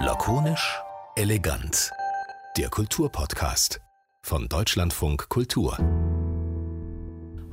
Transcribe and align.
Lakonisch, 0.00 0.82
elegant. 1.14 1.92
Der 2.56 2.68
Kulturpodcast 2.68 3.80
von 4.22 4.48
Deutschlandfunk 4.48 5.28
Kultur. 5.28 5.78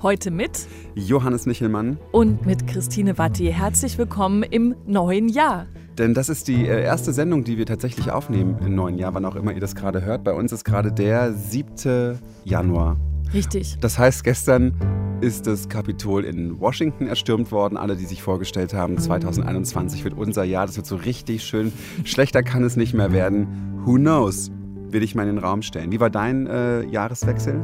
Heute 0.02 0.32
mit 0.32 0.68
Johannes 0.96 1.46
Michelmann 1.46 2.00
und 2.12 2.48
mit 2.48 2.66
Christine 2.66 3.20
Watti. 3.20 3.54
Herzlich 3.54 4.00
willkommen 4.00 4.42
im 4.42 4.74
neuen 4.88 5.30
Jahr. 5.30 5.68
Denn 6.00 6.16
das 6.16 6.30
ist 6.30 6.47
die 6.47 6.65
äh, 6.65 6.81
erste 6.81 7.13
Sendung, 7.13 7.43
die 7.43 7.59
wir 7.59 7.68
tatsächlich 7.68 8.09
aufnehmen 8.09 8.57
im 8.65 8.73
neuen 8.73 8.97
Jahr, 8.97 9.13
wann 9.13 9.25
auch 9.25 9.36
immer 9.36 9.54
ihr 9.54 9.61
das 9.61 9.75
gerade 9.75 10.02
hört. 10.02 10.23
Bei 10.23 10.34
uns 10.34 10.52
ist 10.52 10.63
gerade 10.63 10.91
der 10.91 11.31
7. 11.34 12.20
Januar. 12.43 12.97
Richtig. 13.34 13.77
Das 13.81 13.97
heißt, 13.97 14.23
gestern 14.23 14.73
ist 15.21 15.47
das 15.47 15.70
Kapitol 15.70 16.25
in 16.25 16.59
Washington 16.59 17.07
erstürmt 17.07 17.52
worden. 17.52 17.77
Alle, 17.77 17.95
die 17.95 18.05
sich 18.05 18.21
vorgestellt 18.21 18.73
haben, 18.73 18.97
2021 18.97 20.04
wird 20.04 20.15
unser 20.15 20.43
Jahr. 20.43 20.65
Das 20.65 20.75
wird 20.75 20.86
so 20.86 20.97
richtig 20.97 21.43
schön. 21.43 21.71
Schlechter 22.04 22.43
kann 22.43 22.64
es 22.64 22.75
nicht 22.75 22.93
mehr 22.93 23.11
werden. 23.14 23.82
Who 23.86 23.96
knows? 23.96 24.51
Will 24.89 25.01
ich 25.01 25.15
mal 25.15 25.27
in 25.27 25.36
den 25.36 25.43
Raum 25.43 25.61
stellen. 25.61 25.91
Wie 25.91 26.00
war 26.00 26.10
dein 26.10 26.46
äh, 26.46 26.83
Jahreswechsel? 26.83 27.64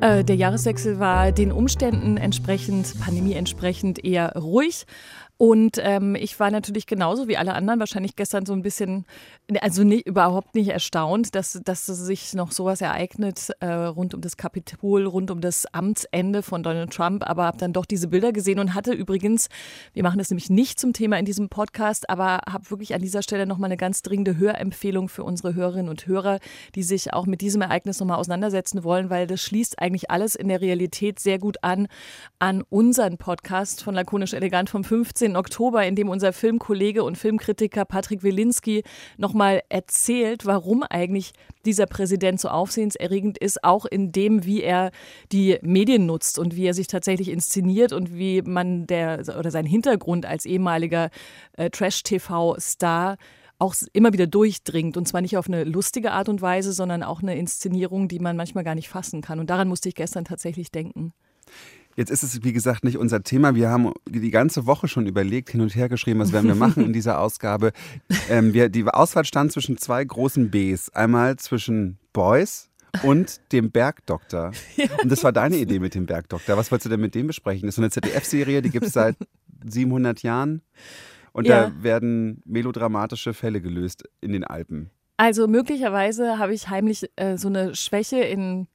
Äh, 0.00 0.24
der 0.24 0.36
Jahreswechsel 0.36 0.98
war 0.98 1.32
den 1.32 1.52
Umständen 1.52 2.18
entsprechend, 2.18 3.00
Pandemie 3.00 3.32
entsprechend 3.32 4.04
eher 4.04 4.34
ruhig. 4.36 4.84
Und 5.38 5.78
ähm, 5.82 6.14
ich 6.14 6.40
war 6.40 6.50
natürlich 6.50 6.86
genauso 6.86 7.28
wie 7.28 7.36
alle 7.36 7.52
anderen 7.54 7.78
wahrscheinlich 7.78 8.16
gestern 8.16 8.46
so 8.46 8.54
ein 8.54 8.62
bisschen, 8.62 9.04
also 9.60 9.84
nicht, 9.84 10.06
überhaupt 10.06 10.54
nicht 10.54 10.68
erstaunt, 10.68 11.34
dass, 11.34 11.60
dass 11.62 11.84
sich 11.84 12.32
noch 12.32 12.52
sowas 12.52 12.80
ereignet 12.80 13.50
äh, 13.60 13.66
rund 13.66 14.14
um 14.14 14.22
das 14.22 14.38
Kapitol, 14.38 15.04
rund 15.04 15.30
um 15.30 15.42
das 15.42 15.66
Amtsende 15.74 16.42
von 16.42 16.62
Donald 16.62 16.90
Trump. 16.90 17.28
Aber 17.28 17.44
habe 17.44 17.58
dann 17.58 17.74
doch 17.74 17.84
diese 17.84 18.08
Bilder 18.08 18.32
gesehen 18.32 18.58
und 18.58 18.72
hatte 18.74 18.92
übrigens, 18.92 19.48
wir 19.92 20.02
machen 20.02 20.18
das 20.18 20.30
nämlich 20.30 20.48
nicht 20.48 20.80
zum 20.80 20.94
Thema 20.94 21.18
in 21.18 21.26
diesem 21.26 21.50
Podcast, 21.50 22.08
aber 22.08 22.40
habe 22.50 22.70
wirklich 22.70 22.94
an 22.94 23.02
dieser 23.02 23.20
Stelle 23.20 23.44
nochmal 23.46 23.68
eine 23.68 23.76
ganz 23.76 24.00
dringende 24.00 24.38
Hörempfehlung 24.38 25.10
für 25.10 25.22
unsere 25.22 25.54
Hörerinnen 25.54 25.90
und 25.90 26.06
Hörer, 26.06 26.38
die 26.74 26.82
sich 26.82 27.12
auch 27.12 27.26
mit 27.26 27.42
diesem 27.42 27.60
Ereignis 27.60 28.00
nochmal 28.00 28.18
auseinandersetzen 28.18 28.84
wollen, 28.84 29.10
weil 29.10 29.26
das 29.26 29.42
schließt 29.42 29.80
eigentlich 29.80 30.10
alles 30.10 30.34
in 30.34 30.48
der 30.48 30.62
Realität 30.62 31.18
sehr 31.18 31.38
gut 31.38 31.58
an, 31.62 31.88
an 32.38 32.62
unseren 32.70 33.18
Podcast 33.18 33.82
von 33.82 33.94
Lakonisch 33.94 34.32
Elegant 34.32 34.70
vom 34.70 34.82
15. 34.82 35.25
15. 35.26 35.36
Oktober, 35.36 35.84
in 35.84 35.96
dem 35.96 36.08
unser 36.08 36.32
Filmkollege 36.32 37.02
und 37.02 37.18
Filmkritiker 37.18 37.84
Patrick 37.84 38.22
Wilinski 38.22 38.84
nochmal 39.16 39.62
erzählt, 39.68 40.46
warum 40.46 40.82
eigentlich 40.84 41.32
dieser 41.64 41.86
Präsident 41.86 42.40
so 42.40 42.48
aufsehenserregend 42.48 43.38
ist, 43.38 43.64
auch 43.64 43.86
in 43.86 44.12
dem, 44.12 44.44
wie 44.44 44.62
er 44.62 44.90
die 45.32 45.58
Medien 45.62 46.06
nutzt 46.06 46.38
und 46.38 46.54
wie 46.54 46.66
er 46.66 46.74
sich 46.74 46.86
tatsächlich 46.86 47.28
inszeniert 47.28 47.92
und 47.92 48.14
wie 48.16 48.42
man 48.42 48.86
der 48.86 49.22
oder 49.38 49.50
sein 49.50 49.66
Hintergrund 49.66 50.26
als 50.26 50.46
ehemaliger 50.46 51.10
äh, 51.56 51.70
Trash-TV-Star 51.70 53.16
auch 53.58 53.74
immer 53.92 54.12
wieder 54.12 54.26
durchdringt. 54.26 54.96
Und 54.96 55.08
zwar 55.08 55.22
nicht 55.22 55.36
auf 55.36 55.48
eine 55.48 55.64
lustige 55.64 56.12
Art 56.12 56.28
und 56.28 56.42
Weise, 56.42 56.72
sondern 56.72 57.02
auch 57.02 57.22
eine 57.22 57.36
Inszenierung, 57.36 58.06
die 58.06 58.20
man 58.20 58.36
manchmal 58.36 58.64
gar 58.64 58.74
nicht 58.74 58.88
fassen 58.88 59.22
kann. 59.22 59.40
Und 59.40 59.50
daran 59.50 59.68
musste 59.68 59.88
ich 59.88 59.94
gestern 59.94 60.24
tatsächlich 60.24 60.70
denken. 60.70 61.14
Jetzt 61.96 62.10
ist 62.10 62.22
es, 62.22 62.44
wie 62.44 62.52
gesagt, 62.52 62.84
nicht 62.84 62.98
unser 62.98 63.22
Thema. 63.22 63.54
Wir 63.54 63.70
haben 63.70 63.92
die 64.06 64.30
ganze 64.30 64.66
Woche 64.66 64.86
schon 64.86 65.06
überlegt, 65.06 65.50
hin 65.50 65.62
und 65.62 65.74
her 65.74 65.88
geschrieben, 65.88 66.20
was 66.20 66.32
werden 66.32 66.46
wir 66.46 66.54
machen 66.54 66.84
in 66.84 66.92
dieser 66.92 67.20
Ausgabe. 67.20 67.72
Ähm, 68.28 68.52
wir, 68.54 68.68
die 68.68 68.84
Auswahl 68.84 69.24
stand 69.24 69.52
zwischen 69.52 69.78
zwei 69.78 70.04
großen 70.04 70.50
Bs. 70.50 70.90
Einmal 70.90 71.36
zwischen 71.36 71.98
Boys 72.12 72.70
und 73.04 73.40
dem 73.52 73.70
Bergdoktor. 73.70 74.50
Und 75.02 75.12
das 75.12 75.22
war 75.22 75.32
deine 75.32 75.56
Idee 75.56 75.78
mit 75.78 75.94
dem 75.94 76.06
Bergdoktor. 76.06 76.56
Was 76.56 76.72
wolltest 76.72 76.86
du 76.86 76.90
denn 76.90 77.00
mit 77.00 77.14
dem 77.14 77.28
besprechen? 77.28 77.66
Das 77.66 77.74
ist 77.74 77.76
so 77.76 77.82
eine 77.82 77.90
ZDF-Serie, 77.90 78.62
die 78.62 78.70
gibt 78.70 78.86
es 78.86 78.94
seit 78.94 79.16
700 79.64 80.22
Jahren. 80.22 80.62
Und 81.32 81.46
ja. 81.46 81.68
da 81.68 81.82
werden 81.82 82.42
melodramatische 82.44 83.32
Fälle 83.32 83.60
gelöst 83.60 84.08
in 84.20 84.32
den 84.32 84.42
Alpen. 84.42 84.90
Also 85.18 85.46
möglicherweise 85.46 86.38
habe 86.38 86.52
ich 86.52 86.68
heimlich 86.68 87.10
äh, 87.16 87.36
so 87.36 87.48
eine 87.48 87.74
Schwäche 87.74 88.18
in 88.18 88.66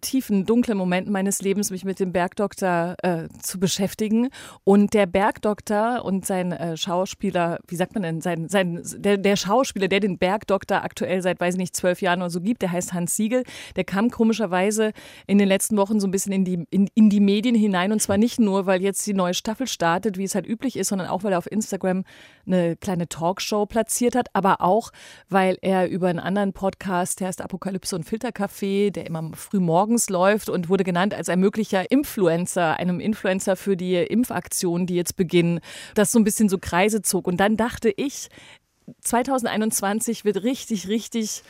tiefen, 0.00 0.46
dunklen 0.46 0.76
Momenten 0.76 1.12
meines 1.12 1.42
Lebens, 1.42 1.70
mich 1.70 1.84
mit 1.84 2.00
dem 2.00 2.12
Bergdoktor 2.12 2.96
äh, 3.02 3.28
zu 3.42 3.58
beschäftigen. 3.58 4.28
Und 4.64 4.94
der 4.94 5.06
Bergdoktor 5.06 6.04
und 6.04 6.26
sein 6.26 6.52
äh, 6.52 6.76
Schauspieler, 6.76 7.58
wie 7.66 7.76
sagt 7.76 7.94
man 7.94 8.02
denn, 8.02 8.20
sein, 8.20 8.48
sein, 8.48 8.82
der, 8.96 9.16
der 9.16 9.36
Schauspieler, 9.36 9.88
der 9.88 10.00
den 10.00 10.18
Bergdoktor 10.18 10.82
aktuell 10.82 11.22
seit, 11.22 11.40
weiß 11.40 11.54
ich 11.54 11.58
nicht, 11.58 11.76
zwölf 11.76 12.02
Jahren 12.02 12.20
oder 12.20 12.30
so 12.30 12.40
gibt, 12.40 12.62
der 12.62 12.72
heißt 12.72 12.92
Hans 12.92 13.16
Siegel, 13.16 13.44
der 13.76 13.84
kam 13.84 14.10
komischerweise 14.10 14.92
in 15.26 15.38
den 15.38 15.48
letzten 15.48 15.76
Wochen 15.76 16.00
so 16.00 16.06
ein 16.06 16.10
bisschen 16.10 16.32
in 16.32 16.44
die, 16.44 16.66
in, 16.70 16.88
in 16.94 17.10
die 17.10 17.20
Medien 17.20 17.54
hinein. 17.54 17.92
Und 17.92 18.00
zwar 18.00 18.18
nicht 18.18 18.38
nur, 18.38 18.66
weil 18.66 18.82
jetzt 18.82 19.06
die 19.06 19.14
neue 19.14 19.34
Staffel 19.34 19.66
startet, 19.66 20.18
wie 20.18 20.24
es 20.24 20.34
halt 20.34 20.46
üblich 20.46 20.76
ist, 20.76 20.88
sondern 20.88 21.08
auch, 21.08 21.24
weil 21.24 21.32
er 21.32 21.38
auf 21.38 21.50
Instagram 21.50 22.04
eine 22.46 22.76
kleine 22.76 23.08
Talkshow 23.08 23.66
platziert 23.66 24.14
hat, 24.14 24.28
aber 24.32 24.60
auch, 24.60 24.90
weil 25.28 25.56
er 25.62 25.88
über 25.88 26.08
einen 26.08 26.18
anderen 26.18 26.52
Podcast, 26.52 27.20
der 27.20 27.28
heißt 27.28 27.40
Apokalypse 27.40 27.96
und 27.96 28.04
Filtercafé, 28.06 28.90
der 28.90 29.06
immer 29.06 29.30
früh 29.34 29.53
morgens 29.60 30.08
läuft 30.08 30.48
und 30.48 30.68
wurde 30.68 30.84
genannt 30.84 31.14
als 31.14 31.28
ein 31.28 31.40
möglicher 31.40 31.90
Influencer, 31.90 32.76
einem 32.76 33.00
Influencer 33.00 33.56
für 33.56 33.76
die 33.76 33.94
Impfaktionen, 33.96 34.86
die 34.86 34.94
jetzt 34.94 35.16
beginnen, 35.16 35.60
das 35.94 36.12
so 36.12 36.18
ein 36.18 36.24
bisschen 36.24 36.48
so 36.48 36.58
Kreise 36.58 37.02
zog. 37.02 37.26
Und 37.26 37.38
dann 37.38 37.56
dachte 37.56 37.92
ich, 37.96 38.28
2021 39.02 40.24
wird 40.24 40.42
richtig, 40.42 40.88
richtig 40.88 41.42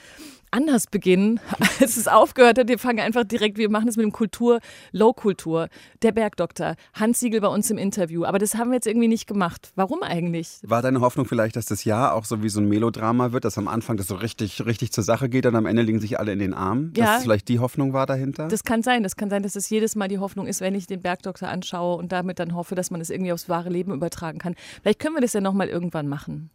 anders 0.55 0.87
beginnen, 0.87 1.41
als 1.81 1.97
es 1.97 2.09
aufgehört 2.09 2.59
hat. 2.59 2.69
Wir 2.69 2.79
fangen 2.79 3.01
einfach 3.01 3.25
direkt, 3.25 3.59
wir 3.59 3.69
machen 3.69 3.89
es 3.89 3.97
mit 3.97 4.05
dem 4.05 4.13
Kultur, 4.13 4.61
Low-Kultur. 4.93 5.69
Der 6.03 6.13
Bergdoktor, 6.13 6.77
Hans 6.95 7.21
Siegel 7.21 7.41
bei 7.41 7.49
uns 7.49 7.71
im 7.71 7.79
Interview. 7.79 8.25
Aber 8.25 8.39
das 8.39 8.55
haben 8.55 8.71
wir 8.71 8.77
jetzt 8.77 8.87
irgendwie 8.87 9.09
nicht 9.09 9.27
gemacht. 9.27 9.73
Warum 9.75 10.03
eigentlich? 10.03 10.59
War 10.63 10.81
deine 10.81 11.01
Hoffnung 11.01 11.27
vielleicht, 11.27 11.57
dass 11.57 11.67
das 11.67 11.85
Jahr 11.85 12.15
auch 12.15 12.25
so 12.25 12.43
wie 12.43 12.49
so 12.49 12.61
ein 12.61 12.69
Melodrama 12.69 13.33
wird, 13.33 13.45
dass 13.45 13.59
am 13.59 13.69
Anfang 13.69 13.97
das 13.97 14.07
so 14.07 14.15
richtig, 14.15 14.65
richtig 14.65 14.93
zur 14.93 15.05
Sache 15.05 15.29
geht 15.29 15.47
und 15.47 15.57
am 15.57 15.67
Ende 15.67 15.83
liegen 15.83 16.01
sich 16.01 16.19
alle 16.19 16.33
in 16.33 16.39
den 16.39 16.55
Armen? 16.55 16.93
Ja. 16.97 17.05
Dass 17.05 17.17
es 17.19 17.23
vielleicht 17.25 17.49
die 17.49 17.59
Hoffnung 17.59 17.93
war 17.93 18.07
dahinter? 18.07 18.49
Das 18.49 18.63
kann 18.63 18.83
sein. 18.83 19.03
Das 19.03 19.17
kann 19.17 19.31
sein, 19.31 19.43
dass 19.43 19.57
es 19.57 19.69
jedes 19.69 19.97
Mal 19.97 20.09
die 20.09 20.19
Hoffnung 20.19 20.47
ist, 20.47 20.61
wenn 20.61 20.75
ich 20.75 20.87
den 20.87 21.01
Bergdoktor 21.01 21.49
anschaue 21.49 21.97
und 21.97 22.13
damit 22.13 22.39
dann 22.39 22.55
hoffe, 22.55 22.75
dass 22.75 22.91
man 22.91 23.01
es 23.01 23.11
irgendwie 23.11 23.33
aufs 23.33 23.49
wahre 23.49 23.71
Leben 23.71 23.93
übertragen 23.93 24.39
kann. 24.39 24.55
Vielleicht 24.83 25.01
können 25.01 25.17
wir 25.17 25.21
das 25.21 25.33
ja 25.33 25.41
nochmal 25.41 25.69
irgendwann 25.69 26.09
machen. 26.09 26.51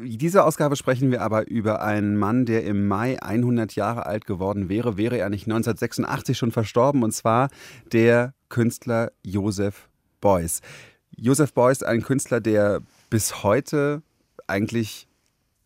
Diese 0.00 0.44
Ausgabe 0.44 0.76
sprechen 0.76 1.10
wir 1.10 1.22
aber 1.22 1.48
über 1.48 1.82
einen 1.82 2.16
Mann, 2.16 2.46
der 2.46 2.62
im 2.62 2.86
Mai 2.86 3.20
100 3.20 3.74
Jahre 3.74 4.06
alt 4.06 4.26
geworden 4.26 4.68
wäre. 4.68 4.96
Wäre 4.96 5.18
er 5.18 5.28
nicht 5.28 5.46
1986 5.46 6.38
schon 6.38 6.52
verstorben? 6.52 7.02
Und 7.02 7.10
zwar 7.10 7.48
der 7.92 8.32
Künstler 8.48 9.10
Josef 9.24 9.88
Beuys. 10.20 10.60
Josef 11.16 11.52
Beuys, 11.52 11.82
ein 11.82 12.02
Künstler, 12.02 12.40
der 12.40 12.80
bis 13.10 13.42
heute 13.42 14.02
eigentlich 14.46 15.07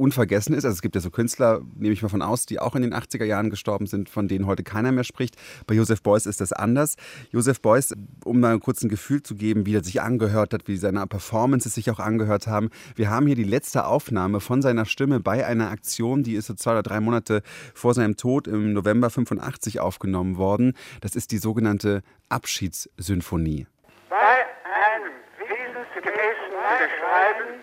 unvergessen 0.02 0.54
ist. 0.54 0.64
Also 0.64 0.74
es 0.74 0.82
gibt 0.82 0.96
ja 0.96 1.00
so 1.00 1.10
Künstler, 1.10 1.62
nehme 1.76 1.92
ich 1.92 2.02
mal 2.02 2.08
von 2.08 2.22
aus, 2.22 2.44
die 2.44 2.58
auch 2.58 2.74
in 2.74 2.82
den 2.82 2.92
80er 2.92 3.24
Jahren 3.24 3.50
gestorben 3.50 3.86
sind, 3.86 4.10
von 4.10 4.26
denen 4.26 4.46
heute 4.46 4.64
keiner 4.64 4.90
mehr 4.90 5.04
spricht. 5.04 5.36
Bei 5.66 5.74
Josef 5.74 6.02
Beuys 6.02 6.26
ist 6.26 6.40
das 6.40 6.52
anders. 6.52 6.96
Josef 7.30 7.60
Beuys, 7.60 7.94
um 8.24 8.40
mal 8.40 8.58
kurz 8.58 8.82
ein 8.82 8.88
Gefühl 8.88 9.22
zu 9.22 9.36
geben, 9.36 9.64
wie 9.64 9.76
er 9.76 9.84
sich 9.84 10.02
angehört 10.02 10.52
hat, 10.52 10.66
wie 10.66 10.76
seine 10.76 11.06
Performances 11.06 11.74
sich 11.74 11.90
auch 11.90 12.00
angehört 12.00 12.48
haben. 12.48 12.70
Wir 12.96 13.10
haben 13.10 13.26
hier 13.26 13.36
die 13.36 13.44
letzte 13.44 13.86
Aufnahme 13.86 14.40
von 14.40 14.60
seiner 14.60 14.84
Stimme 14.84 15.20
bei 15.20 15.46
einer 15.46 15.70
Aktion, 15.70 16.24
die 16.24 16.34
ist 16.34 16.46
so 16.46 16.54
zwei 16.54 16.72
oder 16.72 16.82
drei 16.82 17.00
Monate 17.00 17.42
vor 17.74 17.94
seinem 17.94 18.16
Tod 18.16 18.48
im 18.48 18.72
November 18.72 19.08
85 19.08 19.78
aufgenommen 19.78 20.36
worden. 20.36 20.74
Das 21.00 21.14
ist 21.14 21.30
die 21.30 21.38
sogenannte 21.38 22.02
Abschiedssymphonie. 22.28 23.66
Bei 24.10 24.16
einem 24.16 25.12
wesensgemäßen 25.38 26.50
Beschreiben 26.50 27.62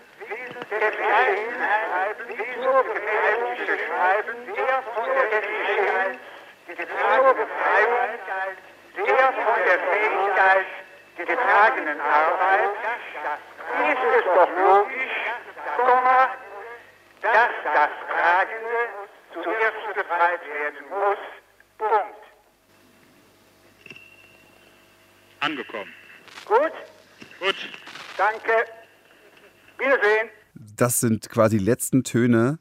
der 0.70 0.92
Freiheit, 0.92 2.16
so 2.62 2.72
gefährliche 2.94 3.74
Schreiben, 3.84 4.36
der 4.46 4.82
von 4.94 5.08
der 5.12 5.42
Fähigkeit, 5.42 6.18
zur 6.88 7.34
Befreiung, 7.34 8.18
der 8.96 9.32
von 9.32 9.60
der 9.64 9.78
Fähigkeit 9.78 10.66
getragenen 11.16 12.00
Arbeit, 12.00 12.70
ist 13.90 14.02
es 14.18 14.24
doch 14.24 14.50
logisch, 14.56 15.16
dass 17.22 17.50
das 17.74 17.90
Tragende 18.08 18.80
zuerst 19.32 19.94
befreit 19.94 20.40
werden 20.46 20.88
muss. 20.88 21.18
Punkt. 21.78 22.20
Angekommen. 25.40 25.94
Gut? 26.46 26.72
Gut. 27.40 27.56
Danke. 28.16 28.66
Wiedersehen 29.78 30.30
das 30.80 31.00
sind 31.00 31.28
quasi 31.28 31.58
die 31.58 31.64
letzten 31.64 32.04
Töne 32.04 32.58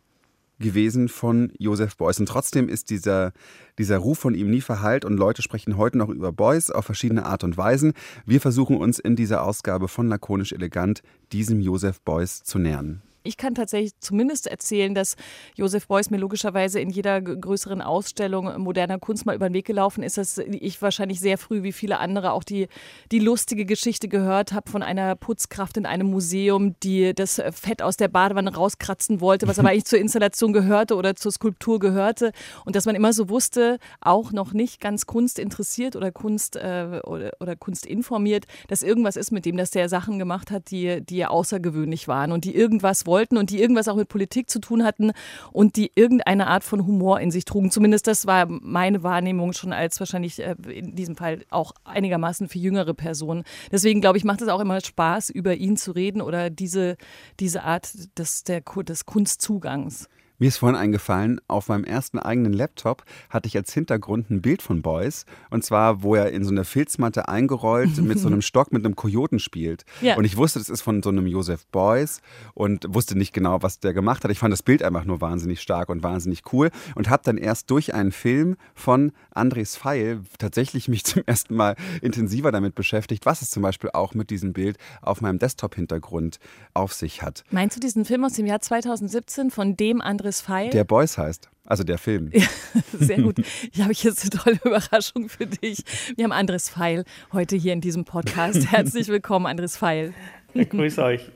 gewesen 0.59 1.07
von 1.09 1.51
Josef 1.57 1.97
Beuys. 1.97 2.19
Und 2.19 2.27
trotzdem 2.27 2.69
ist 2.69 2.89
dieser, 2.89 3.33
dieser 3.77 3.97
Ruf 3.97 4.19
von 4.19 4.35
ihm 4.35 4.49
nie 4.49 4.61
verheilt 4.61 5.05
und 5.05 5.17
Leute 5.17 5.41
sprechen 5.41 5.77
heute 5.77 5.97
noch 5.97 6.09
über 6.09 6.31
Beuys 6.31 6.69
auf 6.71 6.85
verschiedene 6.85 7.25
Art 7.25 7.43
und 7.43 7.57
Weisen. 7.57 7.93
Wir 8.25 8.41
versuchen 8.41 8.77
uns 8.77 8.99
in 8.99 9.15
dieser 9.15 9.43
Ausgabe 9.43 9.87
von 9.87 10.07
Lakonisch 10.07 10.51
Elegant 10.51 11.01
diesem 11.31 11.61
Josef 11.61 12.01
Beuys 12.01 12.43
zu 12.43 12.59
nähern. 12.59 13.01
Ich 13.23 13.35
kann 13.35 13.53
tatsächlich 13.53 13.91
zumindest 13.99 14.47
erzählen, 14.47 14.95
dass 14.95 15.15
Josef 15.55 15.87
Beuys 15.87 16.09
mir 16.09 16.17
logischerweise 16.17 16.79
in 16.79 16.89
jeder 16.89 17.21
größeren 17.21 17.81
Ausstellung 17.81 18.61
moderner 18.61 18.97
Kunst 18.97 19.25
mal 19.25 19.35
über 19.35 19.49
den 19.49 19.53
Weg 19.53 19.65
gelaufen 19.65 20.03
ist, 20.03 20.17
dass 20.17 20.37
ich 20.37 20.81
wahrscheinlich 20.81 21.19
sehr 21.19 21.37
früh, 21.37 21.63
wie 21.63 21.73
viele 21.73 21.99
andere, 21.99 22.31
auch 22.31 22.45
die, 22.45 22.67
die 23.11 23.19
lustige 23.19 23.65
Geschichte 23.65 24.07
gehört 24.07 24.53
habe 24.53 24.71
von 24.71 24.83
einer 24.83 25.15
Putzkraft 25.15 25.75
in 25.75 25.85
einem 25.85 26.09
Museum, 26.09 26.75
die 26.81 27.13
das 27.13 27.41
Fett 27.51 27.81
aus 27.81 27.97
der 27.97 28.07
Badewanne 28.07 28.55
rauskratzen 28.55 29.19
wollte, 29.19 29.47
was 29.47 29.59
aber 29.59 29.69
eigentlich 29.69 29.85
zur 29.85 29.99
Installation 29.99 30.53
gehörte 30.53 30.95
oder 30.95 31.15
zur 31.15 31.33
Skulptur 31.33 31.79
gehörte. 31.79 32.31
Und 32.63 32.77
dass 32.77 32.85
man 32.85 32.95
immer 32.95 33.11
so 33.11 33.27
wusste, 33.27 33.79
auch 33.99 34.31
noch 34.31 34.53
nicht 34.53 34.79
ganz 34.79 35.05
Kunst 35.05 35.39
interessiert 35.39 35.97
oder 35.97 36.13
Kunst 36.13 36.55
äh, 36.55 37.01
oder, 37.03 37.33
oder 37.41 37.57
Kunst 37.57 37.85
informiert, 37.85 38.45
dass 38.69 38.81
irgendwas 38.81 39.17
ist 39.17 39.31
mit 39.31 39.45
dem, 39.45 39.57
dass 39.57 39.71
der 39.71 39.89
Sachen 39.89 40.19
gemacht 40.19 40.51
hat, 40.51 40.71
die, 40.71 41.01
die 41.01 41.25
außergewöhnlich 41.25 42.07
waren 42.07 42.31
und 42.31 42.45
die 42.45 42.55
irgendwas 42.55 43.05
wollten 43.09 43.37
und 43.37 43.49
die 43.49 43.59
irgendwas 43.59 43.87
auch 43.87 43.95
mit 43.95 44.07
Politik 44.07 44.49
zu 44.49 44.59
tun 44.59 44.83
hatten 44.83 45.11
und 45.51 45.75
die 45.75 45.91
irgendeine 45.95 46.47
Art 46.47 46.63
von 46.63 46.85
Humor 46.85 47.19
in 47.19 47.31
sich 47.31 47.45
trugen. 47.45 47.71
Zumindest 47.71 48.07
das 48.07 48.25
war 48.25 48.45
meine 48.47 49.03
Wahrnehmung 49.03 49.53
schon 49.53 49.73
als 49.73 49.99
wahrscheinlich 49.99 50.39
äh, 50.39 50.55
in 50.69 50.95
diesem 50.95 51.15
Fall 51.15 51.45
auch 51.49 51.73
einigermaßen 51.83 52.47
für 52.47 52.59
jüngere 52.59 52.93
Personen. 52.93 53.43
Deswegen 53.71 54.01
glaube 54.01 54.17
ich, 54.17 54.23
macht 54.23 54.41
es 54.41 54.47
auch 54.47 54.59
immer 54.59 54.79
Spaß, 54.79 55.29
über 55.29 55.55
ihn 55.55 55.77
zu 55.77 55.91
reden 55.91 56.21
oder 56.21 56.49
diese, 56.49 56.97
diese 57.39 57.63
Art 57.63 57.89
des, 58.17 58.43
der, 58.43 58.61
des 58.61 59.05
Kunstzugangs. 59.05 60.07
Mir 60.41 60.47
ist 60.47 60.57
vorhin 60.57 60.77
eingefallen, 60.77 61.41
auf 61.49 61.67
meinem 61.67 61.83
ersten 61.83 62.17
eigenen 62.17 62.53
Laptop 62.53 63.03
hatte 63.29 63.47
ich 63.47 63.57
als 63.57 63.73
Hintergrund 63.73 64.29
ein 64.29 64.41
Bild 64.41 64.61
von 64.61 64.81
Beuys. 64.81 65.25
Und 65.49 65.65
zwar, 65.65 66.01
wo 66.01 66.15
er 66.15 66.31
in 66.31 66.45
so 66.45 66.51
eine 66.51 66.63
Filzmatte 66.63 67.27
eingerollt 67.27 67.97
mit 67.97 68.19
so 68.19 68.27
einem 68.27 68.41
Stock 68.49 68.71
mit 68.71 68.85
einem 68.85 68.95
Kojoten 68.95 69.39
spielt. 69.39 69.83
Ja. 69.99 70.15
Und 70.15 70.23
ich 70.23 70.37
wusste, 70.37 70.59
das 70.59 70.69
ist 70.69 70.81
von 70.81 71.03
so 71.03 71.09
einem 71.09 71.27
Joseph 71.27 71.67
Beuys 71.67 72.21
und 72.53 72.85
wusste 72.87 73.17
nicht 73.17 73.33
genau, 73.33 73.61
was 73.63 73.81
der 73.81 73.93
gemacht 73.93 74.23
hat. 74.23 74.31
Ich 74.31 74.39
fand 74.39 74.53
das 74.53 74.63
Bild 74.63 74.81
einfach 74.81 75.03
nur 75.03 75.19
wahnsinnig 75.19 75.59
stark 75.59 75.89
und 75.89 76.03
wahnsinnig 76.03 76.43
cool 76.53 76.71
und 76.95 77.09
habe 77.09 77.21
dann 77.25 77.37
erst 77.37 77.69
durch 77.69 77.93
einen 77.93 78.13
Film 78.13 78.55
von 78.75 79.11
Andres 79.31 79.75
Feil 79.75 80.21
tatsächlich 80.37 80.87
mich 80.87 81.03
zum 81.03 81.21
ersten 81.25 81.53
Mal 81.53 81.75
intensiver 82.01 82.53
damit 82.53 82.75
beschäftigt, 82.75 83.25
was 83.25 83.41
es 83.41 83.49
zum 83.49 83.61
Beispiel 83.61 83.89
auch 83.91 84.13
mit 84.13 84.29
diesem 84.29 84.53
Bild 84.53 84.77
auf 85.01 85.19
meinem 85.19 85.37
Desktop-Hintergrund 85.37 86.39
auf 86.73 86.93
sich 86.93 87.23
hat. 87.23 87.43
Meinst 87.51 87.75
du 87.75 87.81
diesen 87.81 88.05
Film 88.05 88.23
aus 88.23 88.33
dem 88.33 88.45
Jahr 88.45 88.61
2017 88.61 89.51
von 89.51 89.75
dem 89.75 89.99
Andres 89.99 90.28
Andres 90.29 90.41
Pfeil. 90.43 90.69
Der 90.69 90.83
Boys 90.83 91.17
heißt. 91.17 91.49
Also 91.65 91.83
der 91.83 91.97
Film. 91.97 92.29
Ja, 92.31 92.45
sehr 92.99 93.19
gut. 93.19 93.39
Ich 93.71 93.81
habe 93.81 93.93
jetzt 93.93 94.21
eine 94.21 94.29
tolle 94.29 94.59
Überraschung 94.63 95.27
für 95.27 95.47
dich. 95.47 95.83
Wir 96.15 96.23
haben 96.23 96.31
Andres 96.31 96.69
Pfeil 96.69 97.03
heute 97.33 97.55
hier 97.55 97.73
in 97.73 97.81
diesem 97.81 98.05
Podcast. 98.05 98.67
Herzlich 98.71 99.07
willkommen, 99.07 99.47
Andres 99.47 99.77
Pfeil. 99.77 100.13
Ja, 100.53 100.65
grüß 100.65 100.99
euch. 100.99 101.31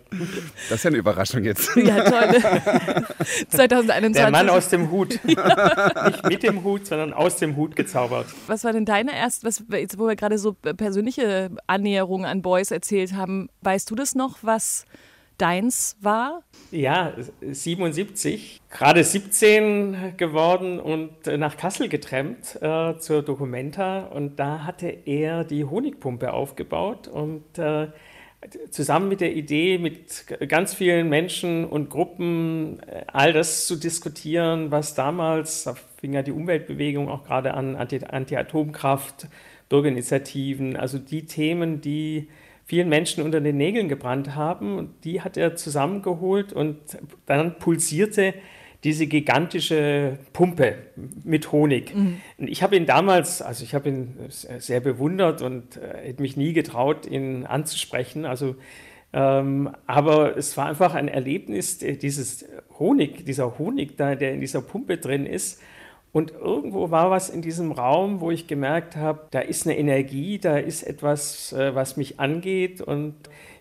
Das 0.70 0.78
ist 0.78 0.84
ja 0.84 0.90
eine 0.90 0.98
Überraschung 0.98 1.44
jetzt. 1.44 1.76
Ja, 1.76 2.04
toll. 2.04 2.40
2021. 3.50 4.14
Der 4.14 4.30
Mann 4.30 4.50
aus 4.50 4.70
dem 4.70 4.92
Hut. 4.92 5.20
Nicht 5.24 6.30
mit 6.30 6.44
dem 6.44 6.64
Hut, 6.64 6.86
sondern 6.86 7.14
aus 7.14 7.38
dem 7.38 7.56
Hut 7.56 7.76
gezaubert. 7.76 8.28
Was 8.46 8.64
war 8.64 8.74
denn 8.74 8.86
deine 8.86 9.16
erste, 9.16 9.48
was, 9.48 9.64
jetzt, 9.72 9.98
wo 9.98 10.08
wir 10.08 10.16
gerade 10.16 10.38
so 10.38 10.54
persönliche 10.54 11.50
Annäherungen 11.66 12.28
an 12.28 12.44
Boys 12.44 12.70
erzählt 12.70 13.14
haben, 13.14 13.50
weißt 13.62 13.90
du 13.90 13.96
das 13.96 14.14
noch, 14.14 14.38
was 14.44 14.86
deins 15.44 15.98
war? 16.00 16.42
Ja, 16.72 17.14
77, 17.42 18.62
gerade 18.70 19.04
17 19.04 20.16
geworden 20.16 20.80
und 20.80 21.28
äh, 21.28 21.38
nach 21.38 21.58
Kassel 21.58 21.90
getrennt 21.90 22.58
äh, 22.62 22.98
zur 22.98 23.24
Documenta. 23.24 24.06
Und 24.06 24.40
da 24.40 24.64
hatte 24.64 24.88
er 24.88 25.44
die 25.44 25.66
Honigpumpe 25.66 26.32
aufgebaut 26.32 27.10
und 27.10 27.60
äh, 27.60 27.90
zusammen 28.72 29.10
mit 29.10 29.20
der 29.20 29.36
Idee, 29.36 29.78
mit 29.78 30.26
ganz 30.48 30.74
vielen 30.74 31.10
Menschen 31.10 31.66
und 31.66 31.90
Gruppen 31.90 32.80
äh, 32.88 33.04
all 33.08 33.34
das 33.34 33.68
zu 33.68 33.76
diskutieren, 33.76 34.72
was 34.72 34.96
damals, 34.96 35.66
da 35.66 35.76
fing 35.98 36.14
ja 36.14 36.22
die 36.22 36.32
Umweltbewegung 36.32 37.10
auch 37.10 37.26
gerade 37.26 37.54
an, 37.54 37.76
Anti-Atomkraft, 37.76 39.28
Bürgerinitiativen, 39.68 40.78
also 40.78 41.00
die 41.00 41.26
Themen, 41.26 41.82
die 41.82 42.30
vielen 42.74 42.90
Menschen 42.90 43.24
unter 43.24 43.40
den 43.40 43.58
Nägeln 43.58 43.88
gebrannt 43.88 44.34
haben. 44.34 44.80
Und 44.80 45.06
die 45.06 45.22
hat 45.22 45.38
er 45.38 45.56
zusammengeholt 45.56 46.54
und 46.54 46.78
dann 47.28 47.60
pulsierte 47.60 48.34
diese 48.84 49.06
gigantische 49.06 50.18
Pumpe 50.34 50.78
mit 51.24 51.52
Honig. 51.52 51.96
Mhm. 51.96 52.18
Ich 52.40 52.64
habe 52.64 52.76
ihn 52.76 52.88
damals, 52.88 53.44
also 53.44 53.64
ich 53.64 53.76
habe 53.76 53.90
ihn 53.90 54.18
sehr 54.30 54.80
bewundert 54.80 55.44
und 55.44 55.78
äh, 55.78 56.08
hätte 56.08 56.24
mich 56.24 56.36
nie 56.36 56.54
getraut, 56.54 57.06
ihn 57.06 57.46
anzusprechen. 57.46 58.26
Also, 58.26 58.56
ähm, 59.14 59.70
aber 59.86 60.36
es 60.36 60.58
war 60.58 60.66
einfach 60.66 60.96
ein 60.96 61.10
Erlebnis, 61.10 61.78
dieses 61.78 62.46
Honig, 62.80 63.24
dieser 63.24 63.60
Honig 63.60 63.98
da, 63.98 64.16
der 64.16 64.34
in 64.34 64.40
dieser 64.40 64.64
Pumpe 64.64 64.98
drin 64.98 65.28
ist, 65.28 65.62
und 66.14 66.32
irgendwo 66.32 66.92
war 66.92 67.10
was 67.10 67.30
in 67.30 67.42
diesem 67.42 67.72
Raum, 67.72 68.22
wo 68.22 68.30
ich 68.30 68.46
gemerkt 68.46 68.96
habe, 68.96 69.28
da 69.32 69.40
ist 69.40 69.66
eine 69.66 69.78
Energie, 69.78 70.38
da 70.38 70.58
ist 70.58 70.84
etwas, 70.84 71.52
äh, 71.54 71.74
was 71.74 71.98
mich 71.98 72.20
angeht. 72.20 72.82
Und 72.82 73.16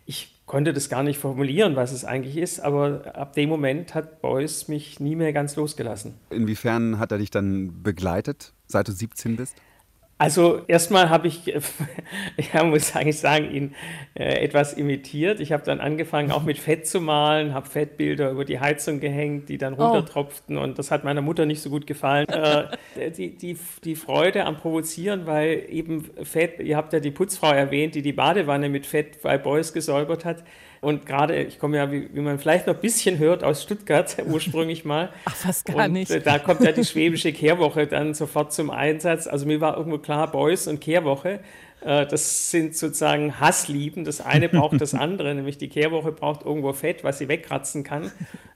ich 0.05 0.39
konnte 0.45 0.75
das 0.75 0.91
gar 0.91 1.03
nicht 1.03 1.19
formulieren, 1.19 1.77
was 1.77 1.93
es 1.93 2.05
eigentlich 2.05 2.37
ist. 2.37 2.61
Aber 2.61 3.17
ab 3.17 3.33
dem 3.33 3.49
Moment 3.49 3.95
hat 3.95 4.21
Beuys 4.21 4.69
mich 4.69 5.01
nie 5.01 5.17
mehr 5.17 5.33
ganz 5.33 5.57
losgelassen. 5.57 6.15
Inwiefern 6.29 6.99
hat 6.99 7.11
er 7.11 7.17
dich 7.17 7.31
dann 7.31 7.83
begleitet, 7.83 8.53
seit 8.67 8.87
du 8.87 8.93
17 8.93 9.37
bist? 9.37 9.57
Also 10.23 10.61
erstmal 10.69 11.11
habe 11.11 11.27
ich, 11.27 11.47
ja, 12.55 12.63
muss 12.63 12.95
eigentlich 12.95 13.19
sagen, 13.19 13.51
ihn 13.51 13.75
äh, 14.15 14.45
etwas 14.45 14.73
imitiert. 14.73 15.41
Ich 15.41 15.51
habe 15.51 15.65
dann 15.65 15.81
angefangen, 15.81 16.31
auch 16.31 16.45
mit 16.45 16.59
Fett 16.59 16.87
zu 16.87 17.01
malen, 17.01 17.55
habe 17.55 17.69
Fettbilder 17.69 18.31
über 18.31 18.45
die 18.45 18.61
Heizung 18.61 19.01
gehängt, 19.01 19.49
die 19.49 19.59
dann 19.59 19.75
oh. 19.75 19.83
runtertropften 19.83 20.59
und 20.59 20.79
das 20.79 20.93
hat 20.93 21.03
meiner 21.03 21.23
Mutter 21.23 21.45
nicht 21.45 21.61
so 21.61 21.71
gut 21.71 21.89
gefallen. 21.89 22.29
äh, 22.29 23.11
die, 23.11 23.37
die, 23.37 23.59
die 23.83 23.97
Freude 23.97 24.45
am 24.45 24.59
Provozieren, 24.59 25.27
weil 25.27 25.67
eben 25.69 26.09
Fett, 26.23 26.61
ihr 26.61 26.77
habt 26.77 26.93
ja 26.93 27.01
die 27.01 27.11
Putzfrau 27.11 27.51
erwähnt, 27.51 27.97
die 27.97 28.03
die 28.03 28.13
Badewanne 28.13 28.69
mit 28.69 28.87
Fett 28.87 29.23
bei 29.23 29.37
Beuys 29.39 29.73
gesäubert 29.73 30.25
hat. 30.25 30.45
Und 30.83 31.07
gerade, 31.07 31.41
ich 31.45 31.61
komme 31.61 31.77
ja, 31.77 31.93
wie, 31.93 32.13
wie, 32.13 32.21
man 32.21 32.41
vielleicht 32.41 32.67
noch 32.67 32.75
ein 32.75 32.81
bisschen 32.81 33.21
hört, 33.21 33.45
aus 33.45 33.63
Stuttgart 33.63 34.17
ursprünglich 34.27 34.85
mal. 34.85 35.11
Ach, 35.27 35.37
fast 35.37 35.65
gar 35.65 35.87
und, 35.87 35.93
nicht. 35.93 36.11
Äh, 36.11 36.21
da 36.21 36.41
kommt 36.41 36.61
ja 36.61 36.73
die 36.73 36.85
schwäbische 36.85 37.33
Kehrwoche 37.33 37.87
dann 37.87 38.15
sofort 38.15 38.53
zum 38.53 38.69
Einsatz. 38.69 39.29
Also 39.29 39.47
mir 39.47 39.61
war 39.61 39.77
irgendwo 39.77 39.99
klar, 39.99 40.33
Beuys 40.33 40.67
und 40.67 40.81
Kehrwoche. 40.81 41.39
Äh, 41.85 42.05
das 42.07 42.51
sind 42.51 42.77
sozusagen 42.77 43.39
Hasslieben. 43.39 44.05
Das 44.05 44.21
eine 44.21 44.49
braucht 44.49 44.81
das 44.81 44.93
andere, 44.95 45.33
nämlich 45.37 45.57
die 45.57 45.69
Kehrwoche 45.69 46.11
braucht 46.11 46.45
irgendwo 46.45 46.73
Fett, 46.73 47.05
was 47.05 47.19
sie 47.19 47.29
wegkratzen 47.29 47.85
kann. 47.85 48.11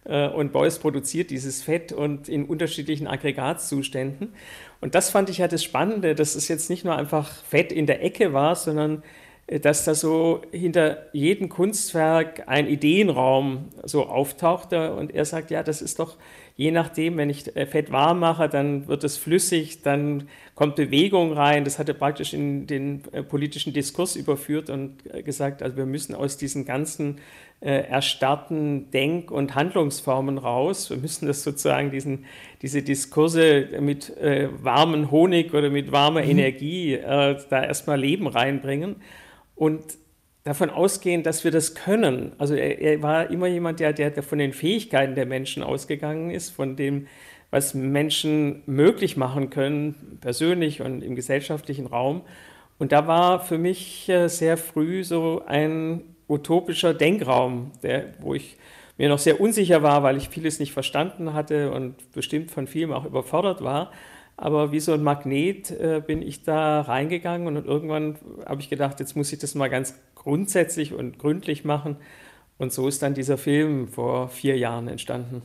Äh, 0.05 0.27
und 0.27 0.53
Beuys 0.53 0.81
produziert 0.81 1.31
dieses 1.31 1.63
Fett 1.63 1.93
und 1.93 2.29
in 2.29 2.45
unterschiedlichen 2.47 3.07
Aggregatzuständen. 3.07 4.33
Und 4.81 4.97
das 4.97 5.11
fand 5.11 5.31
ich 5.31 5.39
ja 5.39 5.47
das 5.47 5.63
Spannende, 5.63 6.17
dass 6.17 6.35
es 6.35 6.49
jetzt 6.49 6.71
nicht 6.71 6.85
nur 6.85 6.97
einfach 6.97 7.31
Fett 7.45 7.71
in 7.71 7.87
der 7.87 8.03
Ecke 8.03 8.33
war, 8.33 8.57
sondern 8.57 9.05
dass 9.47 9.85
da 9.85 9.95
so 9.95 10.43
hinter 10.51 11.07
jedem 11.13 11.49
Kunstwerk 11.49 12.49
ein 12.49 12.67
Ideenraum 12.67 13.69
so 13.85 14.07
auftauchte 14.07 14.95
und 14.95 15.15
er 15.15 15.25
sagt, 15.25 15.51
ja, 15.51 15.63
das 15.63 15.83
ist 15.83 16.01
doch 16.01 16.17
je 16.57 16.71
nachdem, 16.71 17.19
wenn 17.19 17.31
ich 17.31 17.55
äh, 17.55 17.67
Fett 17.67 17.93
warm 17.93 18.19
mache, 18.19 18.49
dann 18.49 18.89
wird 18.89 19.05
es 19.05 19.17
flüssig, 19.19 19.83
dann 19.83 20.29
kommt 20.55 20.75
Bewegung 20.75 21.33
rein. 21.33 21.65
Das 21.65 21.79
hat 21.79 21.89
er 21.89 21.95
praktisch 21.95 22.33
in 22.33 22.67
den 22.67 23.03
äh, 23.13 23.23
politischen 23.23 23.73
Diskurs 23.73 24.17
überführt 24.17 24.71
und 24.71 24.95
äh, 25.13 25.23
gesagt, 25.23 25.63
also 25.63 25.77
wir 25.77 25.87
müssen 25.87 26.15
aus 26.15 26.37
diesen 26.37 26.65
ganzen 26.65 27.19
erstarrten 27.59 28.91
Denk- 28.91 29.31
und 29.31 29.55
Handlungsformen 29.55 30.37
raus. 30.37 30.91
Wir 30.91 30.99
müssen 30.99 31.27
das 31.27 31.43
sozusagen, 31.43 31.91
diesen, 31.91 32.27
diese 32.61 32.83
Diskurse 32.83 33.67
mit 33.81 34.15
äh, 34.19 34.51
warmen 34.63 35.11
Honig 35.11 35.55
oder 35.55 35.71
mit 35.71 35.91
warmer 35.91 36.23
mhm. 36.23 36.33
Energie 36.33 36.93
äh, 36.93 37.39
da 37.49 37.65
erstmal 37.65 37.99
Leben 37.99 38.27
reinbringen 38.27 38.97
und 39.57 39.83
davon 40.45 40.71
ausgehen, 40.71 41.25
dass 41.25 41.43
wir 41.43 41.51
das 41.51 41.75
können. 41.75 42.33
Also 42.39 42.55
er, 42.55 42.79
er 42.81 43.03
war 43.03 43.31
immer 43.31 43.49
jemand, 43.49 43.81
der, 43.81 43.93
der, 43.93 44.23
von 44.23 44.39
den 44.39 44.53
Fähigkeiten 44.53 45.17
der 45.17 45.27
Menschen 45.27 45.65
ausgegangen 45.65 46.31
ist, 46.31 46.51
von 46.51 46.77
dem, 46.77 47.09
was 47.51 47.75
Menschen 47.75 48.63
möglich 48.67 49.17
machen 49.17 49.51
können, 49.51 50.19
persönlich 50.21 50.83
und 50.83 51.03
im 51.03 51.17
gesellschaftlichen 51.17 51.87
Raum. 51.87 52.23
Und 52.79 52.93
da 52.93 53.09
war 53.09 53.45
für 53.45 53.59
mich 53.59 54.09
äh, 54.09 54.29
sehr 54.29 54.57
früh 54.57 55.03
so 55.03 55.43
ein 55.47 56.03
utopischer 56.29 56.95
Denkraum, 56.95 57.73
der, 57.83 58.15
wo 58.21 58.35
ich 58.35 58.57
mir 58.99 59.09
noch 59.09 59.19
sehr 59.19 59.41
unsicher 59.41 59.83
war, 59.83 60.03
weil 60.03 60.17
ich 60.17 60.29
vieles 60.29 60.59
nicht 60.59 60.73
verstanden 60.73 61.33
hatte 61.33 61.73
und 61.73 62.13
bestimmt 62.13 62.51
von 62.51 62.67
vielem 62.67 62.93
auch 62.93 63.05
überfordert 63.05 63.63
war. 63.63 63.93
Aber 64.37 64.71
wie 64.71 64.81
so 64.81 64.93
ein 64.93 65.03
Magnet 65.03 65.71
äh, 65.71 66.03
bin 66.07 66.21
ich 66.21 66.43
da 66.43 66.83
reingegangen 66.83 67.57
und 67.57 67.65
irgendwann 67.65 68.17
habe 68.45 68.61
ich 68.61 68.69
gedacht, 68.69 69.01
jetzt 69.01 69.17
muss 69.17 69.33
ich 69.33 69.39
das 69.39 69.55
mal 69.55 69.69
ganz 69.69 69.95
grundsätzlich 70.15 70.93
und 70.93 71.19
gründlich 71.19 71.65
machen. 71.65 71.97
Und 72.59 72.73
so 72.73 72.89
ist 72.89 73.03
dann 73.03 73.15
dieser 73.15 73.39
Film 73.39 73.89
vor 73.89 74.29
vier 74.29 74.57
Jahren 74.59 74.89
entstanden. 74.89 75.43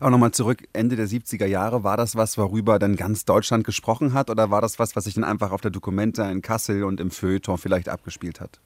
Aber 0.00 0.10
nochmal 0.10 0.32
zurück, 0.32 0.64
Ende 0.72 0.96
der 0.96 1.06
70er 1.06 1.46
Jahre, 1.46 1.82
war 1.82 1.96
das 1.96 2.16
was, 2.16 2.38
worüber 2.38 2.78
dann 2.78 2.96
ganz 2.96 3.24
Deutschland 3.24 3.64
gesprochen 3.64 4.14
hat 4.14 4.30
oder 4.30 4.50
war 4.50 4.60
das 4.60 4.78
was, 4.78 4.96
was 4.96 5.04
sich 5.04 5.14
dann 5.14 5.24
einfach 5.24 5.50
auf 5.50 5.60
der 5.60 5.70
Dokumente 5.70 6.22
in 6.22 6.42
Kassel 6.42 6.84
und 6.84 7.00
im 7.00 7.10
Feuilleton 7.10 7.58
vielleicht 7.58 7.88
abgespielt 7.88 8.40
hat? 8.40 8.60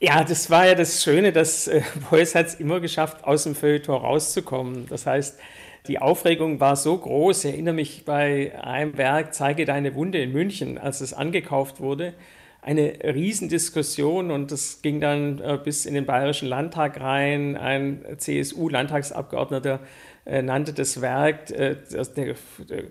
Ja, 0.00 0.22
das 0.24 0.50
war 0.50 0.66
ja 0.66 0.74
das 0.74 1.02
Schöne, 1.02 1.32
dass 1.32 1.66
äh, 1.66 1.82
Beuys 2.10 2.34
hat 2.34 2.46
es 2.46 2.54
immer 2.54 2.80
geschafft, 2.80 3.24
aus 3.24 3.44
dem 3.44 3.54
Feuilleton 3.54 3.96
rauszukommen. 3.96 4.86
Das 4.88 5.06
heißt, 5.06 5.38
die 5.86 5.98
Aufregung 5.98 6.60
war 6.60 6.76
so 6.76 6.96
groß. 6.96 7.44
Ich 7.44 7.52
erinnere 7.52 7.74
mich 7.74 8.04
bei 8.04 8.58
einem 8.62 8.96
Werk, 8.96 9.34
Zeige 9.34 9.64
deine 9.64 9.94
Wunde 9.94 10.18
in 10.18 10.32
München, 10.32 10.78
als 10.78 11.00
es 11.00 11.12
angekauft 11.12 11.80
wurde, 11.80 12.14
eine 12.62 12.94
Riesendiskussion 13.04 14.30
und 14.30 14.50
das 14.50 14.80
ging 14.80 14.98
dann 14.98 15.38
äh, 15.38 15.58
bis 15.62 15.84
in 15.84 15.92
den 15.92 16.06
Bayerischen 16.06 16.48
Landtag 16.48 16.98
rein. 16.98 17.58
Ein 17.58 18.02
CSU-Landtagsabgeordneter 18.16 19.80
äh, 20.24 20.40
nannte 20.40 20.72
das 20.72 21.02
Werk 21.02 21.50
äh, 21.50 21.76
der, 22.16 22.34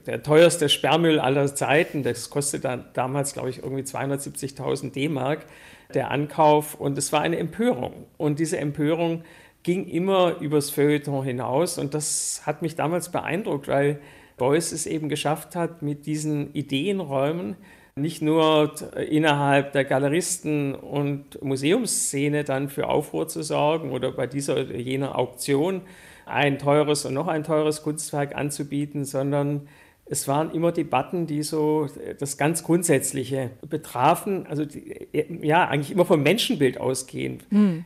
der, 0.05 0.21
teuerste 0.21 0.69
Sperrmüll 0.69 1.19
aller 1.19 1.55
Zeiten. 1.55 2.03
Das 2.03 2.29
kostete 2.29 2.61
dann 2.61 2.85
damals, 2.93 3.33
glaube 3.33 3.49
ich, 3.49 3.63
irgendwie 3.63 3.81
270.000 3.81 4.91
D-Mark, 4.91 5.47
der 5.95 6.11
Ankauf. 6.11 6.75
Und 6.75 6.95
es 6.99 7.11
war 7.11 7.21
eine 7.21 7.39
Empörung. 7.39 8.05
Und 8.17 8.37
diese 8.37 8.59
Empörung 8.59 9.23
ging 9.63 9.87
immer 9.87 10.37
übers 10.39 10.69
Feuilleton 10.69 11.23
hinaus. 11.23 11.77
Und 11.77 11.93
das 11.93 12.41
hat 12.45 12.61
mich 12.61 12.75
damals 12.75 13.09
beeindruckt, 13.09 13.67
weil 13.67 13.99
Beuys 14.37 14.71
es 14.71 14.85
eben 14.85 15.09
geschafft 15.09 15.55
hat, 15.55 15.81
mit 15.81 16.05
diesen 16.05 16.53
Ideenräumen 16.53 17.55
nicht 17.95 18.21
nur 18.21 18.73
innerhalb 19.07 19.71
der 19.73 19.85
Galeristen- 19.85 20.73
und 20.73 21.41
Museumsszene 21.43 22.43
dann 22.43 22.69
für 22.69 22.89
Aufruhr 22.89 23.27
zu 23.27 23.43
sorgen 23.43 23.91
oder 23.91 24.11
bei 24.11 24.25
dieser 24.25 24.53
oder 24.53 24.75
jener 24.75 25.17
Auktion 25.17 25.81
ein 26.25 26.57
teures 26.57 27.05
und 27.05 27.13
noch 27.13 27.27
ein 27.27 27.43
teures 27.43 27.83
Kunstwerk 27.83 28.35
anzubieten, 28.35 29.05
sondern 29.05 29.67
es 30.05 30.27
waren 30.27 30.51
immer 30.51 30.71
Debatten, 30.71 31.27
die 31.27 31.43
so 31.43 31.87
das 32.19 32.37
ganz 32.37 32.63
Grundsätzliche 32.63 33.51
betrafen, 33.67 34.45
also 34.47 34.65
die, 34.65 35.07
ja, 35.41 35.67
eigentlich 35.67 35.91
immer 35.91 36.05
vom 36.05 36.21
Menschenbild 36.23 36.79
ausgehend. 36.79 37.45
Hm. 37.49 37.85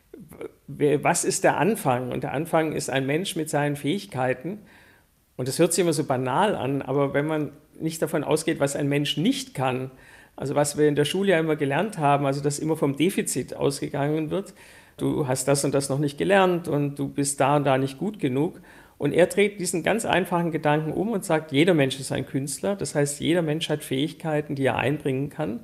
Was 0.67 1.23
ist 1.23 1.43
der 1.43 1.57
Anfang? 1.57 2.11
Und 2.11 2.23
der 2.23 2.33
Anfang 2.33 2.73
ist 2.73 2.89
ein 2.89 3.05
Mensch 3.05 3.35
mit 3.35 3.49
seinen 3.49 3.75
Fähigkeiten. 3.75 4.59
Und 5.35 5.47
das 5.47 5.59
hört 5.59 5.73
sich 5.73 5.83
immer 5.83 5.93
so 5.93 6.03
banal 6.03 6.55
an, 6.55 6.81
aber 6.81 7.13
wenn 7.13 7.27
man 7.27 7.51
nicht 7.79 8.01
davon 8.01 8.23
ausgeht, 8.23 8.59
was 8.59 8.75
ein 8.75 8.89
Mensch 8.89 9.17
nicht 9.17 9.53
kann, 9.53 9.91
also 10.35 10.55
was 10.55 10.77
wir 10.77 10.87
in 10.87 10.95
der 10.95 11.05
Schule 11.05 11.31
ja 11.31 11.39
immer 11.39 11.55
gelernt 11.55 11.99
haben, 11.99 12.25
also 12.25 12.41
dass 12.41 12.59
immer 12.59 12.75
vom 12.75 12.95
Defizit 12.95 13.55
ausgegangen 13.55 14.31
wird, 14.31 14.55
du 14.97 15.27
hast 15.27 15.47
das 15.47 15.63
und 15.63 15.73
das 15.73 15.89
noch 15.89 15.99
nicht 15.99 16.17
gelernt 16.17 16.67
und 16.67 16.97
du 16.97 17.07
bist 17.07 17.39
da 17.39 17.57
und 17.57 17.65
da 17.65 17.77
nicht 17.77 17.99
gut 17.99 18.19
genug. 18.19 18.59
Und 18.97 19.13
er 19.13 19.27
dreht 19.27 19.59
diesen 19.59 19.83
ganz 19.83 20.05
einfachen 20.05 20.51
Gedanken 20.51 20.91
um 20.91 21.11
und 21.11 21.23
sagt, 21.23 21.51
jeder 21.51 21.73
Mensch 21.73 21.99
ist 21.99 22.11
ein 22.11 22.25
Künstler, 22.25 22.75
das 22.75 22.95
heißt, 22.95 23.19
jeder 23.19 23.41
Mensch 23.41 23.69
hat 23.69 23.83
Fähigkeiten, 23.83 24.55
die 24.55 24.65
er 24.65 24.77
einbringen 24.77 25.29
kann. 25.29 25.61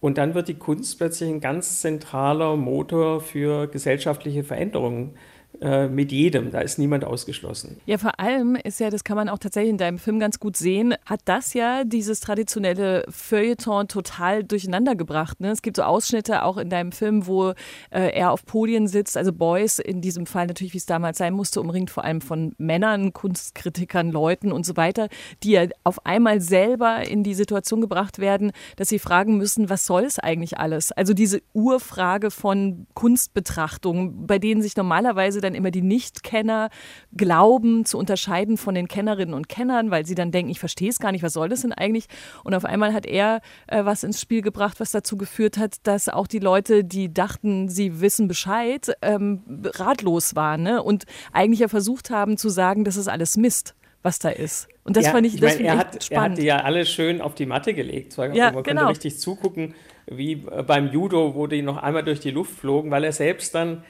Und 0.00 0.18
dann 0.18 0.34
wird 0.34 0.48
die 0.48 0.58
Kunst 0.58 0.98
plötzlich 0.98 1.30
ein 1.30 1.40
ganz 1.40 1.80
zentraler 1.80 2.56
Motor 2.56 3.20
für 3.20 3.68
gesellschaftliche 3.68 4.44
Veränderungen 4.44 5.16
mit 5.60 6.12
jedem, 6.12 6.50
da 6.50 6.60
ist 6.60 6.78
niemand 6.78 7.04
ausgeschlossen. 7.04 7.76
Ja, 7.86 7.98
vor 7.98 8.18
allem 8.18 8.56
ist 8.56 8.80
ja, 8.80 8.90
das 8.90 9.04
kann 9.04 9.16
man 9.16 9.28
auch 9.28 9.38
tatsächlich 9.38 9.70
in 9.70 9.78
deinem 9.78 9.98
Film 9.98 10.18
ganz 10.18 10.38
gut 10.38 10.56
sehen, 10.56 10.94
hat 11.06 11.20
das 11.24 11.54
ja 11.54 11.84
dieses 11.84 12.20
traditionelle 12.20 13.04
Feuilleton 13.08 13.88
total 13.88 14.44
durcheinander 14.44 14.94
gebracht. 14.94 15.40
Ne? 15.40 15.50
Es 15.50 15.62
gibt 15.62 15.76
so 15.76 15.82
Ausschnitte 15.82 16.42
auch 16.42 16.56
in 16.56 16.70
deinem 16.70 16.92
Film, 16.92 17.26
wo 17.26 17.50
äh, 17.90 18.10
er 18.10 18.32
auf 18.32 18.44
Podien 18.44 18.88
sitzt, 18.88 19.16
also 19.16 19.32
Boys 19.32 19.78
in 19.78 20.00
diesem 20.00 20.26
Fall 20.26 20.46
natürlich, 20.46 20.74
wie 20.74 20.78
es 20.78 20.86
damals 20.86 21.18
sein 21.18 21.34
musste, 21.34 21.60
umringt 21.60 21.90
vor 21.90 22.04
allem 22.04 22.20
von 22.20 22.54
Männern, 22.58 23.12
Kunstkritikern, 23.12 24.10
Leuten 24.10 24.52
und 24.52 24.66
so 24.66 24.76
weiter, 24.76 25.08
die 25.42 25.52
ja 25.52 25.66
auf 25.84 26.04
einmal 26.06 26.40
selber 26.40 27.06
in 27.06 27.22
die 27.22 27.34
Situation 27.34 27.80
gebracht 27.80 28.18
werden, 28.18 28.52
dass 28.76 28.88
sie 28.88 28.98
fragen 28.98 29.36
müssen, 29.36 29.70
was 29.70 29.86
soll 29.86 30.04
es 30.04 30.18
eigentlich 30.18 30.58
alles? 30.58 30.92
Also 30.92 31.14
diese 31.14 31.42
Urfrage 31.52 32.30
von 32.30 32.86
Kunstbetrachtung, 32.94 34.26
bei 34.26 34.38
denen 34.38 34.62
sich 34.62 34.76
normalerweise 34.76 35.40
dann 35.44 35.54
immer 35.54 35.70
die 35.70 35.82
Nichtkenner 35.82 36.70
glauben 37.16 37.84
zu 37.84 37.98
unterscheiden 37.98 38.56
von 38.56 38.74
den 38.74 38.88
Kennerinnen 38.88 39.34
und 39.34 39.48
Kennern, 39.48 39.90
weil 39.90 40.06
sie 40.06 40.14
dann 40.14 40.32
denken, 40.32 40.50
ich 40.50 40.58
verstehe 40.58 40.90
es 40.90 40.98
gar 40.98 41.12
nicht, 41.12 41.22
was 41.22 41.34
soll 41.34 41.48
das 41.48 41.62
denn 41.62 41.72
eigentlich? 41.72 42.06
Und 42.42 42.54
auf 42.54 42.64
einmal 42.64 42.92
hat 42.92 43.06
er 43.06 43.40
äh, 43.66 43.84
was 43.84 44.04
ins 44.04 44.20
Spiel 44.20 44.42
gebracht, 44.42 44.80
was 44.80 44.90
dazu 44.90 45.16
geführt 45.16 45.58
hat, 45.58 45.76
dass 45.86 46.08
auch 46.08 46.26
die 46.26 46.38
Leute, 46.38 46.84
die 46.84 47.12
dachten, 47.12 47.68
sie 47.68 48.00
wissen 48.00 48.28
Bescheid, 48.28 48.92
ähm, 49.02 49.42
ratlos 49.64 50.34
waren 50.34 50.62
ne? 50.62 50.82
und 50.82 51.04
eigentlich 51.32 51.60
ja 51.60 51.68
versucht 51.68 52.10
haben 52.10 52.36
zu 52.36 52.48
sagen, 52.48 52.84
das 52.84 52.96
ist 52.96 53.08
alles 53.08 53.36
Mist 53.36 53.74
was 54.04 54.18
da 54.18 54.28
ist. 54.28 54.68
Und 54.84 54.98
das 54.98 55.06
ja, 55.06 55.12
fand 55.12 55.26
ich, 55.26 55.40
das 55.40 55.54
ich 55.54 55.60
mein, 55.60 55.66
er, 55.66 55.78
hat, 55.78 56.10
er 56.10 56.20
hat 56.20 56.38
die 56.38 56.42
ja 56.42 56.58
alle 56.58 56.84
schön 56.84 57.22
auf 57.22 57.34
die 57.34 57.46
Matte 57.46 57.72
gelegt. 57.72 58.16
Man 58.18 58.34
ja, 58.34 58.50
konnte 58.52 58.68
genau. 58.68 58.88
richtig 58.88 59.18
zugucken, 59.18 59.74
wie 60.06 60.36
beim 60.36 60.92
Judo, 60.92 61.34
wo 61.34 61.46
die 61.46 61.62
noch 61.62 61.78
einmal 61.78 62.04
durch 62.04 62.20
die 62.20 62.30
Luft 62.30 62.52
flogen, 62.52 62.90
weil 62.90 63.02
er 63.02 63.12
selbst 63.12 63.54
dann 63.54 63.82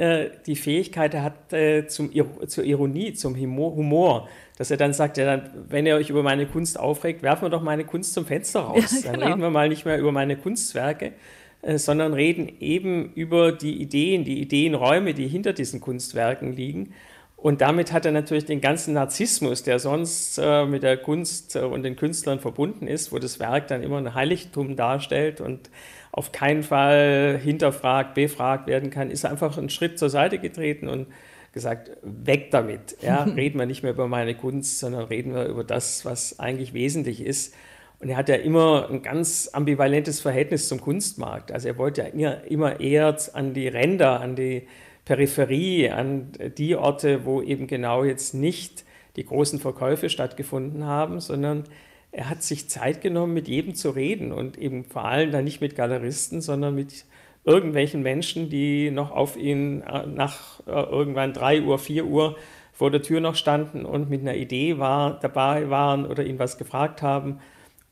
äh, 0.00 0.30
die 0.46 0.56
Fähigkeit 0.56 1.14
hat 1.14 1.52
äh, 1.52 1.86
zum, 1.86 2.10
zur 2.46 2.64
Ironie, 2.64 3.12
zum 3.12 3.36
Humor, 3.36 4.28
dass 4.56 4.70
er 4.70 4.78
dann 4.78 4.94
sagt, 4.94 5.18
ja, 5.18 5.26
dann, 5.26 5.50
wenn 5.68 5.84
ihr 5.84 5.94
euch 5.94 6.08
über 6.08 6.22
meine 6.22 6.46
Kunst 6.46 6.80
aufregt, 6.80 7.22
werfen 7.22 7.42
wir 7.42 7.50
doch 7.50 7.60
meine 7.60 7.84
Kunst 7.84 8.14
zum 8.14 8.24
Fenster 8.24 8.60
raus. 8.60 9.04
Ja, 9.04 9.12
genau. 9.12 9.20
Dann 9.20 9.28
reden 9.28 9.42
wir 9.42 9.50
mal 9.50 9.68
nicht 9.68 9.84
mehr 9.84 9.98
über 9.98 10.10
meine 10.10 10.38
Kunstwerke, 10.38 11.12
äh, 11.60 11.76
sondern 11.76 12.14
reden 12.14 12.50
eben 12.60 13.12
über 13.12 13.52
die 13.52 13.78
Ideen, 13.82 14.24
die 14.24 14.40
Ideenräume, 14.40 15.12
die 15.12 15.28
hinter 15.28 15.52
diesen 15.52 15.80
Kunstwerken 15.82 16.56
liegen. 16.56 16.94
Und 17.36 17.60
damit 17.60 17.92
hat 17.92 18.06
er 18.06 18.12
natürlich 18.12 18.46
den 18.46 18.62
ganzen 18.62 18.94
Narzissmus, 18.94 19.62
der 19.64 19.78
sonst 19.78 20.38
äh, 20.42 20.64
mit 20.64 20.82
der 20.82 20.96
Kunst 20.96 21.56
äh, 21.56 21.60
und 21.60 21.82
den 21.82 21.96
Künstlern 21.96 22.40
verbunden 22.40 22.86
ist, 22.86 23.12
wo 23.12 23.18
das 23.18 23.38
Werk 23.38 23.68
dann 23.68 23.82
immer 23.82 23.98
ein 23.98 24.14
Heiligtum 24.14 24.76
darstellt 24.76 25.42
und 25.42 25.68
auf 26.12 26.32
keinen 26.32 26.62
Fall 26.62 27.38
hinterfragt, 27.42 28.14
befragt 28.14 28.66
werden 28.66 28.90
kann, 28.90 29.10
ist 29.10 29.24
einfach 29.24 29.56
einen 29.56 29.70
Schritt 29.70 29.98
zur 29.98 30.10
Seite 30.10 30.38
getreten 30.38 30.88
und 30.88 31.06
gesagt, 31.52 31.90
weg 32.02 32.50
damit. 32.50 32.96
Ja, 33.00 33.22
reden 33.36 33.58
wir 33.58 33.66
nicht 33.66 33.82
mehr 33.82 33.92
über 33.92 34.08
meine 34.08 34.34
Kunst, 34.34 34.78
sondern 34.78 35.04
reden 35.04 35.34
wir 35.34 35.46
über 35.46 35.64
das, 35.64 36.04
was 36.04 36.38
eigentlich 36.38 36.74
wesentlich 36.74 37.24
ist. 37.24 37.54
Und 38.00 38.08
er 38.08 38.16
hat 38.16 38.28
ja 38.28 38.36
immer 38.36 38.88
ein 38.90 39.02
ganz 39.02 39.50
ambivalentes 39.52 40.20
Verhältnis 40.20 40.68
zum 40.68 40.80
Kunstmarkt. 40.80 41.52
Also 41.52 41.68
er 41.68 41.76
wollte 41.76 42.10
ja 42.14 42.30
immer 42.30 42.80
eher 42.80 43.16
an 43.34 43.52
die 43.52 43.68
Ränder, 43.68 44.20
an 44.20 44.36
die 44.36 44.66
Peripherie, 45.04 45.90
an 45.90 46.32
die 46.56 46.76
Orte, 46.76 47.24
wo 47.24 47.42
eben 47.42 47.66
genau 47.66 48.04
jetzt 48.04 48.32
nicht 48.32 48.84
die 49.16 49.26
großen 49.26 49.58
Verkäufe 49.58 50.08
stattgefunden 50.08 50.84
haben, 50.84 51.20
sondern 51.20 51.64
er 52.12 52.28
hat 52.28 52.42
sich 52.42 52.68
Zeit 52.68 53.00
genommen, 53.00 53.34
mit 53.34 53.48
jedem 53.48 53.74
zu 53.74 53.90
reden 53.90 54.32
und 54.32 54.58
eben 54.58 54.84
vor 54.84 55.04
allem 55.04 55.30
dann 55.30 55.44
nicht 55.44 55.60
mit 55.60 55.76
Galeristen, 55.76 56.40
sondern 56.40 56.74
mit 56.74 57.04
irgendwelchen 57.44 58.02
Menschen, 58.02 58.50
die 58.50 58.90
noch 58.90 59.10
auf 59.10 59.36
ihn 59.36 59.82
äh, 59.82 60.06
nach 60.06 60.60
äh, 60.66 60.72
irgendwann 60.72 61.32
3 61.32 61.62
Uhr, 61.62 61.78
4 61.78 62.04
Uhr 62.04 62.36
vor 62.72 62.90
der 62.90 63.02
Tür 63.02 63.20
noch 63.20 63.34
standen 63.34 63.84
und 63.84 64.10
mit 64.10 64.22
einer 64.22 64.36
Idee 64.36 64.78
war, 64.78 65.18
dabei 65.20 65.70
waren 65.70 66.06
oder 66.06 66.24
ihn 66.24 66.38
was 66.38 66.58
gefragt 66.58 67.02
haben. 67.02 67.40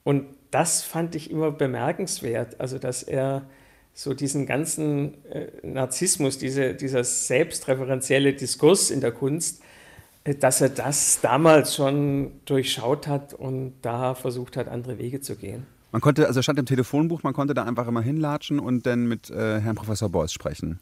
Und 0.03 0.27
das 0.51 0.83
fand 0.83 1.15
ich 1.15 1.31
immer 1.31 1.51
bemerkenswert, 1.51 2.61
also 2.61 2.79
dass 2.79 3.03
er 3.03 3.47
so 3.93 4.15
diesen 4.15 4.47
ganzen 4.47 5.25
äh, 5.27 5.49
Narzissmus, 5.63 6.39
diese, 6.39 6.75
dieser 6.75 7.05
selbstreferenzielle 7.05 8.33
Diskurs 8.33 8.91
in 8.91 9.01
der 9.01 9.13
Kunst 9.13 9.63
dass 10.35 10.61
er 10.61 10.69
das 10.69 11.21
damals 11.21 11.75
schon 11.75 12.33
durchschaut 12.45 13.07
hat 13.07 13.35
und 13.35 13.75
da 13.83 14.15
versucht 14.15 14.57
hat, 14.57 14.69
andere 14.69 14.99
Wege 14.99 15.21
zu 15.21 15.37
gehen. 15.37 15.67
Man 15.93 16.01
konnte, 16.01 16.27
also 16.27 16.43
stand 16.43 16.59
im 16.59 16.67
Telefonbuch, 16.67 17.23
man 17.23 17.33
konnte 17.33 17.55
da 17.55 17.65
einfach 17.65 17.87
immer 17.87 18.03
hinlatschen 18.03 18.59
und 18.59 18.85
dann 18.87 19.07
mit 19.07 19.31
äh, 19.31 19.61
Herrn 19.61 19.75
Professor 19.75 20.09
Beuys 20.09 20.33
sprechen. 20.33 20.81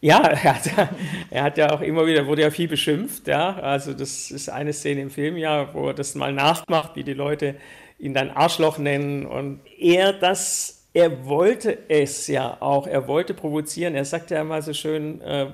Ja, 0.00 0.18
er 0.22 0.54
hat, 0.54 0.88
er 1.30 1.42
hat, 1.42 1.58
ja 1.58 1.72
auch 1.72 1.80
immer 1.80 2.06
wieder, 2.06 2.26
wurde 2.26 2.42
ja 2.42 2.50
viel 2.50 2.68
beschimpft, 2.68 3.26
ja. 3.26 3.56
Also 3.56 3.92
das 3.92 4.30
ist 4.30 4.48
eine 4.48 4.72
Szene 4.72 5.02
im 5.02 5.10
Film 5.10 5.36
ja, 5.36 5.74
wo 5.74 5.88
er 5.88 5.94
das 5.94 6.14
mal 6.14 6.32
nachmacht, 6.32 6.96
wie 6.96 7.04
die 7.04 7.14
Leute 7.14 7.56
ihn 7.98 8.14
dann 8.14 8.30
Arschloch 8.30 8.78
nennen 8.78 9.26
und 9.26 9.60
er 9.78 10.12
das 10.12 10.75
er 10.96 11.26
wollte 11.26 11.76
es 11.90 12.26
ja 12.26 12.56
auch, 12.60 12.86
er 12.86 13.06
wollte 13.06 13.34
provozieren. 13.34 13.94
Er 13.94 14.06
sagt 14.06 14.30
ja 14.30 14.40
immer 14.40 14.62
so 14.62 14.72
schön, 14.72 15.20
äh, 15.20 15.48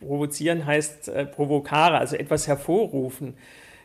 provozieren 0.00 0.64
heißt 0.64 1.08
äh, 1.08 1.26
provokare, 1.26 1.98
also 1.98 2.16
etwas 2.16 2.48
hervorrufen. 2.48 3.34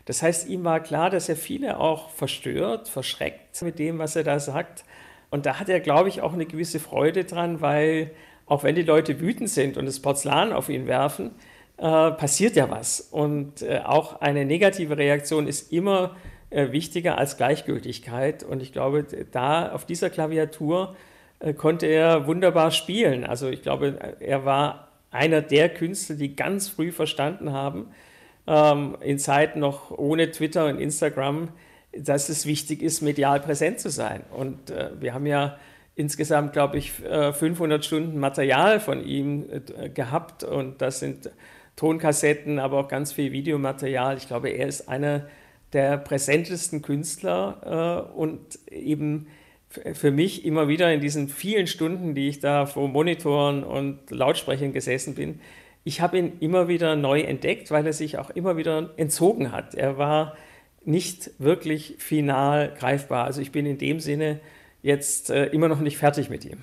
Das 0.06 0.24
heißt, 0.24 0.48
ihm 0.48 0.64
war 0.64 0.80
klar, 0.80 1.10
dass 1.10 1.28
er 1.28 1.36
viele 1.36 1.82
auch 1.82 2.10
verstört, 2.12 2.88
verschreckt 2.88 3.62
mit 3.64 3.80
dem, 3.80 4.00
was 4.00 4.16
er 4.16 4.24
da 4.24 4.40
sagt. 4.40 4.86
Und 5.30 5.46
da 5.46 5.60
hat 5.60 5.68
er, 5.68 5.82
glaube 5.82 6.08
ich, 6.08 6.22
auch 6.22 6.32
eine 6.32 6.46
gewisse 6.46 6.80
Freude 6.80 7.26
dran, 7.26 7.60
weil 7.60 8.12
auch 8.46 8.64
wenn 8.64 8.76
die 8.76 8.84
Leute 8.84 9.20
wütend 9.20 9.50
sind 9.50 9.76
und 9.76 9.88
das 9.88 10.00
Porzellan 10.00 10.54
auf 10.54 10.70
ihn 10.70 10.88
werfen, 10.88 11.32
äh, 11.76 12.12
passiert 12.12 12.56
ja 12.56 12.72
was. 12.72 13.02
Und 13.02 13.62
äh, 13.62 13.82
auch 13.84 14.22
eine 14.22 14.46
negative 14.46 14.98
Reaktion 14.98 15.50
ist 15.50 15.74
immer 15.74 16.16
äh, 16.16 16.37
wichtiger 16.50 17.18
als 17.18 17.38
Gleichgültigkeit. 17.38 18.44
Und 18.44 18.62
ich 18.62 18.72
glaube, 18.72 19.06
da 19.32 19.72
auf 19.72 19.86
dieser 19.86 20.10
Klaviatur 20.10 20.96
äh, 21.40 21.54
konnte 21.54 21.88
er 21.88 22.28
wunderbar 22.28 22.72
spielen. 22.72 23.26
Also 23.26 23.50
ich 23.50 23.62
glaube, 23.62 24.16
er 24.20 24.46
war 24.46 24.90
einer 25.12 25.42
der 25.42 25.70
Künstler, 25.70 26.16
die 26.16 26.36
ganz 26.36 26.70
früh 26.70 26.92
verstanden 26.92 27.52
haben, 27.52 27.88
ähm, 28.48 28.98
in 29.02 29.20
Zeiten 29.20 29.60
noch 29.60 29.92
ohne 29.92 30.32
Twitter 30.32 30.68
und 30.68 30.80
Instagram, 30.80 31.50
dass 31.98 32.30
es 32.30 32.46
wichtig 32.46 32.82
ist, 32.82 33.02
medial 33.02 33.40
präsent 33.40 33.80
zu 33.80 33.90
sein. 33.90 34.24
Und 34.32 34.70
äh, 34.70 34.92
wir 35.00 35.14
haben 35.14 35.26
ja 35.26 35.58
insgesamt, 35.96 36.54
glaube 36.54 36.78
ich, 36.78 36.92
500 36.92 37.84
Stunden 37.84 38.20
Material 38.20 38.80
von 38.80 39.04
ihm 39.04 39.48
gehabt 39.96 40.44
und 40.44 40.80
das 40.80 41.00
sind 41.00 41.32
Tonkassetten, 41.76 42.60
aber 42.60 42.78
auch 42.78 42.88
ganz 42.88 43.14
viel 43.14 43.32
Videomaterial. 43.32 44.16
Ich 44.18 44.28
glaube, 44.28 44.50
er 44.50 44.68
ist 44.68 44.90
einer 44.90 45.22
der 45.22 45.28
präsentesten 45.98 46.82
Künstler 46.82 48.08
äh, 48.10 48.18
und 48.18 48.40
eben 48.72 49.28
für 49.70 50.12
mich 50.12 50.46
immer 50.46 50.68
wieder 50.68 50.92
in 50.94 51.02
diesen 51.02 51.28
vielen 51.28 51.68
Stunden, 51.68 52.16
die 52.16 52.30
ich 52.30 52.40
da 52.40 52.66
vor 52.66 52.88
Monitoren 52.88 53.64
und 53.64 54.10
Lautsprechern 54.10 54.74
gesessen 54.74 55.14
bin, 55.14 55.40
ich 55.84 56.02
habe 56.02 56.18
ihn 56.18 56.34
immer 56.40 56.68
wieder 56.68 56.96
neu 56.96 57.22
entdeckt, 57.22 57.72
weil 57.72 57.86
er 57.86 57.94
sich 57.94 58.18
auch 58.18 58.30
immer 58.30 58.58
wieder 58.58 58.94
entzogen 58.98 59.52
hat. 59.52 59.74
Er 59.74 59.98
war 59.98 60.36
nicht 60.84 61.32
wirklich 61.38 61.96
final 61.98 62.74
greifbar. 62.78 63.26
Also 63.26 63.42
ich 63.42 63.52
bin 63.52 63.66
in 63.66 63.78
dem 63.78 64.00
Sinne 64.00 64.40
jetzt 64.82 65.30
äh, 65.30 65.46
immer 65.48 65.68
noch 65.68 65.80
nicht 65.80 65.98
fertig 65.98 66.30
mit 66.30 66.44
ihm. 66.44 66.60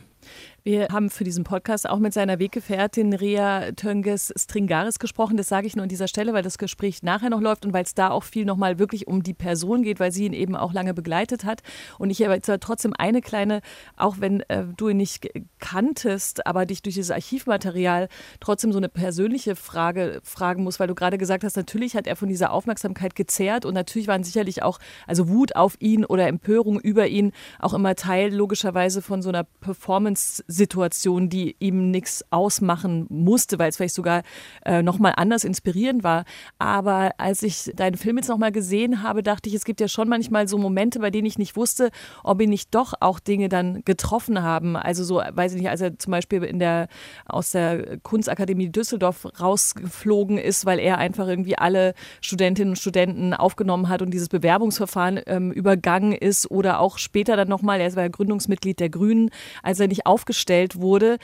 Wir 0.66 0.88
haben 0.90 1.10
für 1.10 1.24
diesen 1.24 1.44
Podcast 1.44 1.86
auch 1.86 1.98
mit 1.98 2.14
seiner 2.14 2.38
Weggefährtin 2.38 3.12
Rea 3.12 3.72
Tönges 3.72 4.32
Stringaris 4.34 4.98
gesprochen. 4.98 5.36
Das 5.36 5.46
sage 5.46 5.66
ich 5.66 5.76
nur 5.76 5.82
an 5.82 5.90
dieser 5.90 6.08
Stelle, 6.08 6.32
weil 6.32 6.42
das 6.42 6.56
Gespräch 6.56 7.02
nachher 7.02 7.28
noch 7.28 7.42
läuft 7.42 7.66
und 7.66 7.74
weil 7.74 7.84
es 7.84 7.92
da 7.92 8.08
auch 8.08 8.24
viel 8.24 8.46
nochmal 8.46 8.78
wirklich 8.78 9.06
um 9.06 9.22
die 9.22 9.34
Person 9.34 9.82
geht, 9.82 10.00
weil 10.00 10.10
sie 10.10 10.24
ihn 10.24 10.32
eben 10.32 10.56
auch 10.56 10.72
lange 10.72 10.94
begleitet 10.94 11.44
hat. 11.44 11.60
Und 11.98 12.08
ich 12.08 12.24
aber 12.24 12.40
trotzdem 12.40 12.94
eine 12.96 13.20
kleine, 13.20 13.60
auch 13.98 14.20
wenn 14.20 14.40
äh, 14.48 14.64
du 14.74 14.88
ihn 14.88 14.96
nicht 14.96 15.28
kanntest, 15.58 16.46
aber 16.46 16.64
dich 16.64 16.80
durch 16.80 16.94
dieses 16.94 17.10
Archivmaterial 17.10 18.08
trotzdem 18.40 18.72
so 18.72 18.78
eine 18.78 18.88
persönliche 18.88 19.56
Frage 19.56 20.22
fragen 20.22 20.64
muss, 20.64 20.80
weil 20.80 20.88
du 20.88 20.94
gerade 20.94 21.18
gesagt 21.18 21.44
hast, 21.44 21.58
natürlich 21.58 21.94
hat 21.94 22.06
er 22.06 22.16
von 22.16 22.30
dieser 22.30 22.52
Aufmerksamkeit 22.52 23.14
gezehrt 23.14 23.66
und 23.66 23.74
natürlich 23.74 24.08
waren 24.08 24.24
sicherlich 24.24 24.62
auch, 24.62 24.78
also 25.06 25.28
Wut 25.28 25.56
auf 25.56 25.76
ihn 25.80 26.06
oder 26.06 26.26
Empörung 26.26 26.80
über 26.80 27.06
ihn 27.06 27.32
auch 27.58 27.74
immer 27.74 27.96
Teil 27.96 28.34
logischerweise 28.34 29.02
von 29.02 29.20
so 29.20 29.28
einer 29.28 29.44
Performance- 29.44 30.42
Situation, 30.54 31.28
die 31.28 31.56
ihm 31.58 31.90
nichts 31.90 32.24
ausmachen 32.30 33.06
musste, 33.08 33.58
weil 33.58 33.70
es 33.70 33.76
vielleicht 33.76 33.94
sogar 33.94 34.22
äh, 34.64 34.82
nochmal 34.82 35.14
anders 35.16 35.44
inspirierend 35.44 36.04
war. 36.04 36.24
Aber 36.58 37.12
als 37.18 37.42
ich 37.42 37.72
deinen 37.74 37.96
Film 37.96 38.16
jetzt 38.16 38.28
nochmal 38.28 38.52
gesehen 38.52 39.02
habe, 39.02 39.22
dachte 39.22 39.48
ich, 39.48 39.54
es 39.54 39.64
gibt 39.64 39.80
ja 39.80 39.88
schon 39.88 40.08
manchmal 40.08 40.48
so 40.48 40.56
Momente, 40.56 41.00
bei 41.00 41.10
denen 41.10 41.26
ich 41.26 41.38
nicht 41.38 41.56
wusste, 41.56 41.90
ob 42.22 42.40
ihn 42.40 42.50
nicht 42.50 42.74
doch 42.74 42.94
auch 43.00 43.18
Dinge 43.18 43.48
dann 43.48 43.82
getroffen 43.84 44.42
haben. 44.42 44.76
Also 44.76 45.04
so, 45.04 45.16
weiß 45.16 45.54
ich 45.54 45.60
nicht, 45.60 45.70
als 45.70 45.80
er 45.80 45.98
zum 45.98 46.12
Beispiel 46.12 46.42
in 46.44 46.58
der, 46.58 46.88
aus 47.26 47.50
der 47.50 47.98
Kunstakademie 48.00 48.70
Düsseldorf 48.70 49.26
rausgeflogen 49.40 50.38
ist, 50.38 50.66
weil 50.66 50.78
er 50.78 50.98
einfach 50.98 51.26
irgendwie 51.26 51.58
alle 51.58 51.94
Studentinnen 52.20 52.70
und 52.70 52.76
Studenten 52.76 53.34
aufgenommen 53.34 53.88
hat 53.88 54.02
und 54.02 54.12
dieses 54.12 54.28
Bewerbungsverfahren 54.28 55.20
ähm, 55.26 55.50
übergangen 55.50 56.12
ist 56.12 56.50
oder 56.50 56.80
auch 56.80 56.98
später 56.98 57.36
dann 57.36 57.48
nochmal, 57.48 57.80
er 57.80 57.94
war 57.96 58.04
ja 58.04 58.08
Gründungsmitglied 58.08 58.78
der 58.78 58.90
Grünen, 58.90 59.30
als 59.62 59.80
er 59.80 59.88
nicht 59.88 60.06
aufgestellt 60.06 60.43
dargestellt 60.44 60.80
wurde. 60.80 61.18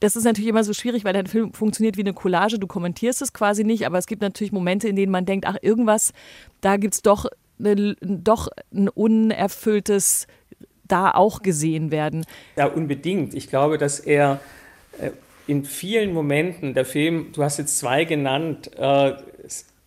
Das 0.00 0.16
ist 0.16 0.24
natürlich 0.24 0.48
immer 0.48 0.64
so 0.64 0.72
schwierig, 0.72 1.04
weil 1.04 1.12
dein 1.12 1.26
Film 1.26 1.52
funktioniert 1.52 1.96
wie 1.96 2.02
eine 2.02 2.14
Collage. 2.14 2.58
Du 2.58 2.66
kommentierst 2.66 3.20
es 3.20 3.32
quasi 3.32 3.64
nicht, 3.64 3.86
aber 3.86 3.98
es 3.98 4.06
gibt 4.06 4.22
natürlich 4.22 4.52
Momente, 4.52 4.88
in 4.88 4.96
denen 4.96 5.12
man 5.12 5.26
denkt, 5.26 5.46
ach, 5.46 5.56
irgendwas, 5.60 6.12
da 6.60 6.76
gibt 6.76 6.94
es 6.94 7.02
doch, 7.02 7.26
doch 7.58 8.48
ein 8.72 8.88
unerfülltes 8.88 10.26
da 10.88 11.10
auch 11.10 11.42
gesehen 11.42 11.90
werden. 11.90 12.24
Ja, 12.56 12.66
unbedingt. 12.66 13.34
Ich 13.34 13.48
glaube, 13.48 13.76
dass 13.76 13.98
er 13.98 14.40
äh, 15.00 15.10
in 15.46 15.64
vielen 15.64 16.12
Momenten, 16.12 16.74
der 16.74 16.84
Film, 16.84 17.32
du 17.32 17.42
hast 17.42 17.58
jetzt 17.58 17.78
zwei 17.78 18.04
genannt, 18.04 18.70
äh, 18.78 19.14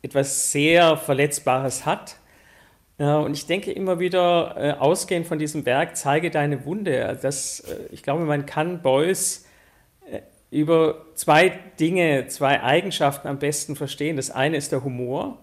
etwas 0.02 0.52
sehr 0.52 0.98
Verletzbares 0.98 1.86
hat. 1.86 2.18
Und 3.00 3.34
ich 3.34 3.46
denke 3.46 3.72
immer 3.72 4.00
wieder, 4.00 4.56
äh, 4.58 4.72
ausgehend 4.74 5.26
von 5.26 5.40
diesem 5.40 5.66
Werk, 5.66 5.96
zeige 5.96 6.30
deine 6.32 6.66
Wunde. 6.66 7.18
Das, 7.22 7.62
äh, 7.62 7.78
ich 7.94 8.04
glaube, 8.04 8.26
man 8.26 8.46
kann 8.46 8.82
Beuys 8.82 9.46
äh, 10.12 10.20
über 10.52 11.06
zwei 11.16 11.58
Dinge, 11.80 12.28
zwei 12.28 12.62
Eigenschaften 12.62 13.30
am 13.30 13.40
besten 13.40 13.78
verstehen. 13.78 14.18
Das 14.18 14.32
eine 14.32 14.58
ist 14.58 14.74
der 14.74 14.84
Humor, 14.84 15.38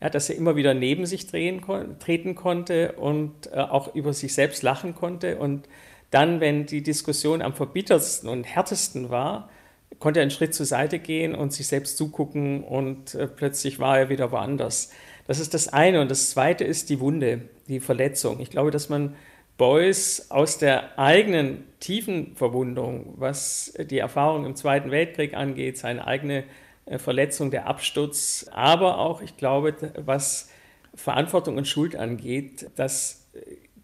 ja, 0.00 0.08
dass 0.08 0.30
er 0.30 0.36
immer 0.36 0.56
wieder 0.56 0.72
neben 0.72 1.04
sich 1.04 1.26
drehen, 1.26 1.62
treten 1.98 2.34
konnte 2.34 2.92
und 2.92 3.52
auch 3.54 3.94
über 3.94 4.14
sich 4.14 4.34
selbst 4.34 4.62
lachen 4.62 4.94
konnte. 4.94 5.36
Und 5.36 5.68
dann, 6.10 6.40
wenn 6.40 6.64
die 6.64 6.82
Diskussion 6.82 7.42
am 7.42 7.52
verbittertsten 7.52 8.28
und 8.28 8.44
härtesten 8.44 9.10
war, 9.10 9.50
konnte 9.98 10.20
er 10.20 10.22
einen 10.22 10.30
Schritt 10.30 10.54
zur 10.54 10.66
Seite 10.66 10.98
gehen 10.98 11.34
und 11.34 11.52
sich 11.52 11.66
selbst 11.66 11.98
zugucken 11.98 12.62
und 12.64 13.18
plötzlich 13.36 13.78
war 13.78 13.98
er 13.98 14.08
wieder 14.08 14.32
woanders. 14.32 14.90
Das 15.26 15.38
ist 15.38 15.54
das 15.54 15.68
eine. 15.68 16.00
Und 16.00 16.10
das 16.10 16.30
zweite 16.30 16.64
ist 16.64 16.90
die 16.90 17.00
Wunde, 17.00 17.42
die 17.68 17.80
Verletzung. 17.80 18.40
Ich 18.40 18.50
glaube, 18.50 18.70
dass 18.70 18.88
man 18.88 19.14
Beuys 19.58 20.30
aus 20.30 20.58
der 20.58 20.98
eigenen 20.98 21.64
tiefen 21.80 22.36
Verwundung, 22.36 23.14
was 23.16 23.72
die 23.78 23.98
Erfahrung 23.98 24.44
im 24.44 24.54
Zweiten 24.54 24.90
Weltkrieg 24.90 25.34
angeht, 25.34 25.78
seine 25.78 26.06
eigene 26.06 26.44
äh, 26.84 26.98
Verletzung, 26.98 27.50
der 27.50 27.66
Absturz, 27.66 28.46
aber 28.52 28.98
auch, 28.98 29.22
ich 29.22 29.36
glaube, 29.36 29.74
was 29.96 30.50
Verantwortung 30.94 31.56
und 31.56 31.66
Schuld 31.66 31.96
angeht, 31.96 32.70
dass 32.76 33.26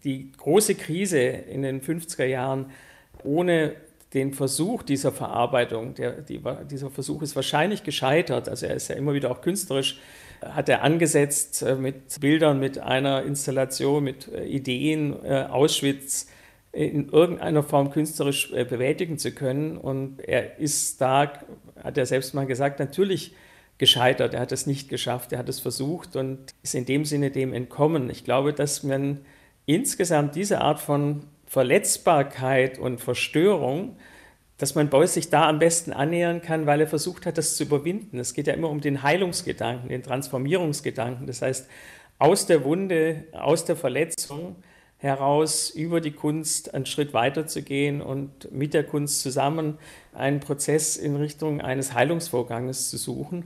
die 0.03 0.31
große 0.37 0.75
Krise 0.75 1.19
in 1.19 1.61
den 1.61 1.81
50er 1.81 2.25
Jahren 2.25 2.71
ohne 3.23 3.75
den 4.13 4.33
Versuch 4.33 4.83
dieser 4.83 5.11
Verarbeitung, 5.11 5.95
der, 5.95 6.21
die, 6.21 6.41
dieser 6.69 6.89
Versuch 6.89 7.21
ist 7.21 7.35
wahrscheinlich 7.35 7.83
gescheitert, 7.83 8.47
also 8.47 8.65
er 8.65 8.75
ist 8.75 8.89
ja 8.89 8.95
immer 8.95 9.13
wieder 9.13 9.31
auch 9.31 9.41
künstlerisch 9.41 9.99
hat 10.49 10.69
er 10.69 10.83
angesetzt 10.83 11.61
äh, 11.61 11.75
mit 11.75 12.19
Bildern, 12.19 12.59
mit 12.59 12.79
einer 12.79 13.23
Installation, 13.23 14.03
mit 14.03 14.27
äh, 14.27 14.45
Ideen, 14.45 15.15
äh, 15.23 15.47
Auschwitz 15.49 16.27
in 16.71 17.09
irgendeiner 17.09 17.61
Form 17.61 17.91
künstlerisch 17.91 18.49
bewältigen 18.49 19.19
zu 19.19 19.31
können. 19.31 19.77
Und 19.77 20.19
er 20.19 20.57
ist 20.57 20.99
da, 21.01 21.31
hat 21.83 21.97
er 21.99 22.07
selbst 22.07 22.33
mal 22.33 22.47
gesagt, 22.47 22.79
natürlich 22.79 23.35
gescheitert. 23.77 24.33
Er 24.33 24.39
hat 24.39 24.51
es 24.51 24.65
nicht 24.65 24.89
geschafft, 24.89 25.33
er 25.33 25.37
hat 25.37 25.49
es 25.49 25.59
versucht 25.59 26.15
und 26.15 26.39
ist 26.63 26.73
in 26.73 26.85
dem 26.85 27.05
Sinne 27.05 27.29
dem 27.29 27.53
entkommen. 27.53 28.09
Ich 28.09 28.23
glaube, 28.23 28.53
dass 28.53 28.81
man 28.81 29.19
insgesamt 29.67 30.35
diese 30.35 30.61
Art 30.61 30.79
von 30.79 31.27
Verletzbarkeit 31.45 32.79
und 32.79 32.99
Verstörung 32.99 33.95
dass 34.63 34.75
man 34.75 34.87
Beuys 34.87 35.13
sich 35.13 35.29
da 35.29 35.49
am 35.49 35.59
besten 35.59 35.91
annähern 35.91 36.41
kann, 36.41 36.65
weil 36.65 36.79
er 36.79 36.87
versucht 36.87 37.25
hat, 37.25 37.37
das 37.37 37.57
zu 37.57 37.63
überwinden. 37.63 38.17
Es 38.17 38.33
geht 38.33 38.47
ja 38.47 38.53
immer 38.53 38.69
um 38.69 38.79
den 38.79 39.03
Heilungsgedanken, 39.03 39.89
den 39.89 40.03
Transformierungsgedanken. 40.03 41.27
Das 41.27 41.41
heißt, 41.41 41.67
aus 42.17 42.45
der 42.45 42.63
Wunde, 42.63 43.25
aus 43.33 43.65
der 43.65 43.75
Verletzung 43.75 44.55
heraus 44.99 45.69
über 45.69 45.99
die 45.99 46.13
Kunst 46.13 46.73
einen 46.73 46.85
Schritt 46.85 47.13
weiter 47.13 47.45
zu 47.45 47.61
gehen 47.61 48.01
und 48.01 48.53
mit 48.53 48.73
der 48.73 48.85
Kunst 48.85 49.19
zusammen 49.19 49.79
einen 50.13 50.39
Prozess 50.39 50.95
in 50.95 51.17
Richtung 51.17 51.59
eines 51.59 51.93
Heilungsvorganges 51.93 52.89
zu 52.89 52.95
suchen. 52.95 53.43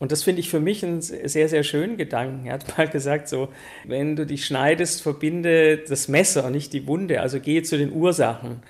Und 0.00 0.12
das 0.12 0.22
finde 0.22 0.40
ich 0.40 0.50
für 0.50 0.60
mich 0.60 0.84
einen 0.84 1.00
sehr, 1.00 1.48
sehr 1.48 1.62
schönen 1.62 1.96
Gedanken. 1.96 2.44
Er 2.44 2.52
hat 2.52 2.76
mal 2.76 2.88
gesagt, 2.90 3.26
so, 3.26 3.48
wenn 3.86 4.16
du 4.16 4.26
dich 4.26 4.44
schneidest, 4.44 5.00
verbinde 5.00 5.78
das 5.78 6.08
Messer, 6.08 6.50
nicht 6.50 6.74
die 6.74 6.86
Wunde, 6.86 7.22
also 7.22 7.40
gehe 7.40 7.62
zu 7.62 7.78
den 7.78 7.90
Ursachen 7.90 8.62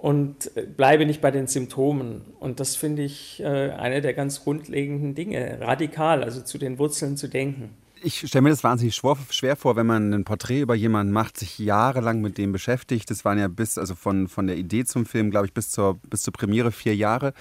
und 0.00 0.56
äh, 0.56 0.62
bleibe 0.62 1.06
nicht 1.06 1.20
bei 1.20 1.30
den 1.30 1.46
Symptomen. 1.46 2.22
Und 2.38 2.60
das 2.60 2.76
finde 2.76 3.02
ich 3.02 3.40
äh, 3.40 3.70
eine 3.72 4.00
der 4.00 4.14
ganz 4.14 4.44
grundlegenden 4.44 5.14
Dinge, 5.14 5.58
radikal, 5.60 6.22
also 6.24 6.40
zu 6.40 6.58
den 6.58 6.78
Wurzeln 6.78 7.16
zu 7.16 7.28
denken. 7.28 7.70
Ich 8.00 8.28
stelle 8.28 8.42
mir 8.42 8.50
das 8.50 8.62
wahnsinnig 8.62 8.94
schwer 8.94 9.56
vor, 9.56 9.74
wenn 9.74 9.86
man 9.86 10.12
ein 10.14 10.24
Porträt 10.24 10.60
über 10.60 10.76
jemanden 10.76 11.12
macht, 11.12 11.36
sich 11.36 11.58
jahrelang 11.58 12.20
mit 12.20 12.38
dem 12.38 12.52
beschäftigt. 12.52 13.10
Das 13.10 13.24
waren 13.24 13.40
ja 13.40 13.48
bis, 13.48 13.76
also 13.76 13.96
von, 13.96 14.28
von 14.28 14.46
der 14.46 14.56
Idee 14.56 14.84
zum 14.84 15.04
Film, 15.04 15.32
glaube 15.32 15.46
ich, 15.46 15.52
bis 15.52 15.70
zur, 15.70 15.98
bis 16.08 16.22
zur 16.22 16.32
Premiere 16.32 16.70
vier 16.70 16.94
Jahre. 16.94 17.34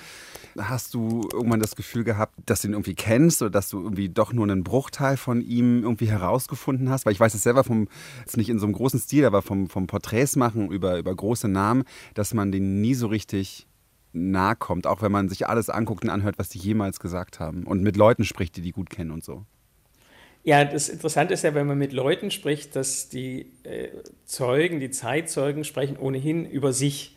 Hast 0.57 0.93
du 0.93 1.27
irgendwann 1.31 1.59
das 1.59 1.75
Gefühl 1.75 2.03
gehabt, 2.03 2.33
dass 2.45 2.61
du 2.61 2.67
ihn 2.67 2.73
irgendwie 2.73 2.95
kennst 2.95 3.41
oder 3.41 3.51
dass 3.51 3.69
du 3.69 3.81
irgendwie 3.81 4.09
doch 4.09 4.33
nur 4.33 4.45
einen 4.45 4.63
Bruchteil 4.63 5.17
von 5.17 5.41
ihm 5.41 5.83
irgendwie 5.83 6.09
herausgefunden 6.09 6.89
hast? 6.89 7.05
Weil 7.05 7.13
ich 7.13 7.19
weiß 7.19 7.33
es 7.33 7.43
selber 7.43 7.63
vom, 7.63 7.87
jetzt 8.19 8.37
nicht 8.37 8.49
in 8.49 8.59
so 8.59 8.65
einem 8.65 8.73
großen 8.73 8.99
Stil, 8.99 9.25
aber 9.25 9.41
vom, 9.41 9.69
vom 9.69 9.87
Porträts 9.87 10.35
machen 10.35 10.69
über, 10.71 10.97
über 10.97 11.15
große 11.15 11.47
Namen, 11.47 11.83
dass 12.13 12.33
man 12.33 12.51
den 12.51 12.81
nie 12.81 12.93
so 12.93 13.07
richtig 13.07 13.67
nahe 14.13 14.55
kommt, 14.55 14.87
auch 14.87 15.01
wenn 15.01 15.11
man 15.11 15.29
sich 15.29 15.47
alles 15.47 15.69
anguckt 15.69 16.03
und 16.03 16.09
anhört, 16.09 16.39
was 16.39 16.49
die 16.49 16.59
jemals 16.59 16.99
gesagt 16.99 17.39
haben 17.39 17.63
und 17.63 17.83
mit 17.83 17.97
Leuten 17.97 18.23
spricht, 18.23 18.55
die 18.57 18.61
die 18.61 18.71
gut 18.71 18.89
kennen 18.89 19.11
und 19.11 19.23
so. 19.23 19.45
Ja, 20.43 20.63
das 20.63 20.87
Interessante 20.87 21.33
ist 21.33 21.43
ja, 21.43 21.53
wenn 21.55 21.67
man 21.67 21.77
mit 21.77 21.91
Leuten 21.91 22.31
spricht, 22.31 22.75
dass 22.77 23.09
die 23.09 23.51
äh, 23.63 23.89
Zeugen, 24.25 24.79
die 24.79 24.89
Zeitzeugen 24.89 25.65
sprechen 25.65 25.97
ohnehin 25.97 26.45
über 26.45 26.71
sich. 26.71 27.16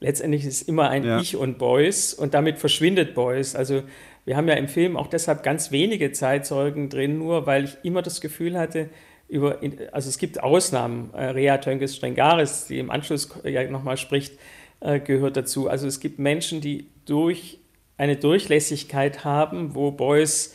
Letztendlich 0.00 0.46
ist 0.46 0.62
es 0.62 0.68
immer 0.68 0.88
ein 0.88 1.04
ja. 1.04 1.20
Ich 1.20 1.36
und 1.36 1.58
Beuys 1.58 2.14
und 2.14 2.32
damit 2.32 2.58
verschwindet 2.58 3.14
Beuys. 3.14 3.54
Also 3.54 3.82
wir 4.24 4.36
haben 4.36 4.48
ja 4.48 4.54
im 4.54 4.68
Film 4.68 4.96
auch 4.96 5.06
deshalb 5.06 5.42
ganz 5.42 5.70
wenige 5.70 6.12
Zeitzeugen 6.12 6.88
drin, 6.88 7.18
nur 7.18 7.46
weil 7.46 7.64
ich 7.64 7.76
immer 7.82 8.00
das 8.02 8.20
Gefühl 8.20 8.58
hatte, 8.58 8.88
über, 9.28 9.60
also 9.92 10.08
es 10.08 10.18
gibt 10.18 10.42
Ausnahmen, 10.42 11.10
äh, 11.14 11.26
Rea 11.26 11.58
Tönges 11.58 11.96
Strengaris, 11.96 12.66
die 12.66 12.78
im 12.78 12.90
Anschluss 12.90 13.28
ja 13.44 13.62
nochmal 13.70 13.96
spricht, 13.96 14.32
äh, 14.80 14.98
gehört 14.98 15.36
dazu. 15.36 15.68
Also 15.68 15.86
es 15.86 16.00
gibt 16.00 16.18
Menschen, 16.18 16.60
die 16.60 16.86
durch 17.04 17.58
eine 17.96 18.16
Durchlässigkeit 18.16 19.24
haben, 19.24 19.74
wo 19.74 19.90
Beuys 19.92 20.54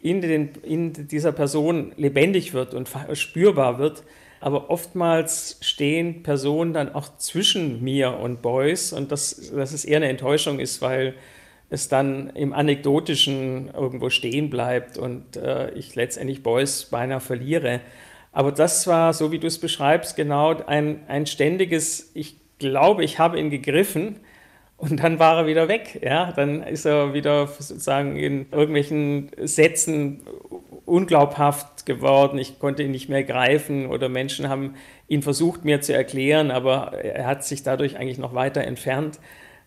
in, 0.00 0.20
den, 0.20 0.50
in 0.62 0.92
dieser 1.08 1.32
Person 1.32 1.92
lebendig 1.96 2.52
wird 2.52 2.74
und 2.74 2.90
spürbar 3.14 3.78
wird. 3.78 4.02
Aber 4.44 4.68
oftmals 4.68 5.56
stehen 5.62 6.22
Personen 6.22 6.74
dann 6.74 6.94
auch 6.94 7.16
zwischen 7.16 7.82
mir 7.82 8.18
und 8.18 8.42
Beuys 8.42 8.92
und 8.92 9.10
das, 9.10 9.50
dass 9.56 9.72
es 9.72 9.86
eher 9.86 9.96
eine 9.96 10.08
Enttäuschung 10.08 10.60
ist, 10.60 10.82
weil 10.82 11.14
es 11.70 11.88
dann 11.88 12.28
im 12.34 12.52
Anekdotischen 12.52 13.70
irgendwo 13.72 14.10
stehen 14.10 14.50
bleibt 14.50 14.98
und 14.98 15.38
äh, 15.38 15.70
ich 15.70 15.94
letztendlich 15.94 16.42
Beuys 16.42 16.84
beinahe 16.84 17.20
verliere. 17.20 17.80
Aber 18.32 18.52
das 18.52 18.86
war, 18.86 19.14
so 19.14 19.32
wie 19.32 19.38
du 19.38 19.46
es 19.46 19.58
beschreibst, 19.58 20.14
genau 20.14 20.54
ein, 20.66 21.04
ein 21.08 21.24
ständiges, 21.24 22.10
ich 22.12 22.36
glaube, 22.58 23.02
ich 23.02 23.18
habe 23.18 23.40
ihn 23.40 23.48
gegriffen 23.48 24.20
und 24.76 25.02
dann 25.02 25.18
war 25.18 25.38
er 25.38 25.46
wieder 25.46 25.68
weg. 25.68 26.00
Ja? 26.02 26.32
Dann 26.32 26.62
ist 26.62 26.84
er 26.84 27.14
wieder 27.14 27.46
sozusagen 27.46 28.16
in 28.16 28.44
irgendwelchen 28.52 29.30
Sätzen 29.38 30.20
unglaubhaft 30.86 31.86
geworden. 31.86 32.38
Ich 32.38 32.58
konnte 32.58 32.82
ihn 32.82 32.90
nicht 32.90 33.08
mehr 33.08 33.24
greifen 33.24 33.86
oder 33.86 34.08
Menschen 34.08 34.48
haben 34.48 34.74
ihn 35.08 35.22
versucht 35.22 35.64
mir 35.64 35.80
zu 35.80 35.94
erklären, 35.94 36.50
aber 36.50 36.92
er 36.92 37.26
hat 37.26 37.44
sich 37.44 37.62
dadurch 37.62 37.96
eigentlich 37.96 38.18
noch 38.18 38.34
weiter 38.34 38.62
entfernt. 38.62 39.18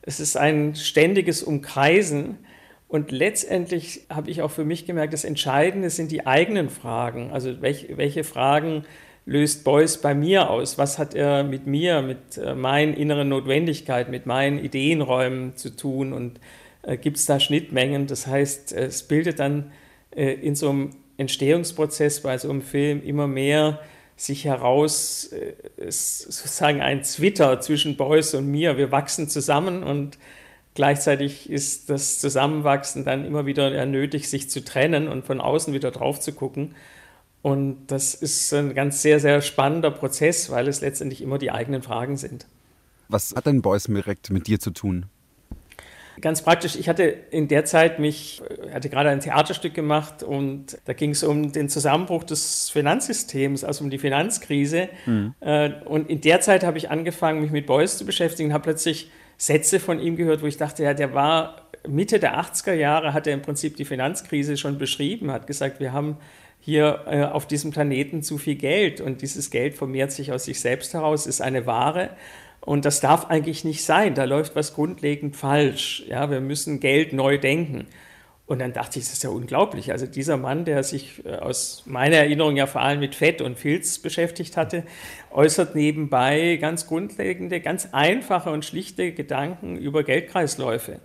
Es 0.01 0.19
ist 0.19 0.37
ein 0.37 0.75
ständiges 0.75 1.43
Umkreisen 1.43 2.37
und 2.87 3.11
letztendlich 3.11 4.05
habe 4.09 4.31
ich 4.31 4.41
auch 4.41 4.51
für 4.51 4.63
mich 4.63 4.85
gemerkt, 4.85 5.13
das 5.13 5.25
Entscheidende 5.25 5.89
sind 5.89 6.11
die 6.11 6.25
eigenen 6.25 6.69
Fragen. 6.69 7.31
Also 7.31 7.61
welche, 7.61 7.97
welche 7.97 8.23
Fragen 8.23 8.85
löst 9.25 9.65
Beuys 9.65 9.97
bei 9.97 10.15
mir 10.15 10.49
aus? 10.49 10.77
Was 10.77 10.97
hat 10.97 11.13
er 11.13 11.43
mit 11.43 11.67
mir, 11.67 12.01
mit 12.01 12.37
äh, 12.37 12.55
meinen 12.55 12.93
inneren 12.93 13.27
Notwendigkeiten, 13.27 14.09
mit 14.09 14.25
meinen 14.25 14.57
Ideenräumen 14.57 15.57
zu 15.57 15.75
tun? 15.75 16.13
Und 16.13 16.39
äh, 16.83 16.95
gibt 16.95 17.17
es 17.17 17.25
da 17.25 17.41
Schnittmengen? 17.41 18.07
Das 18.07 18.25
heißt, 18.25 18.71
es 18.71 19.03
bildet 19.03 19.39
dann 19.39 19.71
äh, 20.15 20.31
in 20.31 20.55
so 20.55 20.69
einem 20.69 20.91
Entstehungsprozess 21.17 22.21
bei 22.21 22.37
so 22.37 22.49
einem 22.49 22.61
Film 22.61 23.03
immer 23.03 23.27
mehr 23.27 23.79
sich 24.15 24.45
heraus, 24.45 25.31
äh, 25.31 25.53
sozusagen 25.89 26.81
ein 26.81 27.03
Twitter 27.03 27.59
zwischen 27.61 27.97
Beuys 27.97 28.33
und 28.33 28.47
mir. 28.47 28.77
Wir 28.77 28.91
wachsen 28.91 29.29
zusammen 29.29 29.83
und 29.83 30.17
gleichzeitig 30.73 31.49
ist 31.49 31.89
das 31.89 32.19
Zusammenwachsen 32.19 33.05
dann 33.05 33.25
immer 33.25 33.45
wieder 33.45 33.85
nötig, 33.85 34.29
sich 34.29 34.49
zu 34.49 34.63
trennen 34.63 35.07
und 35.07 35.25
von 35.25 35.39
außen 35.39 35.73
wieder 35.73 35.91
drauf 35.91 36.19
zu 36.19 36.33
gucken. 36.33 36.75
Und 37.43 37.87
das 37.87 38.15
ist 38.15 38.51
ein 38.53 38.73
ganz 38.73 39.01
sehr, 39.01 39.19
sehr 39.19 39.41
spannender 39.41 39.91
Prozess, 39.91 40.49
weil 40.49 40.67
es 40.67 40.81
letztendlich 40.81 41.21
immer 41.21 41.37
die 41.37 41.51
eigenen 41.51 41.83
Fragen 41.83 42.17
sind. 42.17 42.47
Was 43.09 43.33
hat 43.35 43.45
denn 43.45 43.61
Beuys 43.61 43.85
direkt 43.85 44.31
mit 44.31 44.47
dir 44.47 44.59
zu 44.59 44.71
tun? 44.71 45.05
Ganz 46.19 46.41
praktisch, 46.41 46.75
ich 46.75 46.89
hatte 46.89 47.03
in 47.03 47.47
der 47.47 47.65
Zeit 47.65 47.99
mich, 47.99 48.41
hatte 48.73 48.89
gerade 48.89 49.09
ein 49.09 49.19
Theaterstück 49.19 49.73
gemacht 49.73 50.23
und 50.23 50.77
da 50.85 50.93
ging 50.93 51.11
es 51.11 51.23
um 51.23 51.51
den 51.51 51.69
Zusammenbruch 51.69 52.23
des 52.23 52.69
Finanzsystems, 52.71 53.63
also 53.63 53.83
um 53.83 53.89
die 53.91 53.99
Finanzkrise. 53.99 54.89
Mhm. 55.05 55.35
Und 55.85 56.09
in 56.09 56.21
der 56.21 56.41
Zeit 56.41 56.63
habe 56.63 56.79
ich 56.79 56.89
angefangen, 56.89 57.41
mich 57.41 57.51
mit 57.51 57.67
Beuys 57.67 57.97
zu 57.97 58.05
beschäftigen, 58.05 58.51
habe 58.51 58.63
plötzlich 58.63 59.11
Sätze 59.37 59.79
von 59.79 59.99
ihm 59.99 60.15
gehört, 60.15 60.41
wo 60.41 60.47
ich 60.47 60.57
dachte, 60.57 60.83
ja, 60.83 60.95
der 60.95 61.13
war 61.13 61.67
Mitte 61.87 62.19
der 62.19 62.39
80er 62.39 62.73
Jahre, 62.73 63.13
hat 63.13 63.27
er 63.27 63.33
im 63.33 63.41
Prinzip 63.41 63.77
die 63.77 63.85
Finanzkrise 63.85 64.57
schon 64.57 64.77
beschrieben, 64.77 65.31
hat 65.31 65.47
gesagt, 65.47 65.79
wir 65.79 65.93
haben 65.93 66.17
hier 66.59 67.05
äh, 67.07 67.23
auf 67.23 67.47
diesem 67.47 67.71
Planeten 67.71 68.23
zu 68.23 68.37
viel 68.37 68.55
Geld 68.55 68.99
und 68.99 69.21
dieses 69.21 69.51
Geld 69.51 69.75
vermehrt 69.75 70.11
sich 70.11 70.31
aus 70.31 70.45
sich 70.45 70.59
selbst 70.59 70.93
heraus, 70.93 71.27
ist 71.27 71.41
eine 71.41 71.65
Ware 71.65 72.09
und 72.67 72.83
das 72.83 72.99
darf 72.99 73.27
eigentlich 73.27 73.63
nicht 73.63 73.85
sein. 73.85 74.13
Da 74.13 74.25
läuft 74.25 74.57
was 74.57 74.73
grundlegend 74.73 75.37
falsch. 75.37 76.03
Ja, 76.09 76.29
wir 76.29 76.41
müssen 76.41 76.81
Geld 76.81 77.13
neu 77.13 77.37
denken. 77.37 77.87
Und 78.45 78.59
dann 78.59 78.73
dachte 78.73 78.99
ich, 78.99 79.05
das 79.05 79.13
ist 79.13 79.23
ja 79.23 79.29
unglaublich. 79.29 79.93
Also 79.93 80.05
dieser 80.05 80.35
Mann, 80.35 80.65
der 80.65 80.83
sich 80.83 81.25
äh, 81.25 81.37
aus 81.37 81.83
meiner 81.85 82.17
Erinnerung 82.17 82.57
ja 82.57 82.67
vor 82.67 82.81
allem 82.81 82.99
mit 82.99 83.15
Fett 83.15 83.41
und 83.41 83.57
Filz 83.57 83.99
beschäftigt 83.99 84.57
hatte, 84.57 84.83
äußert 85.31 85.75
nebenbei 85.75 86.57
ganz 86.57 86.87
grundlegende, 86.87 87.61
ganz 87.61 87.87
einfache 87.93 88.49
und 88.51 88.65
schlichte 88.65 89.13
Gedanken 89.13 89.77
über 89.77 90.03
Geldkreisläufe. 90.03 90.99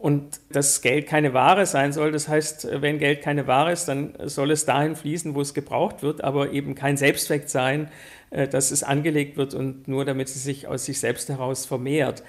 Und 0.00 0.40
dass 0.50 0.80
Geld 0.80 1.08
keine 1.08 1.34
Ware 1.34 1.66
sein 1.66 1.92
soll, 1.92 2.12
das 2.12 2.28
heißt, 2.28 2.68
wenn 2.80 2.98
Geld 2.98 3.20
keine 3.20 3.48
Ware 3.48 3.72
ist, 3.72 3.86
dann 3.86 4.14
soll 4.24 4.52
es 4.52 4.64
dahin 4.64 4.94
fließen, 4.94 5.34
wo 5.34 5.40
es 5.40 5.54
gebraucht 5.54 6.02
wird, 6.02 6.22
aber 6.22 6.52
eben 6.52 6.76
kein 6.76 6.96
Selbstzweck 6.96 7.48
sein, 7.48 7.90
äh, 8.30 8.46
dass 8.46 8.70
es 8.70 8.84
angelegt 8.84 9.36
wird 9.36 9.54
und 9.54 9.88
nur 9.88 10.04
damit 10.04 10.28
es 10.28 10.44
sich 10.44 10.68
aus 10.68 10.84
sich 10.84 11.00
selbst 11.00 11.28
heraus 11.28 11.66
vermehrt. 11.66 12.22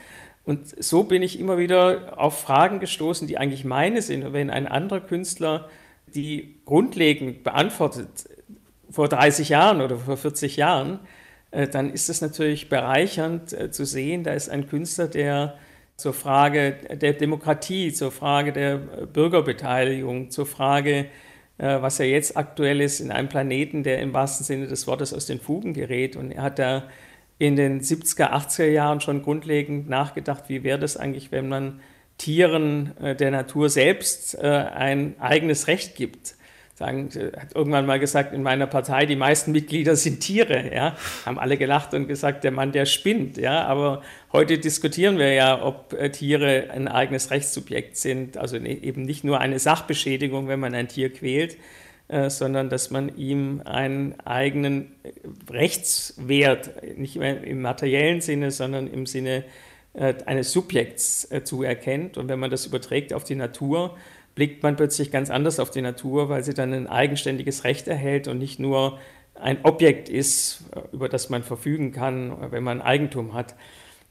Und 0.46 0.84
so 0.84 1.04
bin 1.04 1.22
ich 1.22 1.40
immer 1.40 1.60
wieder 1.60 2.18
auf 2.18 2.40
Fragen 2.40 2.80
gestoßen, 2.80 3.28
die 3.28 3.38
eigentlich 3.38 3.66
meine 3.66 4.02
sind. 4.02 4.34
wenn 4.34 4.50
ein 4.50 4.68
anderer 4.68 5.02
Künstler 5.02 5.70
die 6.08 6.56
grundlegend 6.66 7.44
beantwortet, 7.44 8.08
vor 8.90 9.08
30 9.08 9.50
Jahren 9.50 9.82
oder 9.82 9.98
vor 9.98 10.18
40 10.18 10.58
Jahren, 10.58 11.00
äh, 11.52 11.68
dann 11.68 11.92
ist 11.92 12.10
es 12.10 12.22
natürlich 12.22 12.68
bereichernd 12.68 13.54
äh, 13.54 13.70
zu 13.70 13.86
sehen, 13.86 14.24
da 14.24 14.34
ist 14.34 14.50
ein 14.50 14.68
Künstler, 14.68 15.08
der 15.08 15.56
zur 16.00 16.14
Frage 16.14 16.78
der 16.92 17.14
Demokratie, 17.14 17.92
zur 17.94 18.12
Frage 18.12 18.54
der 18.54 18.78
Bürgerbeteiligung, 18.78 20.30
zur 20.32 20.46
Frage, 20.46 21.06
äh, 21.58 21.82
was 21.82 21.98
ja 21.98 22.06
jetzt 22.06 22.38
aktuell 22.38 22.82
ist, 22.82 23.00
in 23.00 23.12
einem 23.12 23.30
Planeten, 23.30 23.84
der 23.84 24.00
im 24.00 24.14
wahrsten 24.14 24.46
Sinne 24.46 24.68
des 24.68 24.88
Wortes 24.88 25.14
aus 25.14 25.26
den 25.26 25.40
Fugen 25.40 25.74
gerät. 25.74 26.16
Und 26.16 26.32
er 26.32 26.44
hat 26.44 26.60
da 26.60 26.84
in 27.38 27.56
den 27.56 27.82
70er, 27.82 28.32
80er 28.32 28.68
Jahren 28.68 29.02
schon 29.02 29.22
grundlegend 29.22 29.90
nachgedacht, 29.90 30.46
wie 30.48 30.64
wäre 30.64 30.80
das 30.80 30.98
eigentlich, 30.98 31.32
wenn 31.32 31.50
man 31.50 31.82
Tieren 32.18 32.98
äh, 32.98 33.16
der 33.16 33.32
Natur 33.32 33.70
selbst 33.70 34.36
äh, 34.36 34.48
ein 34.48 35.16
eigenes 35.20 35.68
Recht 35.68 35.96
gibt 35.96 36.36
sagen, 36.80 37.10
hat 37.38 37.56
irgendwann 37.56 37.86
mal 37.86 38.00
gesagt, 38.00 38.34
in 38.34 38.42
meiner 38.42 38.66
Partei, 38.66 39.06
die 39.06 39.18
meisten 39.18 39.52
Mitglieder 39.52 39.96
sind 39.98 40.22
Tiere, 40.22 40.74
ja, 40.74 40.96
haben 41.26 41.38
alle 41.38 41.58
gelacht 41.58 41.94
und 41.94 42.08
gesagt, 42.08 42.44
der 42.46 42.52
Mann, 42.52 42.72
der 42.72 42.86
spinnt, 42.86 43.38
ja, 43.38 43.66
aber 43.66 44.02
heute 44.32 44.58
diskutieren 44.58 45.18
wir 45.18 45.34
ja, 45.34 45.62
ob 45.62 45.94
äh, 45.94 46.10
Tiere 46.10 46.70
ein 46.72 46.88
eigenes 46.88 47.32
Rechtssubjekt 47.32 47.98
sind, 47.98 48.38
also 48.38 48.58
ne, 48.58 48.82
eben 48.82 49.04
nicht 49.04 49.26
nur 49.26 49.42
eine 49.42 49.60
Sachbeschädigung, 49.60 50.48
wenn 50.48 50.62
man 50.62 50.74
ein 50.74 50.88
Tier 50.88 51.12
quält, 51.12 51.58
äh, 52.08 52.30
sondern 52.30 52.70
dass 52.70 52.92
man 52.92 53.16
ihm 53.18 53.62
einen 53.66 54.18
eigenen 54.22 54.94
äh, 55.04 55.12
Rechtswert, 55.52 56.98
nicht 56.98 57.18
mehr 57.18 57.44
im 57.44 57.62
materiellen 57.62 58.22
Sinne, 58.22 58.52
sondern 58.52 58.88
im 58.88 59.06
Sinne 59.06 59.44
äh, 59.94 60.14
eines 60.26 60.54
Subjekts 60.54 61.30
äh, 61.30 61.44
zuerkennt. 61.44 62.18
Und 62.18 62.30
wenn 62.30 62.40
man 62.40 62.50
das 62.50 62.66
überträgt 62.66 63.12
auf 63.12 63.26
die 63.26 63.36
Natur, 63.36 63.98
blickt 64.40 64.64
man 64.64 64.78
plötzlich 64.78 65.12
ganz 65.12 65.30
anders 65.30 65.60
auf 65.60 65.70
die 65.70 65.82
Natur, 65.82 66.30
weil 66.30 66.46
sie 66.46 66.54
dann 66.54 66.72
ein 66.72 66.88
eigenständiges 66.88 67.66
Recht 67.66 67.90
erhält 67.90 68.30
und 68.30 68.38
nicht 68.38 68.58
nur 68.58 68.98
ein 69.36 69.58
Objekt 69.64 70.08
ist, 70.08 70.64
über 70.94 71.10
das 71.10 71.30
man 71.30 71.44
verfügen 71.44 71.92
kann, 71.92 72.50
wenn 72.50 72.64
man 72.64 72.82
Eigentum 72.82 73.34
hat. 73.34 73.56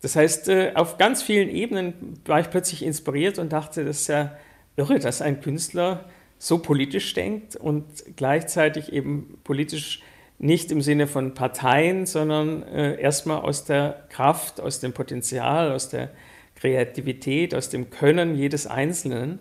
Das 0.03 0.17
heißt, 0.17 0.51
äh, 0.51 0.73
auf 0.75 0.99
ganz 0.99 1.23
vielen 1.23 1.49
Ebenen 1.49 2.21
war 2.27 2.41
ich 2.41 2.51
plötzlich 2.51 2.83
inspiriert 2.83 3.38
und 3.38 3.55
dachte, 3.55 3.87
das 3.87 4.03
ist 4.03 4.09
ja 4.09 4.37
irre, 4.77 4.99
dass 4.99 5.23
ein 5.23 5.41
Künstler 5.41 6.05
so 6.37 6.59
politisch 6.59 7.14
denkt 7.14 7.57
und 7.57 7.87
gleichzeitig 8.17 8.93
eben 8.93 9.38
politisch 9.45 10.03
nicht 10.38 10.71
im 10.71 10.83
Sinne 10.83 11.07
von 11.07 11.33
Parteien, 11.33 12.05
sondern 12.05 12.64
äh, 12.64 13.01
erstmal 13.01 13.41
aus 13.41 13.64
der 13.64 14.05
Kraft, 14.11 14.61
aus 14.61 14.81
dem 14.81 14.93
Potenzial, 14.93 15.73
aus 15.73 15.88
der 15.88 16.11
Kreativität, 16.55 17.55
aus 17.55 17.71
dem 17.71 17.88
Können 17.88 18.37
jedes 18.37 18.67
Einzelnen 18.67 19.38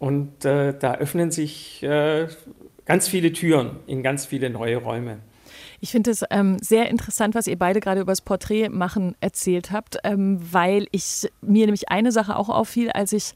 und 0.00 0.44
äh, 0.44 0.76
da 0.76 0.94
öffnen 0.96 1.30
sich 1.30 1.82
äh, 1.84 2.26
ganz 2.86 3.06
viele 3.06 3.32
Türen 3.32 3.76
in 3.86 4.02
ganz 4.02 4.26
viele 4.26 4.50
neue 4.50 4.78
Räume. 4.78 5.18
Ich 5.80 5.92
finde 5.92 6.10
es 6.10 6.24
ähm, 6.30 6.58
sehr 6.60 6.88
interessant, 6.88 7.34
was 7.34 7.46
ihr 7.46 7.58
beide 7.58 7.80
gerade 7.80 8.00
über 8.00 8.12
das 8.12 8.22
Porträt 8.22 8.68
machen 8.68 9.14
erzählt 9.20 9.70
habt, 9.70 9.98
ähm, 10.02 10.38
weil 10.52 10.86
ich 10.90 11.30
mir 11.42 11.66
nämlich 11.66 11.90
eine 11.90 12.12
Sache 12.12 12.36
auch 12.36 12.48
auffiel, 12.48 12.90
als 12.90 13.12
ich 13.12 13.32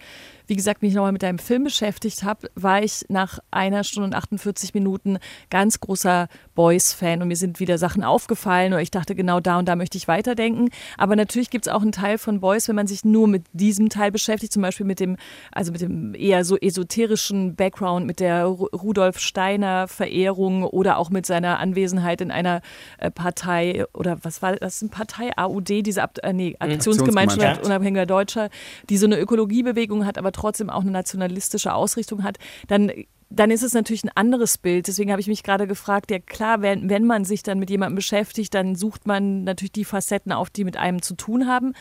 wie 0.46 0.56
gesagt, 0.56 0.82
mich 0.82 0.94
nochmal 0.94 1.12
mit 1.12 1.22
deinem 1.22 1.38
Film 1.38 1.64
beschäftigt 1.64 2.22
habe, 2.22 2.50
war 2.54 2.82
ich 2.82 3.04
nach 3.08 3.38
einer 3.50 3.84
Stunde 3.84 4.08
und 4.08 4.14
48 4.14 4.74
Minuten 4.74 5.18
ganz 5.50 5.80
großer 5.80 6.28
Boys-Fan 6.54 7.22
und 7.22 7.28
mir 7.28 7.36
sind 7.36 7.60
wieder 7.60 7.78
Sachen 7.78 8.04
aufgefallen 8.04 8.72
oder 8.72 8.82
ich 8.82 8.90
dachte, 8.90 9.14
genau 9.14 9.40
da 9.40 9.58
und 9.58 9.66
da 9.66 9.76
möchte 9.76 9.96
ich 9.96 10.06
weiterdenken. 10.06 10.68
Aber 10.98 11.16
natürlich 11.16 11.50
gibt 11.50 11.66
es 11.66 11.72
auch 11.72 11.82
einen 11.82 11.92
Teil 11.92 12.18
von 12.18 12.40
Boys, 12.40 12.68
wenn 12.68 12.76
man 12.76 12.86
sich 12.86 13.04
nur 13.04 13.26
mit 13.26 13.44
diesem 13.52 13.88
Teil 13.88 14.10
beschäftigt, 14.10 14.52
zum 14.52 14.62
Beispiel 14.62 14.86
mit 14.86 15.00
dem, 15.00 15.16
also 15.52 15.72
mit 15.72 15.80
dem 15.80 16.14
eher 16.14 16.44
so 16.44 16.56
esoterischen 16.56 17.54
Background, 17.56 18.06
mit 18.06 18.20
der 18.20 18.44
Rudolf 18.44 19.18
Steiner 19.18 19.88
Verehrung 19.88 20.64
oder 20.64 20.98
auch 20.98 21.10
mit 21.10 21.24
seiner 21.24 21.58
Anwesenheit 21.58 22.20
in 22.20 22.30
einer 22.30 22.60
äh, 22.98 23.10
Partei 23.10 23.84
oder 23.94 24.18
was 24.22 24.42
war 24.42 24.56
das, 24.56 24.82
eine 24.82 24.90
Partei, 24.90 25.30
AUD, 25.36 25.68
diese 25.68 26.02
Ab 26.02 26.18
äh, 26.22 26.32
nee, 26.32 26.50
mhm. 26.50 26.72
Aktionsgemeinschaft 26.72 27.64
unabhängiger 27.64 28.06
Deutscher, 28.06 28.50
die 28.90 28.98
so 28.98 29.06
eine 29.06 29.18
Ökologiebewegung 29.18 30.04
hat, 30.04 30.18
aber 30.18 30.32
trotzdem 30.34 30.70
auch 30.70 30.82
eine 30.82 30.90
nationalistische 30.90 31.74
Ausrichtung 31.74 32.22
hat, 32.22 32.38
dann 32.68 32.90
dann 33.36 33.50
ist 33.50 33.62
es 33.62 33.74
natürlich 33.74 34.04
ein 34.04 34.10
anderes 34.14 34.58
Bild. 34.58 34.86
Deswegen 34.86 35.10
habe 35.10 35.20
ich 35.20 35.26
mich 35.26 35.42
gerade 35.42 35.66
gefragt, 35.66 36.10
ja 36.10 36.18
klar, 36.18 36.62
wenn, 36.62 36.88
wenn 36.88 37.04
man 37.04 37.24
sich 37.24 37.42
dann 37.42 37.58
mit 37.58 37.70
jemandem 37.70 37.96
beschäftigt, 37.96 38.54
dann 38.54 38.76
sucht 38.76 39.06
man 39.06 39.44
natürlich 39.44 39.72
die 39.72 39.84
Facetten 39.84 40.32
auf, 40.32 40.50
die 40.50 40.64
mit 40.64 40.76
einem 40.76 41.02
zu 41.02 41.14
tun 41.14 41.46
haben. 41.46 41.74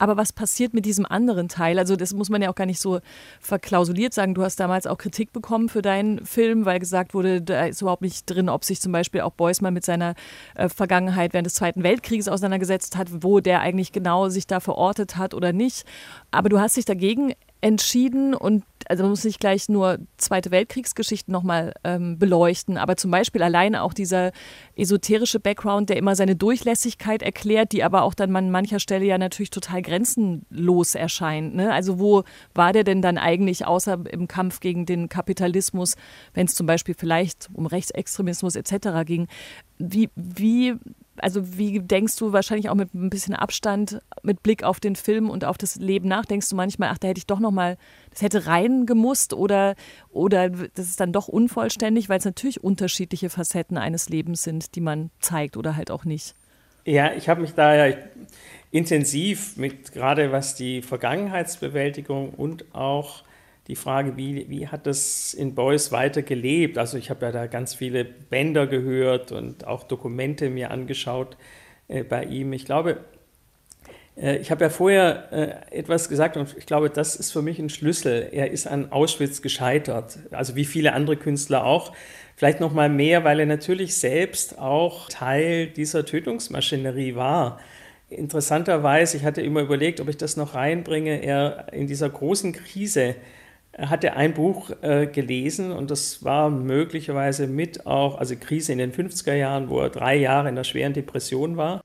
Aber 0.00 0.16
was 0.16 0.32
passiert 0.32 0.74
mit 0.74 0.84
diesem 0.84 1.06
anderen 1.06 1.48
Teil? 1.48 1.78
Also 1.78 1.96
das 1.96 2.14
muss 2.14 2.30
man 2.30 2.40
ja 2.40 2.50
auch 2.50 2.54
gar 2.54 2.66
nicht 2.66 2.80
so 2.80 3.00
verklausuliert 3.40 4.14
sagen. 4.14 4.34
Du 4.34 4.42
hast 4.42 4.60
damals 4.60 4.86
auch 4.86 4.96
Kritik 4.96 5.32
bekommen 5.32 5.68
für 5.68 5.82
deinen 5.82 6.24
Film, 6.24 6.64
weil 6.66 6.78
gesagt 6.78 7.14
wurde, 7.14 7.42
da 7.42 7.66
ist 7.66 7.82
überhaupt 7.82 8.02
nicht 8.02 8.26
drin, 8.26 8.48
ob 8.48 8.64
sich 8.64 8.80
zum 8.80 8.92
Beispiel 8.92 9.22
auch 9.22 9.32
Beuys 9.32 9.60
mal 9.60 9.72
mit 9.72 9.84
seiner 9.84 10.14
äh, 10.54 10.68
Vergangenheit 10.68 11.32
während 11.32 11.46
des 11.46 11.54
Zweiten 11.54 11.82
Weltkrieges 11.82 12.28
auseinandergesetzt 12.28 12.96
hat, 12.96 13.08
wo 13.24 13.40
der 13.40 13.60
eigentlich 13.60 13.90
genau 13.90 14.28
sich 14.28 14.46
da 14.46 14.60
verortet 14.60 15.16
hat 15.16 15.34
oder 15.34 15.52
nicht. 15.52 15.84
Aber 16.30 16.48
du 16.48 16.60
hast 16.60 16.76
dich 16.76 16.84
dagegen 16.84 17.32
entschieden 17.60 18.34
und 18.34 18.64
also 18.88 19.02
man 19.02 19.10
muss 19.10 19.24
nicht 19.24 19.40
gleich 19.40 19.68
nur 19.68 19.98
Zweite 20.16 20.50
Weltkriegsgeschichten 20.50 21.30
nochmal 21.30 21.74
ähm, 21.84 22.18
beleuchten, 22.18 22.78
aber 22.78 22.96
zum 22.96 23.10
Beispiel 23.10 23.42
alleine 23.42 23.82
auch 23.82 23.92
dieser 23.92 24.32
esoterische 24.76 25.40
Background, 25.40 25.90
der 25.90 25.96
immer 25.96 26.16
seine 26.16 26.36
Durchlässigkeit 26.36 27.22
erklärt, 27.22 27.72
die 27.72 27.84
aber 27.84 28.02
auch 28.02 28.14
dann 28.14 28.34
an 28.34 28.50
mancher 28.50 28.80
Stelle 28.80 29.04
ja 29.04 29.18
natürlich 29.18 29.50
total 29.50 29.82
grenzenlos 29.82 30.94
erscheint. 30.94 31.54
Ne? 31.54 31.72
Also 31.72 31.98
wo 31.98 32.24
war 32.54 32.72
der 32.72 32.84
denn 32.84 33.02
dann 33.02 33.18
eigentlich 33.18 33.66
außer 33.66 33.98
im 34.10 34.26
Kampf 34.26 34.60
gegen 34.60 34.86
den 34.86 35.08
Kapitalismus, 35.08 35.96
wenn 36.34 36.46
es 36.46 36.54
zum 36.54 36.66
Beispiel 36.66 36.94
vielleicht 36.96 37.50
um 37.52 37.66
Rechtsextremismus 37.66 38.56
etc. 38.56 39.04
ging? 39.04 39.28
Wie, 39.78 40.08
wie 40.16 40.76
also 41.20 41.58
wie 41.58 41.80
denkst 41.80 42.16
du 42.16 42.32
wahrscheinlich 42.32 42.68
auch 42.68 42.74
mit 42.74 42.94
ein 42.94 43.10
bisschen 43.10 43.34
Abstand, 43.34 44.00
mit 44.22 44.42
Blick 44.42 44.62
auf 44.62 44.80
den 44.80 44.96
Film 44.96 45.30
und 45.30 45.44
auf 45.44 45.58
das 45.58 45.76
Leben 45.76 46.08
nach, 46.08 46.24
denkst 46.24 46.48
du 46.48 46.56
manchmal, 46.56 46.90
ach, 46.92 46.98
da 46.98 47.08
hätte 47.08 47.18
ich 47.18 47.26
doch 47.26 47.40
noch 47.40 47.50
mal, 47.50 47.76
das 48.18 48.22
hätte 48.22 48.46
reingemusst 48.46 49.32
oder, 49.32 49.76
oder 50.10 50.50
das 50.50 50.88
ist 50.88 50.98
dann 50.98 51.12
doch 51.12 51.28
unvollständig, 51.28 52.08
weil 52.08 52.18
es 52.18 52.24
natürlich 52.24 52.64
unterschiedliche 52.64 53.30
Facetten 53.30 53.78
eines 53.78 54.08
Lebens 54.08 54.42
sind, 54.42 54.74
die 54.74 54.80
man 54.80 55.10
zeigt 55.20 55.56
oder 55.56 55.76
halt 55.76 55.92
auch 55.92 56.04
nicht. 56.04 56.34
Ja, 56.84 57.12
ich 57.12 57.28
habe 57.28 57.42
mich 57.42 57.54
da 57.54 57.76
ja 57.76 57.96
intensiv 58.72 59.56
mit, 59.56 59.92
gerade 59.92 60.32
was 60.32 60.56
die 60.56 60.82
Vergangenheitsbewältigung 60.82 62.30
und 62.30 62.74
auch 62.74 63.22
die 63.68 63.76
Frage, 63.76 64.16
wie, 64.16 64.48
wie 64.48 64.66
hat 64.66 64.86
das 64.86 65.32
in 65.32 65.54
Beuys 65.54 65.92
weiter 65.92 66.22
gelebt? 66.22 66.76
Also 66.76 66.98
ich 66.98 67.10
habe 67.10 67.26
ja 67.26 67.32
da 67.32 67.46
ganz 67.46 67.74
viele 67.74 68.04
Bänder 68.04 68.66
gehört 68.66 69.30
und 69.30 69.64
auch 69.64 69.84
Dokumente 69.84 70.50
mir 70.50 70.72
angeschaut 70.72 71.36
äh, 71.86 72.02
bei 72.02 72.24
ihm. 72.24 72.52
Ich 72.52 72.64
glaube, 72.64 73.04
ich 74.40 74.50
habe 74.50 74.64
ja 74.64 74.70
vorher 74.70 75.32
äh, 75.70 75.78
etwas 75.78 76.08
gesagt 76.08 76.36
und 76.36 76.56
ich 76.58 76.66
glaube, 76.66 76.90
das 76.90 77.14
ist 77.14 77.32
für 77.32 77.42
mich 77.42 77.58
ein 77.58 77.68
Schlüssel. 77.68 78.28
Er 78.32 78.50
ist 78.50 78.66
an 78.66 78.90
Auschwitz 78.90 79.42
gescheitert, 79.42 80.18
also 80.32 80.56
wie 80.56 80.64
viele 80.64 80.92
andere 80.92 81.16
Künstler 81.16 81.64
auch. 81.64 81.92
Vielleicht 82.34 82.60
noch 82.60 82.72
mal 82.72 82.88
mehr, 82.88 83.24
weil 83.24 83.40
er 83.40 83.46
natürlich 83.46 83.96
selbst 83.96 84.58
auch 84.58 85.08
Teil 85.08 85.68
dieser 85.68 86.04
Tötungsmaschinerie 86.04 87.14
war. 87.14 87.60
Interessanterweise, 88.10 89.16
ich 89.16 89.24
hatte 89.24 89.42
immer 89.42 89.60
überlegt, 89.60 90.00
ob 90.00 90.08
ich 90.08 90.16
das 90.16 90.36
noch 90.36 90.54
reinbringe, 90.54 91.22
er 91.22 91.72
in 91.72 91.86
dieser 91.86 92.08
großen 92.08 92.52
Krise 92.52 93.14
hatte 93.76 94.14
ein 94.14 94.34
Buch 94.34 94.70
äh, 94.82 95.06
gelesen 95.06 95.70
und 95.70 95.90
das 95.90 96.24
war 96.24 96.50
möglicherweise 96.50 97.46
mit 97.46 97.86
auch, 97.86 98.18
also 98.18 98.34
Krise 98.34 98.72
in 98.72 98.78
den 98.78 98.92
50er 98.92 99.34
Jahren, 99.34 99.68
wo 99.68 99.78
er 99.80 99.90
drei 99.90 100.16
Jahre 100.16 100.48
in 100.48 100.56
der 100.56 100.64
schweren 100.64 100.94
Depression 100.94 101.56
war. 101.56 101.82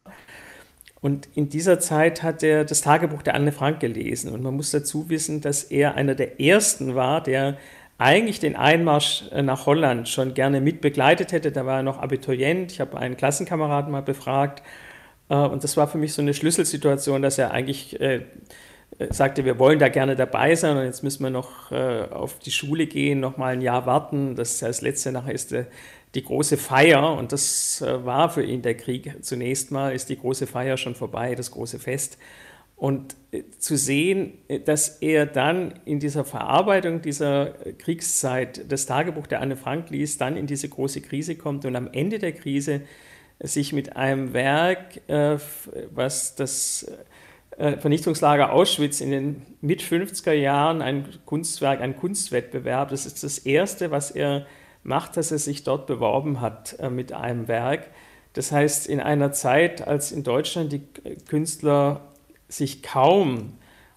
Und 1.03 1.27
in 1.35 1.49
dieser 1.49 1.81
Zeit 1.81 2.23
hat 2.23 2.43
er 2.43 2.63
das 2.63 2.79
Tagebuch 2.79 3.23
der 3.23 3.35
Anne 3.35 3.51
Frank 3.51 3.81
gelesen. 3.81 4.31
Und 4.31 4.41
man 4.41 4.55
muss 4.55 4.71
dazu 4.71 5.09
wissen, 5.09 5.41
dass 5.41 5.65
er 5.65 5.95
einer 5.95 6.15
der 6.15 6.39
ersten 6.39 6.95
war, 6.95 7.21
der 7.21 7.57
eigentlich 7.97 8.39
den 8.39 8.55
Einmarsch 8.55 9.25
äh, 9.33 9.41
nach 9.41 9.65
Holland 9.65 10.07
schon 10.07 10.33
gerne 10.33 10.61
mitbegleitet 10.61 11.33
hätte. 11.33 11.51
Da 11.51 11.65
war 11.65 11.79
er 11.79 11.83
noch 11.83 12.01
Abiturient. 12.01 12.71
Ich 12.71 12.79
habe 12.79 12.97
einen 12.97 13.17
Klassenkameraden 13.17 13.91
mal 13.91 14.01
befragt. 14.01 14.63
Äh, 15.27 15.35
und 15.35 15.65
das 15.65 15.75
war 15.75 15.89
für 15.89 15.97
mich 15.97 16.13
so 16.13 16.21
eine 16.21 16.33
Schlüsselsituation, 16.33 17.21
dass 17.21 17.37
er 17.37 17.51
eigentlich 17.51 17.99
äh, 17.99 18.21
sagte, 19.09 19.43
wir 19.43 19.59
wollen 19.59 19.79
da 19.79 19.89
gerne 19.89 20.15
dabei 20.15 20.55
sein 20.55 20.77
und 20.77 20.85
jetzt 20.85 21.03
müssen 21.03 21.23
wir 21.23 21.31
noch 21.31 21.69
äh, 21.73 22.03
auf 22.11 22.39
die 22.39 22.51
Schule 22.51 22.87
gehen, 22.87 23.19
noch 23.19 23.35
mal 23.35 23.51
ein 23.51 23.61
Jahr 23.61 23.85
warten. 23.85 24.35
Das 24.35 24.51
ist 24.51 24.61
das 24.61 24.81
letzte 24.81 25.11
nachher 25.11 25.33
ist 25.33 25.51
äh, 25.51 25.65
die 26.15 26.23
große 26.23 26.57
Feier 26.57 27.17
und 27.17 27.31
das 27.31 27.81
äh, 27.81 28.05
war 28.05 28.29
für 28.29 28.43
ihn 28.43 28.61
der 28.61 28.75
Krieg. 28.75 29.15
Zunächst 29.21 29.71
mal 29.71 29.93
ist 29.93 30.09
die 30.09 30.17
große 30.17 30.47
Feier 30.47 30.77
schon 30.77 30.95
vorbei, 30.95 31.35
das 31.35 31.51
große 31.51 31.79
Fest. 31.79 32.17
Und 32.75 33.15
äh, 33.31 33.43
zu 33.57 33.77
sehen, 33.77 34.37
äh, 34.47 34.59
dass 34.59 34.99
er 35.01 35.25
dann 35.25 35.79
in 35.85 35.99
dieser 35.99 36.23
Verarbeitung 36.23 37.01
dieser 37.01 37.53
Kriegszeit 37.79 38.71
das 38.71 38.85
Tagebuch 38.85 39.25
der 39.25 39.41
Anne 39.41 39.57
Frank 39.57 39.89
liest, 39.89 40.21
dann 40.21 40.37
in 40.37 40.45
diese 40.45 40.69
große 40.69 41.01
Krise 41.01 41.35
kommt 41.35 41.65
und 41.65 41.75
am 41.75 41.89
Ende 41.91 42.19
der 42.19 42.33
Krise 42.33 42.81
sich 43.39 43.73
mit 43.73 43.97
einem 43.97 44.31
Werk, 44.33 45.01
was 45.91 46.35
das 46.35 46.89
Vernichtungslager 47.57 48.53
Auschwitz 48.53 49.01
in 49.01 49.11
den 49.11 49.41
Mit-50er 49.59 50.31
Jahren 50.31 50.81
ein 50.81 51.05
Kunstwerk, 51.25 51.81
ein 51.81 51.97
Kunstwettbewerb. 51.97 52.89
Das 52.89 53.05
ist 53.05 53.23
das 53.23 53.39
Erste, 53.39 53.91
was 53.91 54.11
er 54.11 54.45
macht, 54.83 55.17
dass 55.17 55.31
er 55.31 55.39
sich 55.39 55.63
dort 55.63 55.87
beworben 55.87 56.41
hat 56.41 56.77
äh, 56.79 56.89
mit 56.89 57.13
einem 57.13 57.47
Werk. 57.47 57.87
Das 58.33 58.51
heißt, 58.51 58.87
in 58.87 58.99
einer 58.99 59.31
Zeit, 59.31 59.87
als 59.87 60.11
in 60.11 60.23
Deutschland 60.23 60.71
die 60.71 60.81
Künstler 61.27 62.01
sich 62.47 62.83
kaum 62.83 63.53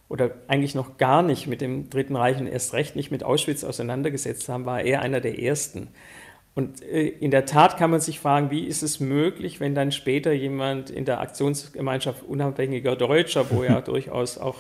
oder 0.09 0.31
eigentlich 0.47 0.75
noch 0.75 0.99
gar 0.99 1.23
nicht 1.23 1.47
mit 1.47 1.61
dem 1.61 1.91
Dritten 1.91 2.17
Reich 2.17 2.39
und 2.39 2.47
erst 2.47 2.75
recht 2.75 2.97
nicht 2.97 3.11
mit 3.11 3.25
Auschwitz 3.25 3.65
auseinandergesetzt 3.65 4.49
haben, 4.49 4.67
war 4.67 4.83
er 4.83 5.01
einer 5.01 5.21
der 5.21 5.39
Ersten. 5.39 5.89
Und 6.55 6.83
äh, 6.83 7.09
in 7.09 7.31
der 7.31 7.45
Tat 7.45 7.77
kann 7.77 7.91
man 7.91 8.01
sich 8.01 8.19
fragen, 8.19 8.51
wie 8.51 8.65
ist 8.65 8.83
es 8.83 9.01
möglich, 9.01 9.61
wenn 9.61 9.75
dann 9.75 9.93
später 9.93 10.33
jemand 10.33 10.91
in 10.91 11.05
der 11.05 11.21
Aktionsgemeinschaft 11.21 12.23
unabhängiger 12.23 12.97
Deutscher, 12.97 13.51
wo 13.51 13.65
ja 13.65 13.81
durchaus 13.83 14.39
auch 14.39 14.57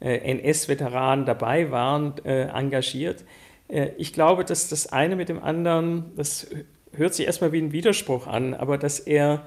äh, 0.00 0.16
NS-Veteranen 0.16 1.24
dabei 1.24 1.70
waren, 1.70 2.14
äh, 2.24 2.48
engagiert. 2.48 3.24
Ich 3.68 4.12
glaube, 4.12 4.44
dass 4.44 4.68
das 4.68 4.92
eine 4.92 5.16
mit 5.16 5.28
dem 5.28 5.42
anderen, 5.42 6.12
das 6.16 6.46
hört 6.92 7.14
sich 7.14 7.26
erstmal 7.26 7.52
wie 7.52 7.60
ein 7.60 7.72
Widerspruch 7.72 8.26
an, 8.26 8.54
aber 8.54 8.78
dass 8.78 9.00
er 9.00 9.44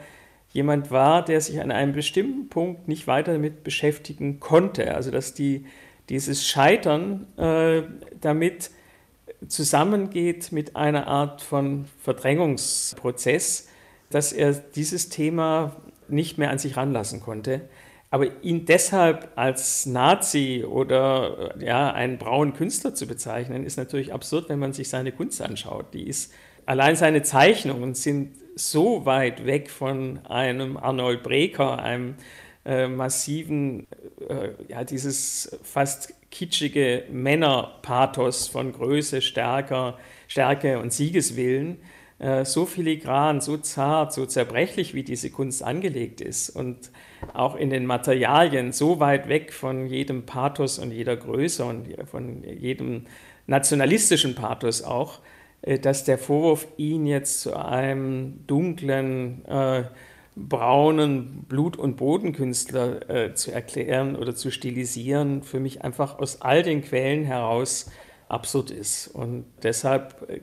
jemand 0.52 0.92
war, 0.92 1.24
der 1.24 1.42
sich 1.42 1.62
an 1.62 1.72
einem 1.72 1.94
bestimmten 1.94 2.50
Punkt 2.50 2.88
nicht 2.88 3.08
weiter 3.08 3.34
damit 3.34 3.64
beschäftigen 3.64 4.40
konnte. 4.40 4.96
Also 4.96 5.12
dass 5.12 5.34
die, 5.34 5.66
dieses 6.10 6.48
Scheitern 6.48 7.28
äh, 7.38 7.84
damit 8.20 8.72
zusammengeht 9.48 10.52
mit 10.52 10.76
einer 10.76 11.08
Art 11.08 11.42
von 11.42 11.86
Verdrängungsprozess, 12.00 13.70
dass 14.10 14.34
er 14.34 14.54
dieses 14.54 15.10
Thema 15.10 15.76
nicht 16.08 16.38
mehr 16.38 16.50
an 16.50 16.58
sich 16.58 16.76
ranlassen 16.76 17.22
konnte. 17.22 17.62
Aber 18.12 18.44
ihn 18.44 18.66
deshalb 18.66 19.30
als 19.36 19.86
Nazi 19.86 20.66
oder 20.68 21.56
ja, 21.60 21.92
einen 21.92 22.18
braunen 22.18 22.54
Künstler 22.54 22.96
zu 22.96 23.06
bezeichnen, 23.06 23.64
ist 23.64 23.78
natürlich 23.78 24.14
absurd, 24.14 24.50
wenn 24.50 24.58
man 24.60 24.74
sich 24.74 24.90
seine 24.90 25.12
Kunst 25.12 25.42
anschaut. 25.42 25.94
Die 25.94 26.08
ist, 26.08 26.34
allein 26.66 26.96
seine 26.96 27.22
Zeichnungen 27.22 27.94
sind 27.94 28.34
so 28.56 29.06
weit 29.06 29.46
weg 29.46 29.70
von 29.70 30.26
einem 30.26 30.76
Arnold 30.76 31.22
Breker, 31.22 31.80
einem 31.80 32.16
äh, 32.66 32.88
massiven, 32.88 33.88
äh, 34.28 34.50
ja, 34.68 34.84
dieses 34.84 35.58
fast 35.64 36.14
kitschige 36.32 37.06
Männerpathos 37.12 38.48
von 38.48 38.74
Größe, 38.74 39.22
Stärke, 39.22 39.96
Stärke 40.28 40.80
und 40.80 40.92
Siegeswillen, 40.92 41.78
äh, 42.18 42.44
so 42.44 42.66
filigran, 42.66 43.40
so 43.40 43.58
zart, 43.58 44.14
so 44.14 44.26
zerbrechlich, 44.26 44.94
wie 44.94 45.04
diese 45.04 45.30
Kunst 45.30 45.64
angelegt 45.64 46.22
ist 46.22 46.50
und 46.50 46.92
auch 47.34 47.56
in 47.56 47.70
den 47.70 47.86
Materialien 47.86 48.72
so 48.72 49.00
weit 49.00 49.28
weg 49.28 49.54
von 49.54 49.88
jedem 49.88 50.26
Pathos 50.26 50.80
und 50.80 50.92
jeder 50.92 51.16
Größe 51.16 51.66
und 51.66 51.88
von 52.10 52.44
jedem 52.44 53.06
nationalistischen 53.48 54.36
Pathos 54.36 54.84
auch, 54.84 55.20
äh, 55.62 55.80
dass 55.80 56.04
der 56.04 56.18
Vorwurf, 56.18 56.68
ihn 56.78 57.06
jetzt 57.06 57.42
zu 57.42 57.56
einem 57.56 58.46
dunklen, 58.48 59.46
äh, 59.46 59.84
braunen 60.36 61.44
Blut- 61.50 61.78
und 61.78 61.98
Bodenkünstler 61.98 63.10
äh, 63.10 63.34
zu 63.34 63.52
erklären 63.52 64.16
oder 64.16 64.36
zu 64.36 64.52
stilisieren, 64.52 65.44
für 65.44 65.60
mich 65.60 65.84
einfach 65.84 66.20
aus 66.20 66.42
all 66.42 66.64
den 66.64 66.82
Quellen 66.82 67.26
heraus 67.26 67.92
absurd 68.30 68.72
ist. 68.72 69.08
Und 69.08 69.46
deshalb, 69.64 70.30
äh, 70.30 70.40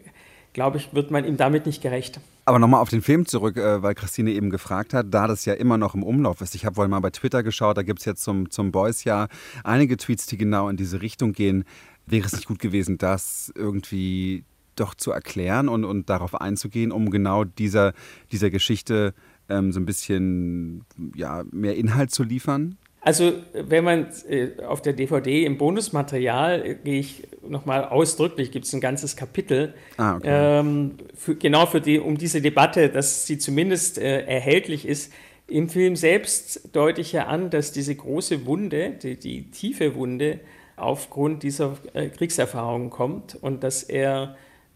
glaube 0.53 0.77
ich, 0.77 0.93
wird 0.93 1.11
man 1.11 1.25
ihm 1.25 1.37
damit 1.37 1.67
nicht 1.67 1.83
gerecht. 1.83 2.21
Aber 2.49 2.61
nochmal 2.61 2.81
auf 2.81 2.91
den 2.91 3.03
Film 3.03 3.27
zurück, 3.27 3.57
äh, 3.57 3.83
weil 3.83 3.97
Christine 3.97 4.31
eben 4.31 4.51
gefragt 4.51 4.95
hat, 4.95 5.13
da 5.13 5.27
das 5.27 5.45
ja 5.47 5.55
immer 5.55 5.79
noch 5.79 5.97
im 5.97 6.05
Umlauf 6.05 6.41
ist. 6.41 6.55
Ich 6.55 6.65
habe 6.65 6.77
wohl 6.77 6.87
mal 6.87 7.01
bei 7.01 7.11
Twitter 7.11 7.43
geschaut, 7.43 7.77
da 7.77 7.83
gibt 7.83 7.99
es 7.99 8.05
jetzt 8.05 8.23
zum, 8.23 8.51
zum 8.51 8.71
Boys-Jahr 8.71 9.29
einige 9.65 9.97
Tweets, 9.97 10.27
die 10.27 10.39
genau 10.39 10.69
in 10.69 10.77
diese 10.77 11.03
Richtung 11.03 11.33
gehen. 11.33 11.65
Wäre 12.07 12.25
es 12.25 12.35
nicht 12.35 12.47
gut 12.47 12.61
gewesen, 12.61 12.99
das 12.99 13.53
irgendwie 13.57 14.45
doch 14.77 14.95
zu 14.95 15.11
erklären 15.11 15.69
und, 15.69 15.85
und 15.85 16.09
darauf 16.09 16.41
einzugehen, 16.41 16.93
um 16.93 17.11
genau 17.11 17.43
dieser, 17.43 17.95
dieser 18.31 18.51
Geschichte 18.51 19.13
ähm, 19.49 19.73
so 19.73 19.81
ein 19.81 19.87
bisschen 19.87 20.85
ja, 21.17 21.43
mehr 21.51 21.75
Inhalt 21.75 22.13
zu 22.13 22.23
liefern? 22.23 22.79
Also 23.07 23.35
wenn 23.53 23.85
man 23.85 24.09
äh, 24.29 24.61
auf 24.65 24.83
der 24.83 24.93
DVD 24.93 25.45
im 25.45 25.59
Bonusmaterial 25.59 26.67
äh, 26.67 26.75
gehe 26.75 26.99
ich 26.99 27.23
nochmal 27.49 27.85
ausdrücklich, 27.85 28.51
gibt 28.51 28.67
es 28.67 28.73
ein 28.73 28.81
ganzes 28.81 29.15
Kapitel, 29.15 29.75
ah, 29.97 30.17
okay. 30.17 30.27
ähm, 30.29 30.97
für, 31.15 31.37
genau 31.37 31.67
für 31.67 31.81
die, 31.81 32.01
um 32.01 32.19
diese 32.19 32.43
Debatte, 32.43 32.89
dass 32.89 33.25
sie 33.25 33.39
zumindest 33.39 33.99
äh, 33.99 34.23
erhältlich 34.23 34.89
ist, 34.89 35.13
Im 35.47 35.69
Film 35.69 35.95
selbst 35.95 36.71
deute 36.73 37.01
ich 37.01 37.13
ja 37.13 37.27
an, 37.27 37.49
dass 37.51 37.71
diese 37.71 37.95
große 37.95 38.45
Wunde, 38.45 38.99
die, 39.01 39.17
die 39.17 39.53
tiefe 39.53 39.95
Wunde, 39.95 40.41
aufgrund 40.75 41.45
dieser 41.45 41.77
äh, 41.95 42.09
Kriegserfahrungen 42.09 42.91
kommt 42.91 43.37
und 43.41 43.63
dass 43.63 43.85
er, 43.85 44.35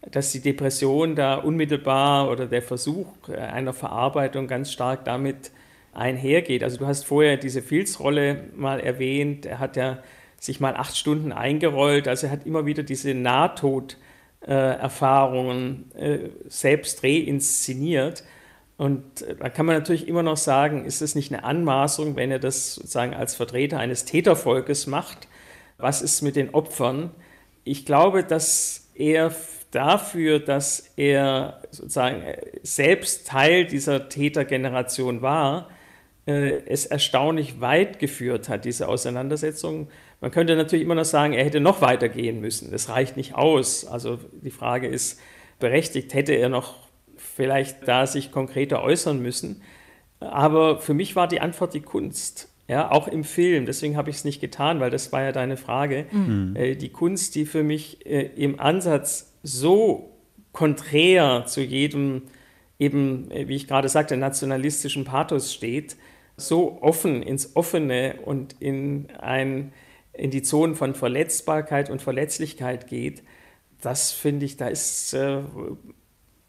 dass 0.09 0.31
die 0.31 0.39
Depression 0.39 1.17
da 1.17 1.35
unmittelbar 1.35 2.31
oder 2.31 2.45
der 2.45 2.61
Versuch 2.61 3.07
äh, 3.27 3.35
einer 3.35 3.73
Verarbeitung 3.73 4.47
ganz 4.47 4.71
stark 4.71 5.03
damit 5.03 5.51
einhergeht. 5.93 6.63
Also 6.63 6.77
du 6.77 6.87
hast 6.87 7.05
vorher 7.05 7.37
diese 7.37 7.61
Filzrolle 7.61 8.45
mal 8.55 8.79
erwähnt, 8.79 9.45
er 9.45 9.59
hat 9.59 9.75
ja 9.75 9.99
sich 10.39 10.59
mal 10.59 10.75
acht 10.75 10.97
Stunden 10.97 11.31
eingerollt, 11.31 12.07
also 12.07 12.25
er 12.27 12.31
hat 12.31 12.45
immer 12.45 12.65
wieder 12.65 12.83
diese 12.83 13.13
Nahtoderfahrungen 13.13 15.91
äh, 15.95 16.29
selbst 16.47 17.03
reinszeniert. 17.03 18.23
Und 18.77 19.21
äh, 19.21 19.35
da 19.35 19.49
kann 19.49 19.67
man 19.67 19.75
natürlich 19.75 20.07
immer 20.07 20.23
noch 20.23 20.37
sagen, 20.37 20.85
ist 20.85 21.03
es 21.03 21.13
nicht 21.13 21.31
eine 21.31 21.43
Anmaßung, 21.43 22.15
wenn 22.15 22.31
er 22.31 22.39
das 22.39 22.73
sozusagen 22.75 23.13
als 23.13 23.35
Vertreter 23.35 23.77
eines 23.77 24.05
Tätervolkes 24.05 24.87
macht? 24.87 25.27
Was 25.77 26.01
ist 26.01 26.23
mit 26.23 26.35
den 26.35 26.55
Opfern? 26.55 27.11
Ich 27.63 27.85
glaube, 27.85 28.23
dass 28.23 28.89
er 28.95 29.31
dafür, 29.69 30.39
dass 30.39 30.91
er 30.95 31.61
sozusagen 31.69 32.23
äh, 32.23 32.41
selbst 32.63 33.27
Teil 33.27 33.65
dieser 33.65 34.09
Tätergeneration 34.09 35.21
war, 35.21 35.69
es 36.31 36.85
erstaunlich 36.85 37.61
weit 37.61 37.99
geführt 37.99 38.49
hat, 38.49 38.65
diese 38.65 38.87
Auseinandersetzung. 38.87 39.89
Man 40.19 40.31
könnte 40.31 40.55
natürlich 40.55 40.85
immer 40.85 40.95
noch 40.95 41.05
sagen, 41.05 41.33
er 41.33 41.43
hätte 41.43 41.59
noch 41.59 41.81
weiter 41.81 42.09
gehen 42.09 42.41
müssen. 42.41 42.71
Das 42.71 42.89
reicht 42.89 43.17
nicht 43.17 43.35
aus. 43.35 43.85
Also 43.85 44.19
die 44.41 44.51
Frage 44.51 44.87
ist 44.87 45.19
berechtigt, 45.59 46.13
hätte 46.13 46.33
er 46.33 46.49
noch 46.49 46.75
vielleicht 47.17 47.87
da 47.87 48.05
sich 48.07 48.31
konkreter 48.31 48.83
äußern 48.83 49.21
müssen. 49.21 49.61
Aber 50.19 50.79
für 50.79 50.93
mich 50.93 51.15
war 51.15 51.27
die 51.27 51.41
Antwort 51.41 51.73
die 51.73 51.81
Kunst. 51.81 52.49
Ja, 52.67 52.91
auch 52.91 53.07
im 53.07 53.23
Film, 53.25 53.65
deswegen 53.65 53.97
habe 53.97 54.09
ich 54.09 54.17
es 54.17 54.23
nicht 54.23 54.39
getan, 54.39 54.79
weil 54.79 54.91
das 54.91 55.11
war 55.11 55.21
ja 55.23 55.31
deine 55.33 55.57
Frage. 55.57 56.05
Mhm. 56.11 56.55
Äh, 56.55 56.75
die 56.75 56.89
Kunst, 56.89 57.35
die 57.35 57.45
für 57.45 57.63
mich 57.63 58.05
äh, 58.05 58.29
im 58.35 58.59
Ansatz 58.61 59.33
so 59.43 60.11
konträr 60.53 61.43
zu 61.47 61.61
jedem, 61.61 62.21
eben, 62.79 63.29
äh, 63.31 63.47
wie 63.47 63.55
ich 63.55 63.67
gerade 63.67 63.89
sagte, 63.89 64.15
nationalistischen 64.15 65.03
Pathos 65.03 65.53
steht, 65.53 65.97
so 66.41 66.81
offen 66.81 67.23
ins 67.23 67.55
Offene 67.55 68.19
und 68.25 68.55
in, 68.59 69.09
ein, 69.19 69.73
in 70.13 70.31
die 70.31 70.41
Zonen 70.41 70.75
von 70.75 70.95
Verletzbarkeit 70.95 71.89
und 71.89 72.01
Verletzlichkeit 72.01 72.87
geht, 72.87 73.23
das 73.81 74.11
finde 74.11 74.45
ich, 74.45 74.57
da 74.57 74.67
ist 74.67 75.13
äh, 75.13 75.41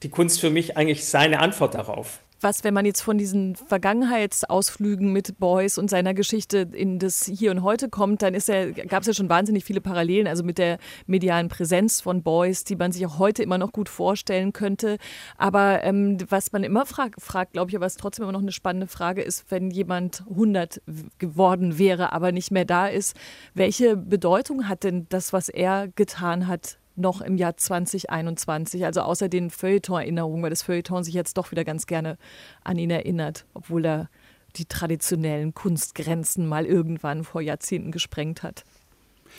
die 0.02 0.10
Kunst 0.10 0.40
für 0.40 0.50
mich 0.50 0.76
eigentlich 0.76 1.04
seine 1.04 1.40
Antwort 1.40 1.74
darauf. 1.74 2.21
Was, 2.42 2.64
wenn 2.64 2.74
man 2.74 2.84
jetzt 2.84 3.02
von 3.02 3.18
diesen 3.18 3.54
Vergangenheitsausflügen 3.54 5.12
mit 5.12 5.38
Beuys 5.38 5.78
und 5.78 5.88
seiner 5.88 6.12
Geschichte 6.12 6.68
in 6.72 6.98
das 6.98 7.24
Hier 7.24 7.52
und 7.52 7.62
Heute 7.62 7.88
kommt, 7.88 8.20
dann 8.22 8.32
gab 8.32 9.02
es 9.02 9.06
ja 9.06 9.14
schon 9.14 9.28
wahnsinnig 9.28 9.64
viele 9.64 9.80
Parallelen, 9.80 10.26
also 10.26 10.42
mit 10.42 10.58
der 10.58 10.78
medialen 11.06 11.48
Präsenz 11.48 12.00
von 12.00 12.24
Beuys, 12.24 12.64
die 12.64 12.74
man 12.74 12.90
sich 12.90 13.06
auch 13.06 13.20
heute 13.20 13.44
immer 13.44 13.58
noch 13.58 13.70
gut 13.70 13.88
vorstellen 13.88 14.52
könnte. 14.52 14.98
Aber 15.38 15.84
ähm, 15.84 16.18
was 16.28 16.50
man 16.50 16.64
immer 16.64 16.84
fragt, 16.84 17.22
fragt 17.22 17.52
glaube 17.52 17.70
ich, 17.70 17.76
aber 17.76 17.86
was 17.86 17.96
trotzdem 17.96 18.24
immer 18.24 18.32
noch 18.32 18.42
eine 18.42 18.50
spannende 18.50 18.88
Frage 18.88 19.22
ist, 19.22 19.44
wenn 19.50 19.70
jemand 19.70 20.24
100 20.28 20.82
geworden 21.18 21.78
wäre, 21.78 22.12
aber 22.12 22.32
nicht 22.32 22.50
mehr 22.50 22.64
da 22.64 22.88
ist, 22.88 23.16
welche 23.54 23.96
Bedeutung 23.96 24.68
hat 24.68 24.82
denn 24.82 25.06
das, 25.10 25.32
was 25.32 25.48
er 25.48 25.86
getan 25.94 26.48
hat, 26.48 26.78
noch 26.96 27.20
im 27.20 27.36
Jahr 27.36 27.56
2021. 27.56 28.84
Also 28.84 29.02
außer 29.02 29.28
den 29.28 29.50
Feuilleton-Erinnerungen, 29.50 30.42
weil 30.42 30.50
das 30.50 30.62
Feuilleton 30.62 31.04
sich 31.04 31.14
jetzt 31.14 31.36
doch 31.36 31.50
wieder 31.50 31.64
ganz 31.64 31.86
gerne 31.86 32.18
an 32.64 32.78
ihn 32.78 32.90
erinnert, 32.90 33.46
obwohl 33.54 33.84
er 33.84 34.08
die 34.56 34.66
traditionellen 34.66 35.54
Kunstgrenzen 35.54 36.46
mal 36.46 36.66
irgendwann 36.66 37.24
vor 37.24 37.40
Jahrzehnten 37.40 37.90
gesprengt 37.90 38.42
hat. 38.42 38.64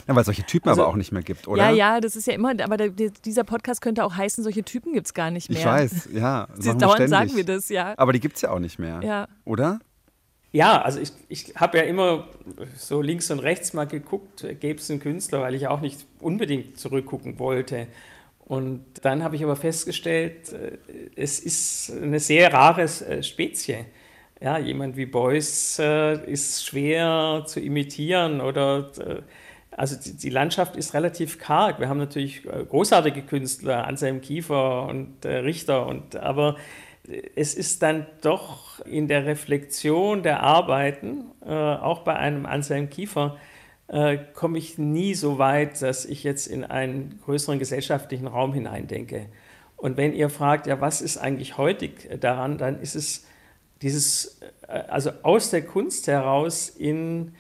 Ja, 0.08 0.16
weil 0.16 0.22
es 0.22 0.26
solche 0.26 0.44
Typen 0.44 0.70
also, 0.70 0.82
aber 0.82 0.92
auch 0.92 0.96
nicht 0.96 1.12
mehr 1.12 1.22
gibt, 1.22 1.48
oder? 1.48 1.70
Ja, 1.70 1.72
ja, 1.72 2.02
das 2.02 2.16
ist 2.16 2.26
ja 2.26 2.34
immer, 2.34 2.54
aber 2.64 2.78
der, 2.78 3.12
dieser 3.12 3.44
Podcast 3.44 3.82
könnte 3.82 4.04
auch 4.04 4.16
heißen, 4.16 4.44
solche 4.44 4.64
Typen 4.64 4.94
gibt 4.94 5.08
es 5.08 5.14
gar 5.14 5.30
nicht 5.30 5.50
mehr. 5.50 5.60
Ich 5.60 5.66
weiß, 5.66 6.10
ja. 6.14 6.48
Dauernd 6.80 7.10
sagen 7.10 7.36
wir 7.36 7.46
das, 7.46 7.70
ja. 7.70 7.94
Aber 7.98 8.12
die 8.12 8.20
gibt 8.20 8.38
es 8.38 8.42
ja 8.42 8.50
auch 8.50 8.60
nicht 8.60 8.80
mehr, 8.80 9.02
ja. 9.04 9.28
oder? 9.46 9.80
Ja, 10.54 10.84
also 10.84 11.00
ich, 11.00 11.12
ich 11.30 11.56
habe 11.56 11.80
ja 11.80 11.84
immer 11.84 12.28
so 12.78 13.02
links 13.02 13.32
und 13.32 13.40
rechts 13.40 13.74
mal 13.74 13.86
geguckt, 13.88 14.46
gäbe 14.60 14.80
es 14.80 14.90
einen 14.92 15.00
Künstler, 15.00 15.42
weil 15.42 15.56
ich 15.56 15.68
auch 15.68 15.82
nicht 15.82 16.06
unbedingt 16.20 16.78
zurückgucken 16.80 17.40
wollte. 17.40 17.88
Und 18.46 18.86
dann 19.02 19.24
habe 19.24 19.36
ich 19.36 19.44
aber 19.44 19.56
festgestellt, 19.56 20.54
äh, 20.54 20.78
es 21.16 21.40
ist 21.40 21.92
eine 22.00 22.20
sehr 22.20 22.54
rare 22.54 22.84
äh, 22.84 23.24
Spezie. 23.24 23.86
Ja, 24.40 24.60
jemand 24.60 24.96
wie 24.96 25.08
Beuys 25.08 25.80
äh, 25.80 26.24
ist 26.32 26.64
schwer 26.64 27.46
zu 27.48 27.60
imitieren 27.60 28.40
oder 28.40 28.92
also 29.72 29.96
die, 30.22 30.30
Landschaft 30.30 30.76
ist 30.76 30.94
relativ 30.94 31.40
karg. 31.40 31.80
Wir 31.80 31.90
haben 31.90 31.98
natürlich 31.98 32.44
großartige 32.44 33.24
Künstler, 33.24 33.88
Anselm 33.88 34.22
Kiefer 34.22 34.86
und 34.86 35.26
Richter, 35.26 35.88
und, 35.88 36.16
aber 36.16 36.58
es 37.36 37.54
ist 37.54 37.82
dann 37.82 38.06
doch 38.22 38.80
in 38.86 39.08
der 39.08 39.26
Reflexion 39.26 40.24
der 40.24 40.42
Arbeiten, 40.42 41.26
äh, 41.46 41.50
auch 41.52 42.00
bei 42.00 42.16
einem 42.16 42.46
Anselm 42.46 42.90
Kiefer, 42.90 43.38
äh, 43.88 44.18
komme 44.34 44.58
ich 44.58 44.78
nie 44.78 45.14
so 45.14 45.38
weit, 45.38 45.82
dass 45.82 46.06
ich 46.06 46.24
jetzt 46.24 46.48
in 46.48 46.64
einen 46.64 47.20
größeren 47.26 47.60
gesellschaftlichen 47.60 48.28
Raum 48.28 48.54
hineindenke. 48.54 49.28
Und 49.76 49.98
wenn 49.98 50.14
ihr 50.14 50.30
fragt, 50.30 50.66
ja, 50.68 50.80
was 50.80 51.02
ist 51.02 51.18
eigentlich 51.18 51.58
heutig 51.58 52.10
daran, 52.22 52.58
dann 52.58 52.80
ist 52.80 52.96
es 52.96 53.26
dieses, 53.82 54.40
äh, 54.68 54.76
also 54.88 55.12
aus 55.24 55.50
der 55.50 55.64
Kunst 55.64 56.08
heraus 56.08 56.70
in 56.70 57.36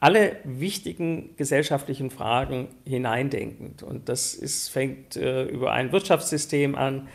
alle 0.00 0.36
wichtigen 0.44 1.34
gesellschaftlichen 1.36 2.10
Fragen 2.10 2.68
hineindenkend. 2.84 3.82
Und 3.82 4.08
das 4.08 4.34
ist, 4.34 4.68
fängt 4.68 5.16
äh, 5.16 5.44
über 5.44 5.72
ein 5.72 5.90
Wirtschaftssystem 5.90 6.74
an, 6.74 7.08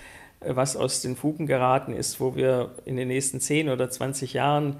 was 0.47 0.75
aus 0.75 1.01
den 1.01 1.15
Fugen 1.15 1.47
geraten 1.47 1.93
ist, 1.93 2.19
wo 2.19 2.35
wir 2.35 2.75
in 2.85 2.97
den 2.97 3.07
nächsten 3.07 3.39
10 3.39 3.69
oder 3.69 3.89
20 3.89 4.33
Jahren 4.33 4.79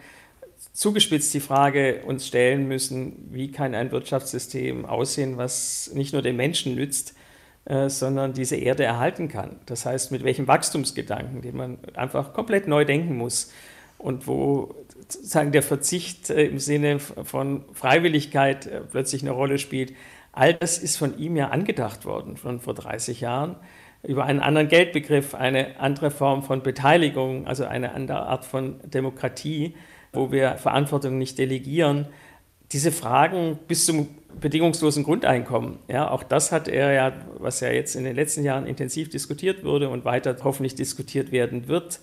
zugespitzt 0.73 1.33
die 1.33 1.39
Frage 1.39 2.01
uns 2.05 2.27
stellen 2.27 2.67
müssen, 2.67 3.27
wie 3.31 3.51
kann 3.51 3.75
ein 3.75 3.91
Wirtschaftssystem 3.91 4.85
aussehen, 4.85 5.37
was 5.37 5.91
nicht 5.93 6.13
nur 6.13 6.21
den 6.21 6.35
Menschen 6.35 6.75
nützt, 6.75 7.15
äh, 7.65 7.89
sondern 7.89 8.33
diese 8.33 8.55
Erde 8.55 8.83
erhalten 8.83 9.27
kann. 9.27 9.57
Das 9.65 9.85
heißt, 9.85 10.11
mit 10.11 10.23
welchem 10.23 10.47
Wachstumsgedanken, 10.47 11.41
den 11.41 11.55
man 11.55 11.77
einfach 11.93 12.33
komplett 12.33 12.67
neu 12.67 12.85
denken 12.85 13.15
muss 13.15 13.51
und 13.97 14.27
wo 14.27 14.75
sozusagen 15.09 15.51
der 15.51 15.63
Verzicht 15.63 16.29
äh, 16.29 16.45
im 16.45 16.59
Sinne 16.59 16.99
von 16.99 17.63
Freiwilligkeit 17.73 18.67
äh, 18.67 18.81
plötzlich 18.81 19.21
eine 19.21 19.31
Rolle 19.31 19.59
spielt. 19.59 19.93
All 20.31 20.53
das 20.53 20.77
ist 20.79 20.97
von 20.97 21.17
ihm 21.17 21.35
ja 21.35 21.49
angedacht 21.49 22.05
worden, 22.05 22.35
schon 22.37 22.59
vor 22.59 22.73
30 22.73 23.21
Jahren 23.21 23.55
über 24.03 24.25
einen 24.25 24.41
anderen 24.41 24.67
Geldbegriff, 24.67 25.33
eine 25.33 25.79
andere 25.79 26.11
Form 26.11 26.43
von 26.43 26.61
Beteiligung, 26.61 27.47
also 27.47 27.65
eine 27.65 27.93
andere 27.93 28.23
Art 28.27 28.45
von 28.45 28.79
Demokratie, 28.83 29.75
wo 30.11 30.31
wir 30.31 30.57
Verantwortung 30.57 31.17
nicht 31.17 31.37
delegieren. 31.37 32.07
Diese 32.71 32.91
Fragen 32.91 33.59
bis 33.67 33.85
zum 33.85 34.09
bedingungslosen 34.39 35.03
Grundeinkommen, 35.03 35.79
ja, 35.87 36.09
auch 36.09 36.23
das 36.23 36.51
hat 36.51 36.67
er 36.67 36.91
ja, 36.91 37.13
was 37.37 37.59
ja 37.59 37.69
jetzt 37.69 37.95
in 37.95 38.03
den 38.03 38.15
letzten 38.15 38.43
Jahren 38.43 38.65
intensiv 38.65 39.09
diskutiert 39.09 39.63
wurde 39.63 39.89
und 39.89 40.05
weiter 40.05 40.35
hoffentlich 40.43 40.75
diskutiert 40.75 41.31
werden 41.31 41.67
wird, 41.67 41.99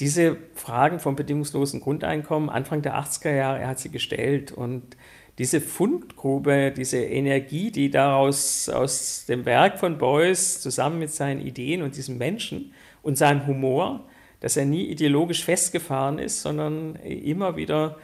diese 0.00 0.38
Fragen 0.54 1.00
vom 1.00 1.16
bedingungslosen 1.16 1.80
Grundeinkommen 1.80 2.48
Anfang 2.48 2.82
der 2.82 2.98
80er 2.98 3.34
Jahre, 3.34 3.60
er 3.60 3.68
hat 3.68 3.78
sie 3.78 3.90
gestellt 3.90 4.52
und 4.52 4.96
diese 5.38 5.60
Fundgrube, 5.60 6.72
diese 6.74 6.98
Energie, 6.98 7.70
die 7.70 7.90
daraus 7.90 8.68
aus 8.68 9.26
dem 9.26 9.44
Werk 9.44 9.78
von 9.78 9.98
Beuys 9.98 10.60
zusammen 10.60 10.98
mit 10.98 11.10
seinen 11.10 11.40
Ideen 11.40 11.82
und 11.82 11.96
diesem 11.96 12.16
Menschen 12.16 12.72
und 13.02 13.18
seinem 13.18 13.46
Humor, 13.46 14.04
dass 14.40 14.56
er 14.56 14.64
nie 14.64 14.86
ideologisch 14.86 15.44
festgefahren 15.44 16.18
ist, 16.18 16.42
sondern 16.42 16.96
immer 16.96 17.56
wieder 17.56 17.98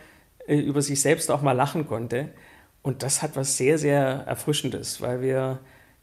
äh, 0.46 0.56
über 0.56 0.82
sich 0.82 1.00
selbst 1.00 1.30
auch 1.30 1.42
mal 1.42 1.52
lachen 1.52 1.86
konnte. 1.86 2.28
Und 2.82 3.02
das 3.02 3.22
hat 3.22 3.36
was 3.36 3.56
sehr, 3.56 3.78
sehr 3.78 4.24
Erfrischendes, 4.26 5.00
weil 5.00 5.22
wir 5.22 5.60